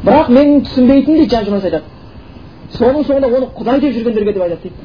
бірақ 0.04 0.30
менің 0.34 0.62
түсінбейтінім 0.66 1.18
дейді 1.20 1.30
жан 1.34 1.44
жұмас 1.46 1.64
айтады 1.68 1.86
соның 2.76 3.06
соңында 3.06 3.28
оны 3.36 3.46
құдай 3.58 3.80
деп 3.80 3.94
жүргендерге 3.96 4.32
деп 4.32 4.42
айтады 4.42 4.62
дейді 4.64 4.78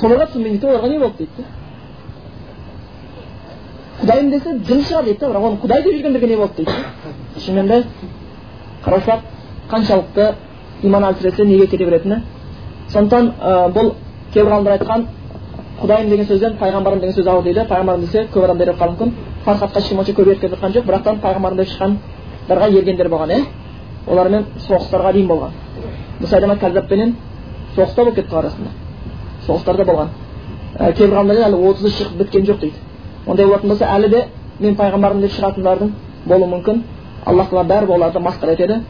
соларға 0.00 0.26
түсінбейді 0.32 0.66
оларға 0.66 0.88
не 0.92 0.98
болды 0.98 1.16
дейді 1.18 1.42
құдайым 4.02 4.30
десе 4.30 4.56
жын 4.68 4.84
шығар 4.88 5.04
дейді 5.04 5.20
да 5.20 5.30
бірақ 5.30 5.48
оны 5.48 5.60
құдай 5.62 5.82
деп 5.82 5.92
жүргендерге 5.96 6.28
не 6.32 6.36
болды 6.36 6.64
дейді 6.64 6.72
шынымен 7.46 7.66
де 7.68 7.84
қарасақ 8.84 9.20
қаншалықты 9.70 10.34
иман 10.82 11.04
әлсіресе 11.12 11.44
неге 11.46 11.66
кете 11.66 11.84
беретіні 11.86 12.22
сондықтан 12.92 13.32
бұл 13.76 13.94
кейбір 14.34 14.50
ғалымдар 14.52 14.78
айтқан 14.78 15.06
құдайым 15.82 16.10
деген 16.10 16.26
сөзден 16.26 16.56
пайғамбарым 16.60 17.00
деген 17.00 17.14
сөз 17.16 17.26
ауыр 17.26 17.44
дейді 17.44 17.64
пайғамбарым 17.68 18.00
десе 18.00 18.26
көп 18.34 18.44
адам 18.44 18.58
беріп 18.58 18.78
қалуы 18.78 18.92
мүмкін 18.92 19.12
фархатқа 19.44 19.80
онша 19.98 20.12
көп 20.12 20.28
еріп 20.30 20.42
жатқан 20.42 20.72
жоқ 20.76 20.84
бірақтан 20.86 21.20
пайғамбарым 21.24 21.56
деп 21.56 21.68
шыққандарға 21.68 22.68
ергендер 22.78 23.08
болған 23.08 23.30
иә 23.30 23.44
олармен 24.06 24.46
соғыстарға 24.68 25.12
дейін 25.12 25.28
болған 25.28 25.50
мұсайдама 26.20 26.56
кәззаппенен 26.62 27.14
соғыста 27.74 28.04
болып 28.04 28.14
кетті 28.14 28.36
арасында 28.36 28.70
соғыстарда 29.46 29.84
болған 29.90 30.08
кейбір 30.78 31.16
ғалымдар 31.16 31.42
әлі 31.48 31.60
отызы 31.70 31.90
шығып 31.98 32.16
біткен 32.22 32.46
жоқ 32.46 32.60
дейді 32.60 32.76
ондай 33.26 33.46
болатын 33.46 33.68
болса 33.68 33.90
әлі 33.96 34.08
де 34.08 34.24
мен 34.60 34.76
пайғамбармын 34.76 35.22
деп 35.26 35.34
шығатындардың 35.36 35.92
болуы 36.26 36.48
мүмкін 36.54 36.82
аллах 37.26 37.50
тағала 37.50 37.68
бәрібір 37.72 37.94
оларды 37.96 38.22
масқара 38.22 38.52
етеді 38.56 38.80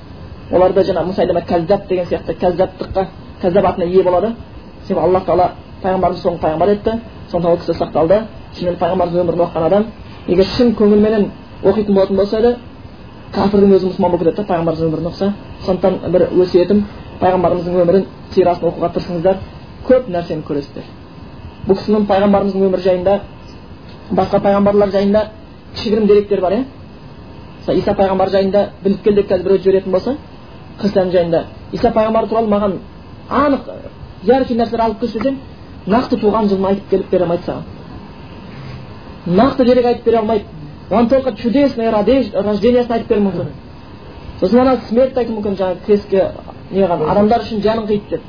олар 0.53 0.72
да 0.72 0.84
жаңағы 0.84 1.12
мұсайдама 1.12 1.45
кәззап 1.49 1.88
деген 1.88 2.07
сияқты 2.07 2.36
кәззаптыққа 2.40 3.07
кәззап 3.43 3.66
атына 3.66 3.84
ие 3.84 4.03
болады 4.03 4.34
себебі 4.86 5.01
аллах 5.01 5.24
тағала 5.24 5.51
пайғамбарымызды 5.85 6.28
соңғы 6.28 6.41
пайғамбар 6.45 6.72
етті 6.72 6.93
сондықтан 7.30 7.53
ол 7.53 7.59
кісі 7.59 7.76
сақталды 7.78 8.18
шынымен 8.57 8.78
пайғамбарымыздың 8.83 9.22
өмірін 9.24 9.45
оқыған 9.47 9.66
адам 9.66 9.87
егер 10.28 10.47
шын 10.57 10.74
көңілменен 10.78 11.28
оқитын 11.62 11.95
болатын 11.95 12.16
болса 12.16 12.41
да 12.43 12.57
кәпірдің 13.33 13.76
өзі 13.76 13.91
мұсылман 13.91 14.11
болып 14.11 14.24
кетеді 14.24 14.49
да 14.49 14.87
өмірін 14.87 15.09
оқыса 15.11 15.33
сондықтан 15.66 16.12
бір 16.12 16.26
өсиетім 16.43 16.85
пайғамбарымыздың 17.20 17.78
өмірін 17.83 18.07
сирасын 18.35 18.68
оқуға 18.68 18.93
тырысыңыздар 18.97 19.37
көп 19.87 20.11
нәрсені 20.12 20.45
көресіздер 20.49 20.91
бұл 21.68 21.78
кісінің 21.78 22.07
пайғамбарымыздың 22.11 22.66
өмірі 22.68 22.83
жайында 22.87 23.18
басқа 24.11 24.41
пайғамбарлар 24.47 24.93
жайында 24.93 25.24
кішігірім 25.76 26.07
деректер 26.07 26.41
бар 26.41 26.53
иә 26.59 26.64
мысалы 27.59 27.78
иса 27.78 27.95
пайғамбар 27.95 28.30
жайында 28.30 28.66
біліп 28.85 29.03
кел 29.05 29.14
деп 29.14 29.30
қазір 29.30 29.45
біреу 29.45 29.62
жіберетін 29.62 29.93
болса 29.93 30.16
христиан 30.80 31.11
жайында 31.11 31.45
иса 31.72 31.93
пайғамбар 31.95 32.28
туралы 32.28 32.51
маған 32.51 32.78
анық 33.30 33.70
яркий 34.24 34.57
нәрселер 34.57 34.85
алып 34.87 35.01
келші 35.01 35.18
десем 35.18 35.39
нақты 35.87 36.18
туған 36.20 36.49
жылын 36.49 36.66
айтып 36.70 36.91
келіп 36.91 37.11
бере 37.11 37.24
алмайды 37.24 37.43
саған. 37.47 37.62
Нақты 39.26 39.64
дерек 39.64 39.87
айтып 39.87 40.05
бере 40.05 40.18
алмайды. 40.18 40.45
Оған 40.91 41.09
только 41.09 41.33
чудесное 41.33 41.91
рождениесін 41.91 42.93
айтып 42.93 43.09
беруі 43.09 43.24
мүмкін. 43.24 43.49
Сосын 44.41 44.61
ана 44.61 44.76
смерть 44.89 45.16
айтуы 45.16 45.37
мүмкін 45.37 45.57
жаңағы 45.57 45.87
крестке 45.87 46.30
неған 46.72 47.09
адамдар 47.11 47.41
үшін 47.41 47.62
жанын 47.62 47.87
қиды 47.87 48.11
деп. 48.11 48.22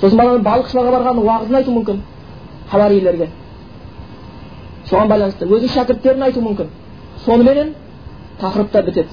Сосын 0.00 0.18
баланың 0.18 0.42
балықшыларға 0.44 0.92
барған 0.96 1.22
уағызын 1.22 1.56
айтуы 1.60 1.74
мүмкін 1.78 2.00
хабарийлерге 2.70 3.28
соған 4.90 5.08
байланысты 5.10 5.46
өзінің 5.46 5.72
шәкірттерін 5.74 6.22
айтуы 6.22 6.42
мүмкін. 6.42 6.68
Соныменен 7.24 7.72
тақырыптар 8.40 8.84
бітеді. 8.86 9.08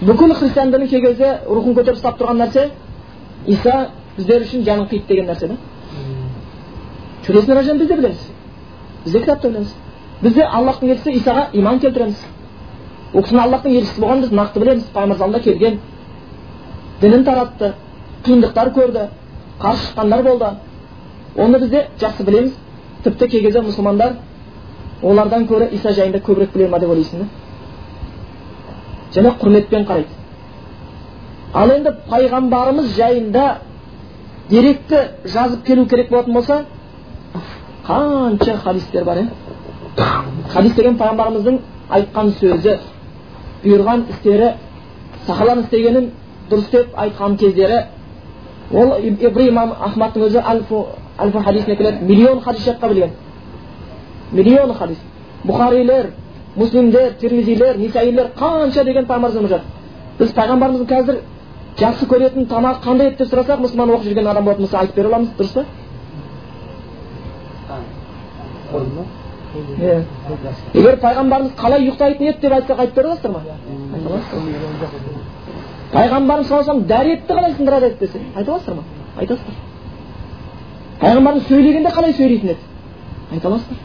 Бүкіл 0.00 0.34
христиан 0.34 0.72
кей 0.88 1.00
кезде 1.00 1.38
рухын 1.48 1.74
көтеріп 1.74 1.96
ұстап 1.96 2.18
тұрған 2.20 2.42
нәрсе 2.42 2.70
иса 3.46 3.90
біздер 4.16 4.42
үшін 4.42 4.64
жанын 4.64 4.88
қиды 4.90 5.06
деген 5.08 5.26
нәрсе 5.30 5.48
да 5.48 5.56
чудесный 7.26 7.54
рождение 7.54 7.78
біз 7.80 7.88
де 7.88 7.96
білеміз 7.96 8.30
біз 9.04 9.12
де 9.12 9.20
кітапта 9.20 9.48
білеміз 9.48 9.74
біз 10.22 10.34
де 10.34 10.42
аллахтың 10.42 10.90
елшісі 10.90 11.18
исаға 11.20 11.46
иман 11.52 11.78
келтіреміз 11.80 12.24
ол 13.14 13.22
кісінің 13.22 13.42
аллахтың 13.42 13.76
елшісі 13.76 14.00
болғанын 14.00 14.22
біз 14.22 14.32
нақты 14.32 14.60
білеміз 14.60 14.84
пайғамбар 14.94 15.42
келген 15.42 15.78
дінін 17.00 17.24
таратты 17.24 17.72
қиындықтар 18.26 18.72
көрді 18.74 19.08
қарсы 19.60 19.90
шыққандар 19.90 20.22
болды 20.22 20.50
оны 21.36 21.58
біз 21.58 21.70
де 21.70 21.86
жақсы 22.00 22.24
білеміз 22.24 22.52
тіпті 23.04 23.28
кей 23.28 23.42
кезде 23.42 23.60
мұсылмандар 23.60 24.16
олардан 25.02 25.46
гөрі 25.46 25.68
иса 25.72 25.92
жайында 25.92 26.18
көбірек 26.18 26.52
біле 26.54 26.68
ма 26.68 26.78
деп 26.78 26.90
ойлайсың 26.90 27.18
да 27.20 27.26
және 29.14 29.34
құрметпен 29.40 29.84
қарайды 29.86 30.08
ал 31.56 31.72
енді 31.76 31.92
пайғамбарымыз 32.10 32.92
жайында 32.96 33.46
деректі 34.50 35.02
жазып 35.24 35.64
келу 35.66 35.86
керек 35.86 36.10
болатын 36.10 36.34
болса 36.34 36.64
қанша 37.86 38.56
хадистер 38.64 39.04
бар 39.04 39.18
иә 39.22 39.26
хадис 40.52 40.74
деген 40.74 40.98
пайғамбарымыздың 41.00 41.58
айтқан 41.90 42.32
сөзі 42.40 42.78
бұйырған 43.64 44.06
істері 44.10 44.52
сахабаның 45.26 45.64
істегенін 45.64 46.10
дұрыс 46.50 46.70
деп 46.70 46.98
айтқан 47.04 47.36
кездері 47.40 47.84
ол 48.72 48.94
бір 49.00 49.48
имам 49.48 49.72
ахмадтың 49.80 50.26
өзі 50.26 50.42
альфу 50.42 50.86
хадисіне 51.18 51.76
келеді. 51.76 52.04
Миллион 52.04 52.40
хадис 52.40 52.66
жатқа 52.66 52.88
білген 52.88 53.10
миллион 54.32 54.74
хадис. 54.74 54.98
Бұхарилер 55.44 56.10
муслимдер 56.56 57.14
термизилер 57.20 57.76
нисаилер 57.76 58.30
қанша 58.38 58.84
деген 58.84 59.06
пайғамбарымыз 59.06 59.48
жатыр 59.48 59.64
біз 60.18 60.32
пайғамбарымыздың 60.34 60.86
қазір 60.86 61.20
жақсы 61.80 62.08
көретін 62.08 62.46
тамақ 62.50 62.80
қандай 62.84 63.10
еді 63.10 63.18
деп 63.20 63.30
сұрасақ 63.32 63.60
мұсылман 63.64 63.92
оқып 63.96 64.08
жүрген 64.08 64.30
адам 64.30 64.44
болатын 64.44 64.64
болса 64.64 64.78
айтып 64.80 64.96
бере 64.96 65.08
аламыз 65.08 65.30
дұрыс 65.38 65.52
па? 65.54 65.64
Иә. 69.80 70.02
Егер 70.74 70.98
пайғамбарымыз 71.04 71.54
қалай 71.60 71.86
ұйықтайтын 71.86 72.28
еді 72.30 72.40
деп 72.40 72.52
айтсақ 72.58 72.80
айтып 72.80 72.96
бере 72.96 73.08
аласыздар 73.08 73.32
ма? 73.32 73.40
Пайғамбарымыз 75.92 76.48
саллаллаху 76.48 76.70
алейhi 76.70 76.88
дәретті 76.92 77.32
қалай 77.32 77.56
сындырады 77.56 77.86
еді 77.86 77.98
десе 78.00 78.20
айта 78.34 78.52
аласыздар 78.52 78.74
ма? 78.74 78.82
Айтасыздар 79.16 79.54
пайғамбарымыз 81.00 81.48
сөйлегенде 81.48 81.90
қалай 81.92 82.12
сөйлейтін 82.16 82.54
еді? 82.54 82.62
Айта 83.32 83.48
аласыздар. 83.48 83.78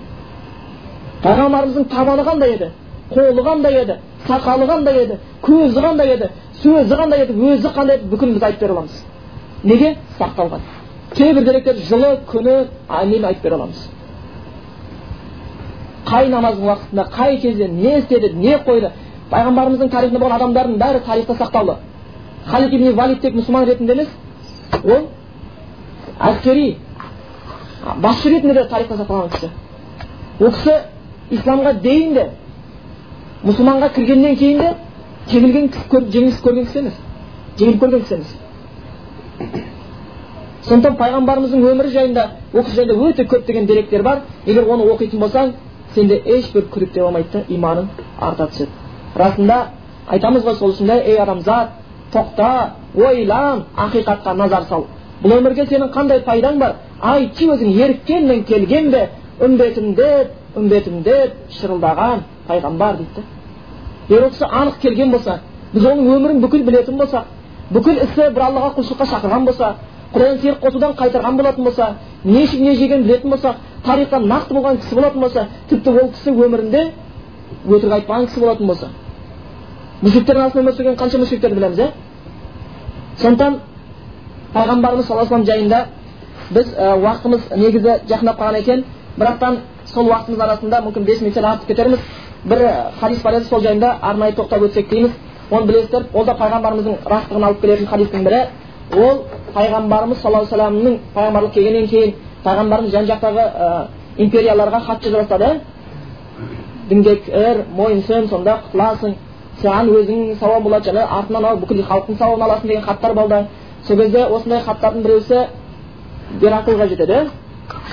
Пайғамбарымыздың 1.23 1.87
табаны 1.91 2.23
қандай 2.25 2.55
еді? 2.55 2.69
Қолы 3.11 3.43
қандай 3.45 3.77
еді? 3.81 3.97
Сақалы 4.27 4.67
қандай 4.69 5.03
еді? 5.03 5.17
Көзі 5.43 5.83
қандай 5.83 6.13
еді? 6.15 6.29
Сөзі 6.61 6.95
қандай 6.95 7.25
еді 7.25 7.33
өзі 7.33 7.73
қандай 7.75 7.97
еді 7.97 8.09
бүкілін 8.11 8.33
біз 8.37 8.43
айтып 8.43 8.61
бере 8.61 8.73
аламыз. 8.73 9.03
Неге? 9.63 9.95
Сақталған. 10.19 10.61
Кейбір 11.15 11.43
деректер 11.43 11.75
жылы 11.89 12.17
күні 12.31 12.67
айлын 12.89 13.25
айтып 13.25 13.43
бере 13.43 13.55
аламыз. 13.55 13.87
Қай 16.05 16.29
намаздың 16.29 16.65
уақытында 16.69 17.07
қай 17.15 17.37
кезде 17.41 17.67
не 17.67 17.97
істеді 17.99 18.33
не 18.35 18.57
қойды? 18.57 18.91
Пайғамбарымыздың 19.31 19.89
тарихында 19.89 20.19
болған 20.19 20.37
адамдардың 20.39 20.77
бәрі 20.81 21.05
тарихта 21.05 21.33
сақтаулы 21.33 21.77
халид 22.45 22.73
ибн 22.73 22.95
валид 22.95 23.21
тек 23.21 23.35
мұсылман 23.35 23.65
ретінде 23.65 23.93
емес. 23.93 24.07
Ол 24.83 25.07
әскери 26.19 26.77
басшы 27.97 28.29
ретінде 28.29 28.53
де 28.53 28.67
тарихта 28.69 28.95
сақталған 28.95 29.29
кісі. 29.31 29.49
Ол 30.39 30.51
кісі 30.51 30.73
исламға 31.31 31.73
дейін 31.81 32.13
де 32.13 32.29
мұсылманға 33.45 33.93
кіргеннен 33.95 34.35
кейін 34.35 34.59
де 34.59 34.73
жеңілген 35.29 35.69
жеңіліс 36.13 36.39
көрген 36.43 36.65
кісі 36.65 36.79
емес 36.79 36.97
жеңіліп 37.59 37.81
көрген 37.83 38.01
кісі 38.05 38.15
емес 38.15 38.31
сондықтан 40.67 40.97
пайғамбарымыздың 41.01 41.65
өмірі 41.71 41.91
жайында 41.95 42.25
ол 42.53 42.63
кісі 42.63 42.75
жайында 42.79 42.95
өте 43.07 43.25
көптеген 43.29 43.67
деректер 43.69 44.03
бар 44.03 44.23
егер 44.45 44.67
оны 44.69 44.87
оқитын 44.93 45.19
болсаң 45.21 45.53
сенде 45.95 46.21
ешбір 46.25 46.67
күдік 46.73 46.93
те 46.93 47.01
болмайды 47.01 47.29
да 47.33 47.43
иманың 47.49 47.89
арта 48.19 48.47
түседі 48.47 48.69
расында 49.15 49.57
айтамыз 50.07 50.45
ғой 50.45 50.55
сол 50.59 50.73
үшін 50.73 50.87
де 50.91 50.97
ей 51.11 51.17
адамзат 51.19 51.69
тоқта 52.13 52.51
ойлан 52.95 53.65
ақиқатқа 53.77 54.35
назар 54.37 54.63
сал 54.69 54.85
бұл 55.23 55.37
өмірге 55.39 55.67
сенің 55.69 55.91
қандай 55.95 56.23
пайдаң 56.25 56.59
бар 56.59 56.75
айтшы 57.01 57.49
өзің 57.55 57.75
еріккенмен 57.83 58.43
келген 58.43 58.91
бе 58.91 59.07
үмбетімде 59.39 60.09
үмбетімде 60.55 61.17
шырылдаған 61.59 62.25
пайғамбар 62.47 62.97
дейді 63.01 63.15
да 63.15 63.40
егер 64.09 64.23
ол 64.23 64.29
кісі 64.29 64.45
анық 64.45 64.79
келген 64.81 65.11
болса 65.11 65.39
біз 65.73 65.85
оның 65.85 66.09
өмірін 66.15 66.41
бүкіл 66.41 66.63
білетін 66.67 66.97
болсақ 66.97 67.25
бүкіл 67.71 68.03
ісі 68.03 68.29
бір 68.35 68.47
аллаға 68.47 68.73
құлшылыққа 68.77 69.07
шақырған 69.13 69.45
болса 69.45 69.75
құдайдан 70.13 70.41
серік 70.41 70.59
қосудан 70.63 70.95
қайтарған 70.99 71.37
болатын 71.37 71.63
болса 71.63 71.93
не 72.23 72.43
ішіп 72.43 72.59
не 72.59 72.75
жегенін 72.75 73.03
білетін 73.03 73.31
болсақ 73.31 73.55
тарихта 73.85 74.19
нақты 74.19 74.53
болған 74.53 74.81
кісі 74.81 74.95
болатын 74.95 75.21
болса 75.21 75.47
тіпті 75.69 75.89
ол 75.89 76.09
кісі 76.11 76.31
өмірінде 76.31 76.83
өтірік 77.67 77.93
айтпаған 77.93 78.27
кісі 78.27 78.39
болатын 78.39 78.67
болса. 78.67 78.89
Мүшриктердің 80.01 80.41
арасында 80.41 80.63
өмір 80.63 80.75
сүрген 80.77 80.97
қанша 80.99 81.19
мүшриктерді 81.21 81.55
білеміз 81.55 81.79
иә 81.79 81.89
сондықтан 83.21 83.59
пайғамбарымыз 84.53 85.05
саллаллаху 85.07 85.43
жайында 85.45 85.85
біз 86.51 86.73
уақытымыз 86.77 87.41
негізі 87.55 87.97
жақындап 88.09 88.39
қалған 88.39 88.59
екен. 88.59 88.83
Бірақтан 89.17 89.59
сол 89.85 90.09
уақытымыз 90.09 90.41
арасында 90.41 90.81
мүмкін 90.87 91.05
бес 91.05 91.21
минут 91.21 91.37
артып 91.37 91.67
кетерміз. 91.67 91.99
Бір 92.45 92.67
хадис 92.99 93.21
бар 93.21 93.33
еді 93.33 93.45
сол 93.45 93.61
жайында 93.61 93.97
арнайы 94.01 94.33
тоқтап 94.33 94.63
өтсек 94.65 94.89
дейміз 94.89 95.11
оны 95.51 95.65
білесіздер 95.65 96.05
ол 96.13 96.25
да 96.25 96.33
пайғамбарымыздың 96.33 96.97
растығын 97.05 97.43
алып 97.43 97.61
келетін 97.61 97.87
хадистің 97.87 98.23
бірі 98.23 98.41
ол 98.97 99.23
пайғамбарымыз 99.55 100.21
саллаллаху 100.21 100.55
алейhi 100.55 100.55
вассаламның 100.55 100.97
пайғамбарлық 101.15 101.51
келгеннен 101.53 101.87
кейін 101.87 102.13
пайғамбарымыз 102.43 102.91
жан 102.91 103.05
жақтағы 103.05 103.43
империяларға 104.17 104.79
хат 104.85 105.03
жаза 105.03 105.17
бастады 105.17 105.59
дінге 106.89 107.15
кір 107.25 107.63
мойынсын 107.75 108.27
сонда 108.29 108.57
құтыласың 108.65 109.13
саған 109.61 109.91
өзің 109.99 110.39
сауап 110.39 110.63
болады 110.63 110.89
және 110.89 111.05
артынан 111.19 111.45
ал 111.45 111.57
бүкіл 111.61 111.83
халықтың 111.83 112.17
сауабын 112.17 112.45
аласың 112.47 112.67
деген 112.67 112.83
хаттар 112.83 113.13
болды 113.13 113.45
сол 113.87 113.97
кезде 113.97 114.25
осындай 114.25 114.61
хаттардың 114.65 115.03
біреусі 115.03 115.45
гераклға 116.41 116.87
жетеді 116.87 117.19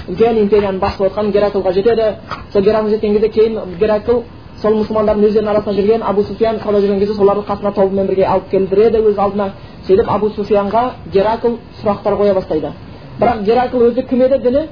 үлкен 0.09 0.41
империяның 0.43 0.81
басып 0.81 1.07
отқан 1.11 1.31
гераклға 1.33 1.73
жетеді 1.73 2.09
сол 2.53 2.63
геракл 2.63 2.89
жеткен 2.89 3.13
кезде 3.13 3.29
кейін 3.29 3.59
геракл 3.81 4.23
сол 4.63 4.75
мұсылмандардың 4.75 5.29
өздерінің 5.29 5.51
арасында 5.53 5.75
жүрген 5.77 6.03
абу 6.03 6.23
суфиян 6.27 6.59
сауда 6.63 6.81
жүрген 6.83 6.99
кезде 6.99 7.15
солардың 7.15 7.45
қасына 7.47 7.73
тобымен 7.75 8.07
бірге 8.09 8.25
алып 8.27 8.49
келдіреді 8.51 9.03
өз 9.07 9.19
алдына 9.19 9.53
сөйтіп 9.87 10.11
абу 10.11 10.31
суфиянға 10.35 10.83
геракл 11.13 11.59
сұрақтар 11.83 12.17
қоя 12.19 12.35
бастайды. 12.35 12.73
Бірақ 13.21 13.45
геракл 13.45 13.85
өзі 13.87 14.03
кім 14.09 14.23
еді 14.27 14.39
діні? 14.43 14.67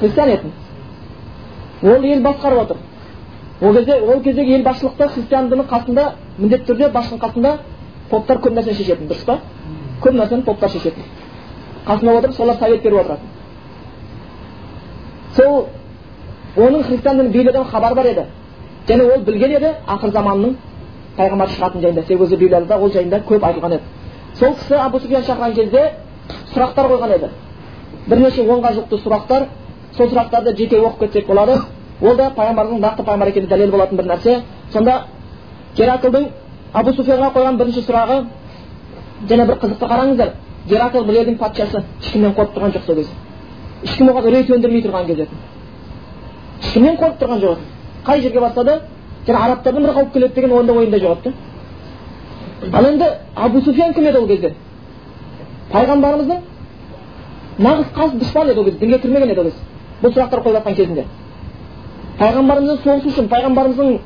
Христиан 0.00 0.28
етін 0.30 0.52
ол 1.82 2.02
ел 2.02 2.22
басқарып 2.22 2.62
отыр. 2.62 2.76
Ол 3.60 3.74
кезде 3.74 4.00
ол 4.00 4.20
кездегі 4.22 4.56
ел 4.56 4.62
басшылықта 4.64 5.08
христиан 5.08 5.48
діні 5.48 5.62
қасында 5.70 6.12
міндетті 6.38 6.72
түрде 6.72 6.90
басшының 6.92 7.20
қасында 7.22 7.56
поптар 8.10 8.38
көп 8.38 8.54
нәрсені 8.58 8.74
шешетін 8.74 9.08
дұрыс 9.08 9.24
па? 9.26 9.38
Көп 10.02 10.14
нәрсені 10.18 10.42
поптар 10.42 10.70
шешетін. 10.70 11.02
Қасында 11.86 12.18
отырып 12.18 12.34
солар 12.36 12.56
совет 12.58 12.82
беріп 12.82 13.00
отыратын. 13.00 13.26
Сол 15.36 15.66
оның 16.56 16.82
христиан 16.86 17.16
дінін 17.18 17.32
билеуден 17.32 17.64
хабар 17.64 17.94
бар 17.94 18.06
еді. 18.06 18.26
Және 18.88 19.02
ол 19.14 19.20
білген 19.26 19.56
еді 19.56 19.70
ақыр 19.86 20.12
заманның 20.12 20.56
пайғамбар 21.16 21.48
шығатыны 21.54 21.82
жайында 21.82 22.02
себебі 22.02 22.36
библияда 22.36 22.78
ол 22.78 22.90
жайында 22.90 23.20
көп 23.28 23.44
айтылған 23.48 23.72
еді. 23.76 23.82
Сол 24.34 24.54
кісі 24.54 24.74
абу 24.74 24.98
суфиян 25.00 25.22
шақырған 25.22 25.54
кезде 25.54 25.82
сұрақтар 26.54 26.88
қойған 26.90 27.14
еді. 27.16 27.28
Бірнеше 28.06 28.42
онға 28.42 28.72
жуықты 28.76 28.98
сұрақтар 29.04 29.46
сол 29.96 30.06
сұрақтарды 30.08 30.56
жеке 30.56 30.80
оқып 30.80 31.00
кетсек 31.00 31.26
болады. 31.26 31.58
Ол 32.00 32.16
да 32.16 32.30
пайғамбардың 32.36 32.80
нақты 32.80 33.04
пайғамбар 33.04 33.28
екеніне 33.28 33.50
дәлел 33.50 33.70
болатын 33.70 33.98
бір 33.98 34.06
нәрсе. 34.12 34.40
Сонда 34.72 35.02
гераклдың 35.76 36.28
абу 36.72 36.92
суфиянға 36.92 37.32
қойған 37.36 37.58
бірінші 37.58 37.84
сұрағы 37.86 38.24
және 39.28 39.46
бір 39.46 39.60
қызықты 39.62 39.88
қараңыздар 39.92 40.32
геракл 40.68 41.04
бір 41.04 41.20
елдің 41.22 41.38
патшасы 41.38 41.84
ешкімнен 42.02 42.34
қорқып 42.34 42.56
тұрған 42.56 42.74
жоқ 42.74 42.86
сол 42.86 42.96
кезде 42.96 43.12
ешкім 43.84 44.10
оған 44.12 44.26
үрей 44.28 44.44
төндірмей 44.46 44.82
тұрған 44.84 45.06
кезде. 45.06 45.26
Ешкімнен 46.62 46.96
қорқып 47.00 47.22
тұрған 47.22 47.40
жоқ. 47.42 47.62
Қай 48.06 48.20
жерге 48.20 48.40
барса 48.40 48.64
да 48.64 48.80
жаңа 49.26 49.44
арабтардан 49.44 49.82
бір 49.82 49.94
қауіп 49.94 50.12
келеді 50.12 50.34
деген 50.34 50.52
онда 50.52 50.72
ойында 50.72 50.98
жоқ 50.98 51.18
еді 51.26 51.32
ал 52.72 52.84
енді 52.86 53.06
абу 53.36 53.60
суфиян 53.60 53.94
кім 53.94 54.06
еді 54.06 54.18
ол 54.18 54.26
кезде 54.26 54.54
пайғамбарымыздың 55.72 56.38
нағыз 57.58 57.86
қас 57.96 58.10
дұшпаны 58.20 58.50
еді 58.52 58.60
ол 58.60 58.64
кезде 58.64 58.80
дінге 58.80 58.98
кірмеген 58.98 59.30
еді 59.30 59.40
ол 59.40 59.44
кезде 59.44 59.62
бұл 60.02 60.14
сұрақтар 60.14 60.42
қойып 60.42 60.56
жатқан 60.58 60.74
кезінде 60.74 61.04
пайғамбарымызбен 62.18 62.82
соғысу 62.84 63.08
үшін 63.12 63.28
пайғамбарымыздың 63.32 63.98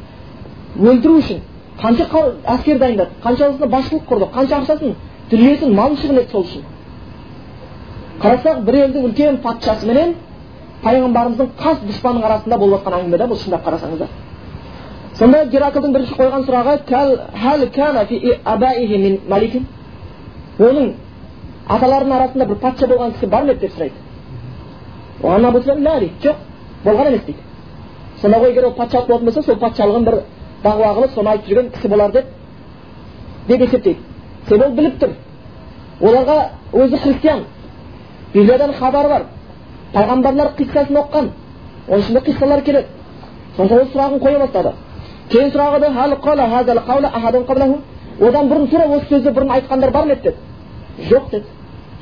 өлтіру 0.90 1.18
үшін 1.22 1.40
қанша 1.80 2.06
әскер 2.54 2.78
дайындады 2.78 3.10
қаншасына 3.24 3.66
басшылық 3.72 4.06
құрды 4.10 4.28
қанша 4.34 4.60
ақшасын 4.60 4.94
дүниесін 5.30 5.74
малын 5.74 5.96
шығын 6.00 6.20
етті 6.22 6.32
сол 6.32 6.44
үшін 6.44 6.62
қарасақ 8.22 8.62
бір 8.64 8.78
елдің 8.84 9.08
үлкен 9.08 9.36
патшасы 9.44 9.86
менен 9.86 10.14
пайғамбарымыздың 10.86 11.48
қас 11.62 11.76
дұшпанның 11.88 12.22
арасында 12.28 12.56
болып 12.62 12.74
жатқан 12.78 12.94
әңгіме 13.00 13.16
да 13.18 13.26
бұл 13.30 13.38
шындап 13.42 13.62
қарасаңыздар 13.66 14.10
сонда 15.18 15.38
гераклдың 15.54 15.90
бірінші 15.96 16.14
қойған 16.20 16.42
сұрағы 16.46 16.72
оның 20.58 20.92
аталарының 21.68 22.16
арасында 22.16 22.46
бір 22.48 22.58
патша 22.62 22.86
болған 22.88 23.12
кісі 23.16 23.26
бар 23.28 23.44
ма 23.44 23.52
еді 23.52 23.60
деп 23.60 23.72
сұрайды 23.76 23.96
жоқ 26.24 26.36
болған 26.84 27.06
емес 27.10 27.22
дейді 27.26 27.40
сонда 28.20 28.38
ғой 28.40 28.50
егер 28.50 28.64
ол 28.64 28.74
патшалық 28.78 29.06
болатын 29.08 29.26
болса 29.26 29.42
сол 29.42 29.56
патшалығын 29.60 30.04
бір 30.06 30.14
дағуа 30.64 30.94
қылып 30.96 31.14
соны 31.14 31.28
айтып 31.30 31.48
жүрген 31.50 31.70
кісі 31.74 31.88
болар 31.88 32.10
деп 32.12 32.26
деп 33.48 33.60
есептейді 33.60 34.00
себебі 34.48 34.64
ол 34.64 34.72
біліп 34.78 34.94
тұр 35.02 35.10
оларға 36.00 36.38
өзі 36.72 36.96
христиан 37.02 37.44
библиядан 38.34 38.72
хабары 38.72 39.08
бар 39.08 39.22
пайғамбарлар 39.94 40.48
қиссасын 40.58 40.96
оқыған 41.02 41.26
оның 41.88 42.00
ішінде 42.00 42.20
қиссалар 42.26 42.60
келеді 42.62 42.86
сондықтан 43.56 43.80
ол 43.80 43.86
сұрағын 43.92 44.18
қоя 44.24 44.38
бастады 44.38 44.70
кейін 45.30 45.50
сұрағы 45.52 45.76
одан 48.20 48.48
бұрын 48.48 48.70
тура 48.70 48.86
осы 48.88 49.06
сөзді 49.10 49.30
бұрын 49.36 49.50
айтқандар 49.52 49.90
бар 49.92 50.06
ма 50.06 50.12
еді 50.14 50.22
деді 50.22 50.36
жоқ 51.10 51.30
деді 51.30 51.44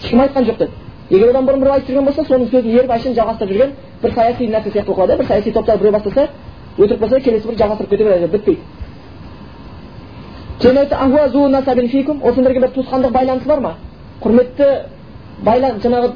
ешкім 0.03 0.21
айтқан 0.21 0.45
жоқ 0.47 0.59
деді 0.59 0.71
егер 1.11 1.31
одан 1.31 1.47
бұрын 1.47 1.61
біреу 1.61 1.73
айтып 1.75 1.89
жүрген 1.89 2.05
болса 2.05 2.23
соның 2.29 2.51
сөзін 2.53 2.71
еріп 2.71 2.91
әшейін 2.95 3.17
жалғастырып 3.19 3.51
жүрген 3.51 3.71
бір 4.03 4.15
саяси 4.15 4.47
нәрсе 4.47 4.71
сияқты 4.71 4.87
болып 4.87 4.99
қалады 5.01 5.17
бір 5.19 5.27
саяси 5.27 5.53
топтар 5.53 5.79
біреу 5.79 5.93
бастаса 5.93 6.29
өтірік 6.79 7.01
болса 7.01 7.21
келесі 7.21 7.49
бір 7.49 7.59
жалғастырып 7.59 7.91
кете 7.91 8.05
береді 8.05 8.27
бітпейді 8.33 8.61
кейін 10.61 10.79
айтты 10.79 10.97
бір 12.61 12.71
туысқандық 12.77 13.11
байланысы 13.11 13.49
бар 13.49 13.61
ма 13.61 13.75
құрметті 14.23 14.67
байлан 15.43 15.81
жаңағы 15.83 16.09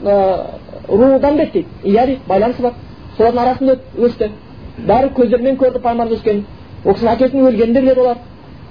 рудан 0.89 1.36
бет 1.36 1.53
дейді 1.53 1.68
иә 1.84 2.07
дейді 2.07 2.20
байланысы 2.28 2.62
бар 2.62 2.72
солардың 3.16 3.41
арасында 3.43 3.76
өсті 3.99 4.30
бәрі 4.86 5.09
көздерімен 5.16 5.57
көрді 5.59 5.78
пайғамбарымыз 5.84 6.18
өскен 6.18 6.45
ол 6.84 6.95
кісінің 6.95 7.12
әкесінің 7.12 7.49
өлгенін 7.49 7.74
де 7.74 7.80
біледі 7.80 8.01
олар 8.01 8.16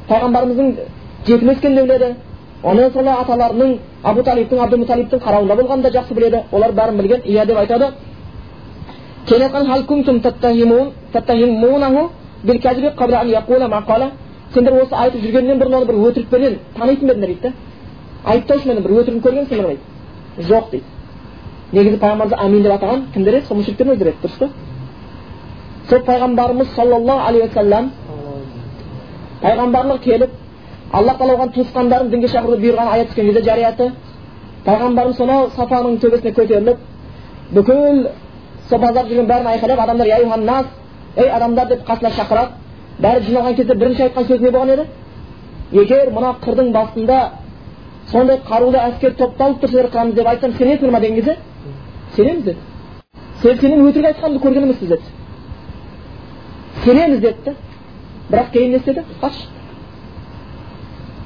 пайғамбарымыздың 0.09 0.68
жетім 1.28 1.49
өскенін 1.53 1.76
де 1.76 1.84
біледі 1.84 2.15
онан 2.63 2.91
соң 2.91 3.07
аталарының 3.13 3.78
абу 4.03 4.24
талибтің 4.24 4.61
абдулмуталибтің 4.65 5.20
қарауында 5.26 5.55
болғанын 5.61 5.84
да 5.84 5.89
жақсы 5.97 6.13
біледі 6.13 6.43
олар 6.51 6.72
бәрін 6.72 6.97
білген 7.01 7.22
иә 7.26 7.45
деп 7.45 7.57
айтады 7.57 7.91
сендер 14.53 14.74
осы 14.82 14.95
айтып 14.95 15.22
жүргеннен 15.22 15.59
бұрын 15.59 15.76
оны 15.76 15.86
бір 15.89 15.97
өтірікпенен 16.07 16.53
танитын 16.78 17.07
ба 17.07 17.13
едіңдер 17.13 17.28
дейді 17.28 17.41
да 17.41 17.51
айыптаушымен 18.32 18.78
бір 18.84 18.91
өтірігін 19.01 19.24
көргенсіңдер 19.26 19.65
ма 19.65 19.72
дейді 19.74 20.47
жоқ 20.49 20.70
дейді 20.72 20.96
негізі 21.72 21.97
пайғамбарымызды 22.01 22.38
амин 22.45 22.63
деп 22.63 22.74
атаған 22.78 23.05
кімдер 23.13 23.38
еді 23.39 23.47
сол 23.47 23.57
мүшриктердің 23.57 23.93
өздері 23.93 24.09
еді 24.09 24.20
дұрыс 24.24 24.38
па 24.39 24.49
сол 25.89 25.99
пайғамбарымыз 26.09 26.68
саллаллаху 26.76 27.28
алейхи 27.28 27.47
уассалам 27.47 27.91
пайғамбарлық 29.41 29.99
келіп 30.03 30.30
алла 30.91 31.13
тағала 31.20 31.36
оған 31.38 31.53
туысқандарын 31.55 32.09
дінге 32.09 32.28
шақыруды 32.28 32.61
бұйырған 32.63 32.91
аят 32.93 33.09
түскен 33.09 33.26
кезде 33.26 33.43
жарияты 33.49 33.91
пайғамбарымыз 34.65 35.18
сонау 35.18 35.49
сафаның 35.55 35.99
төбесіне 35.99 36.34
көтеріліп 36.39 36.78
бүкіл 37.51 38.07
сол 38.70 38.80
базарда 38.80 39.09
жүрген 39.09 39.28
бәрін 39.28 39.47
айқайлап 39.47 39.80
адамдар 39.80 40.07
ей 41.18 41.30
адамдар 41.30 41.68
деп 41.68 41.84
қасына 41.88 42.11
шақырады 42.15 42.51
бәрі 43.01 43.26
жиналған 43.26 43.55
кезде 43.55 43.76
бірінші 43.76 44.03
айтқан 44.07 44.28
сөзі 44.28 44.43
не 44.43 44.51
болған 44.51 44.74
еді 44.74 44.86
егер 45.82 46.11
мына 46.13 46.34
қырдың 46.43 46.72
басында 46.74 47.18
сондай 48.11 48.39
қарулы 48.47 48.79
әскер 48.79 49.15
топталып 49.19 49.63
қыламыз 49.63 50.15
деп 50.15 50.27
айтсам 50.27 50.51
сенесіңдер 50.51 50.91
ма 50.91 50.99
деген 50.99 51.15
кезде 51.15 51.37
сенеміз 52.15 52.43
деді 52.43 52.57
сен 53.41 53.57
сенің 53.59 53.83
өтірік 53.89 54.07
айтқаныңды 54.11 54.41
көрген 54.45 54.63
емеспіз 54.63 54.89
деді 54.89 55.03
сенеміз 56.85 57.19
деді 57.19 57.37
да 57.45 57.53
бірақ 58.31 58.51
кейін 58.53 58.71
не 58.71 58.77
істеді 58.77 59.03
қаш 59.21 59.35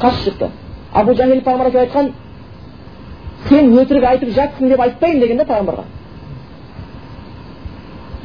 қаш 0.02 0.20
шықты 0.26 0.50
абу 0.94 1.14
жахил 1.14 1.42
пайғамбар 1.46 1.80
айтқан 1.86 2.12
сен 3.48 3.74
өтірік 3.78 4.10
айтып 4.10 4.34
жатсың 4.36 4.70
деп 4.70 4.82
айтпаймын 4.88 5.22
деген 5.22 5.38
да 5.38 5.46
пайғамбарға 5.46 5.86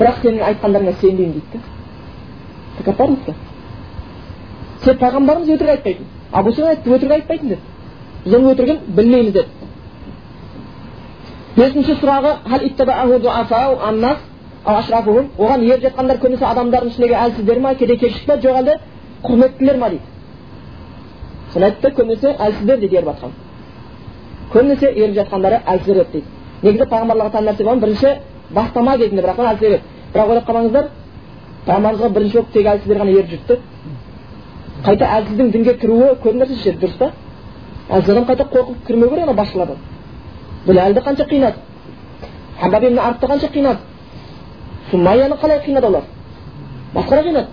бірақ 0.00 0.20
сенің 0.24 0.42
айтқандарыңа 0.50 0.98
сенбеймін 1.00 1.32
дейді 1.38 1.46
да 1.52 1.59
тәкаппарлық 2.80 3.18
сен 4.84 5.00
пайғамбарымыз 5.04 5.57
өтірік 5.57 5.70
айтпайтын 5.76 6.07
абу 6.32 6.50
айтты 6.50 6.90
өтірік 6.96 7.18
айтпайтын 7.20 7.48
деді 7.48 7.76
оның 8.35 8.51
өтірігін 8.53 8.79
білмейміз 8.97 9.33
деді 9.33 9.49
бесінші 11.57 11.95
сұрағы 12.01 12.33
оған 14.66 15.62
еріп 15.62 15.83
жатқандар 15.85 16.18
көбінесе 16.18 16.45
адамдардың 16.45 16.91
ішіндегі 16.91 17.14
әлсіздер 17.22 17.61
ма 17.62 17.74
кедей 17.79 17.97
кепшік 18.01 18.27
па 18.27 18.37
жоқ 18.43 18.57
әлде 18.61 18.74
құрметтілер 19.22 19.77
ма 19.79 19.91
дейді 19.91 20.03
соны 21.53 21.64
айтты 21.68 21.93
көбінесе 21.95 22.33
әлсіздер 22.35 22.81
дейді 22.81 22.97
еріп 22.97 23.09
жатқан 23.12 23.31
көбінесе 24.53 24.91
еріп 24.91 25.14
жатқандары 25.20 25.61
әлсіздер 25.74 26.03
еді 26.03 26.11
дейді 26.12 26.27
негізі 26.66 26.89
пайғамбарларға 26.91 27.33
тән 27.37 27.47
нәрсе 27.47 27.62
болған 27.64 27.81
бірінші 27.85 28.11
бастама 28.51 28.97
кезінде 28.99 29.22
бірақ 29.22 29.39
әлсіздер 29.53 29.77
еді 29.77 29.83
бірақ 30.14 30.33
ойлап 30.33 30.49
қалмаңыздар 30.51 30.85
пайғамбарымызға 31.66 32.09
бірінші 32.16 32.37
болып 32.37 32.53
тек 32.53 32.66
әлсіздер 32.74 33.01
ғана 33.03 33.12
еріп 33.20 33.29
жүрді 33.31 33.55
қайта 34.87 35.05
әлсіздің 35.20 35.53
дінге 35.55 35.77
кіруі 35.81 36.11
көп 36.24 36.35
нәрсе 36.43 36.74
дұрыс 36.83 36.99
па 36.99 37.12
әлсіз 37.91 38.11
адам 38.11 38.24
қайта 38.24 38.45
қорқып 38.51 38.87
кірмеу 38.87 39.11
керек 39.11 39.24
ана 39.24 39.34
басшылардан. 39.34 39.76
Біләлді 40.66 41.01
қанша 41.01 41.26
қинады? 41.30 41.55
Хабаб 42.61 42.82
ибн 42.82 42.99
қанша 42.99 43.51
қинады? 43.53 43.78
Сумаяны 44.91 45.37
қалай 45.37 45.61
қинады 45.66 45.87
олар? 45.87 46.03
Басқалар 46.95 47.24
қинады. 47.24 47.47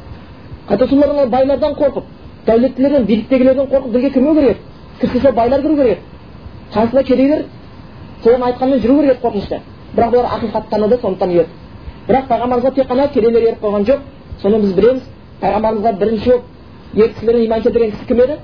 Қайта 0.70 0.88
солардан 0.88 1.30
байлардан 1.30 1.74
қорқып 1.74 2.04
дәулеттілерден 2.46 3.06
биліктегілерден 3.06 3.66
қорқып 3.66 3.92
дінге 3.92 4.10
кірмеу 4.10 4.34
керек. 4.36 4.58
Еді 5.02 5.12
кірсе 5.12 5.32
байлар 5.32 5.62
кіру 5.62 5.76
керек. 5.76 6.00
Еді 6.72 6.80
қасында 6.80 7.04
кедейлер 7.04 7.46
соның 8.24 8.48
айтқанымен 8.48 8.82
жүру 8.82 9.02
керек 9.02 9.18
еді 9.18 9.28
қорқынышта. 9.28 9.60
Бірақ 9.96 10.12
бұлар 10.14 10.26
ақиқатты 10.38 10.70
таныды 10.70 10.98
сондықтан 11.02 11.30
ерді 11.30 11.50
бірақ 12.08 12.28
пайғамбарымызға 12.28 12.74
тек 12.76 12.88
қана 12.90 13.08
кедейлер 13.14 13.42
еріп 13.42 13.62
қойған 13.64 13.86
жоқ. 13.88 14.00
Соны 14.42 14.60
біз 14.60 14.74
білеміз. 14.74 15.04
Пайғамбарымызға 15.42 15.94
бірінші 16.00 16.30
болып 16.30 16.44
ер 16.96 17.14
кісілерден 17.14 17.46
иман 17.46 17.62
келтірген 17.62 17.92
кісі 17.92 18.06
кім 18.08 18.22
еді? 18.22 18.38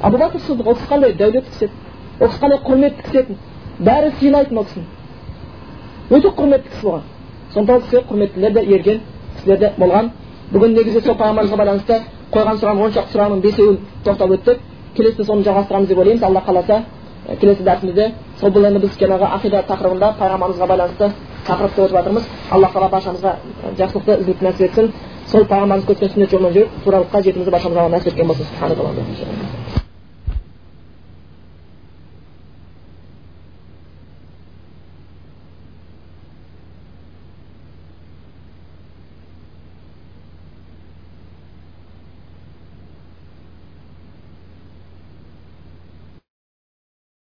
Абу 0.00 0.16
бәкір 0.16 0.40
сыдық 0.46 0.68
ол 0.68 0.74
кісі 0.74 0.88
қандай 0.90 1.12
дәулетті 1.16 1.50
кісі 1.50 1.64
еді? 1.64 1.72
Ол 2.20 2.28
кісі 2.28 2.40
қандай 2.42 2.60
құрметті 2.66 3.02
кісі 3.02 3.18
еді? 3.18 3.36
Бәрі 3.78 4.12
сыйлайтын 4.20 4.58
ол 4.58 4.64
кісіні 4.64 4.86
өте 6.10 6.28
құрметті 6.28 6.68
кісі 6.70 6.86
болған. 6.86 7.02
Сондықтан 7.54 7.76
ол 7.76 7.82
кісі 7.82 7.96
құрметтілер 8.10 8.52
де 8.52 8.60
ерген 8.74 9.00
кісілер 9.36 9.58
де 9.58 9.72
болған. 9.78 10.10
Бүгін 10.52 10.76
негізі 10.76 11.00
сол 11.00 11.16
пайғамбарымызға 11.18 11.56
байланысты 11.58 12.00
қойған 12.32 12.60
сұрағым 12.60 12.82
он 12.84 12.92
шақты 12.92 13.12
сұрағының 13.16 13.40
бесеуін 13.42 13.78
тоқтап 14.04 14.30
өттік. 14.36 14.60
Келесіде 14.94 15.24
соны 15.24 15.42
жалғастырамыз 15.42 15.88
деп 15.88 15.98
ойлаймыз. 15.98 16.22
Алла 16.22 16.42
қаласа 16.46 16.84
келесі 17.40 17.62
дәрісімізде 17.66 18.12
сол 18.40 18.50
бұл 18.54 18.68
енді 18.68 18.84
біз 18.84 18.94
жаңағы 19.00 19.30
ақида 19.36 19.64
тақырыбында 19.66 20.12
пайғамбарымызға 20.20 20.66
байланысты 20.70 21.10
тақырыпты 21.46 21.82
өтіп 21.82 21.96
жатырмыз. 21.96 22.28
Алла 22.50 22.70
тағала 22.70 22.90
баршамызға 22.90 23.34
жақсылықты 23.78 24.20
ізгілікті 24.20 24.44
нәсіп 24.46 24.60
етсін. 24.68 24.92
Сол 25.30 25.46
пайғамбарымыз 25.50 25.86
көрсеткен 25.88 26.12
сүннет 26.14 26.34
жолымен 26.34 26.56
жүріп 26.56 26.82
туралыққа 26.86 27.22
жетуімізді 27.26 27.54
баршамызға 27.56 27.88
нәсіп 27.96 28.12
еткен 28.12 28.34
болсын 28.34 29.64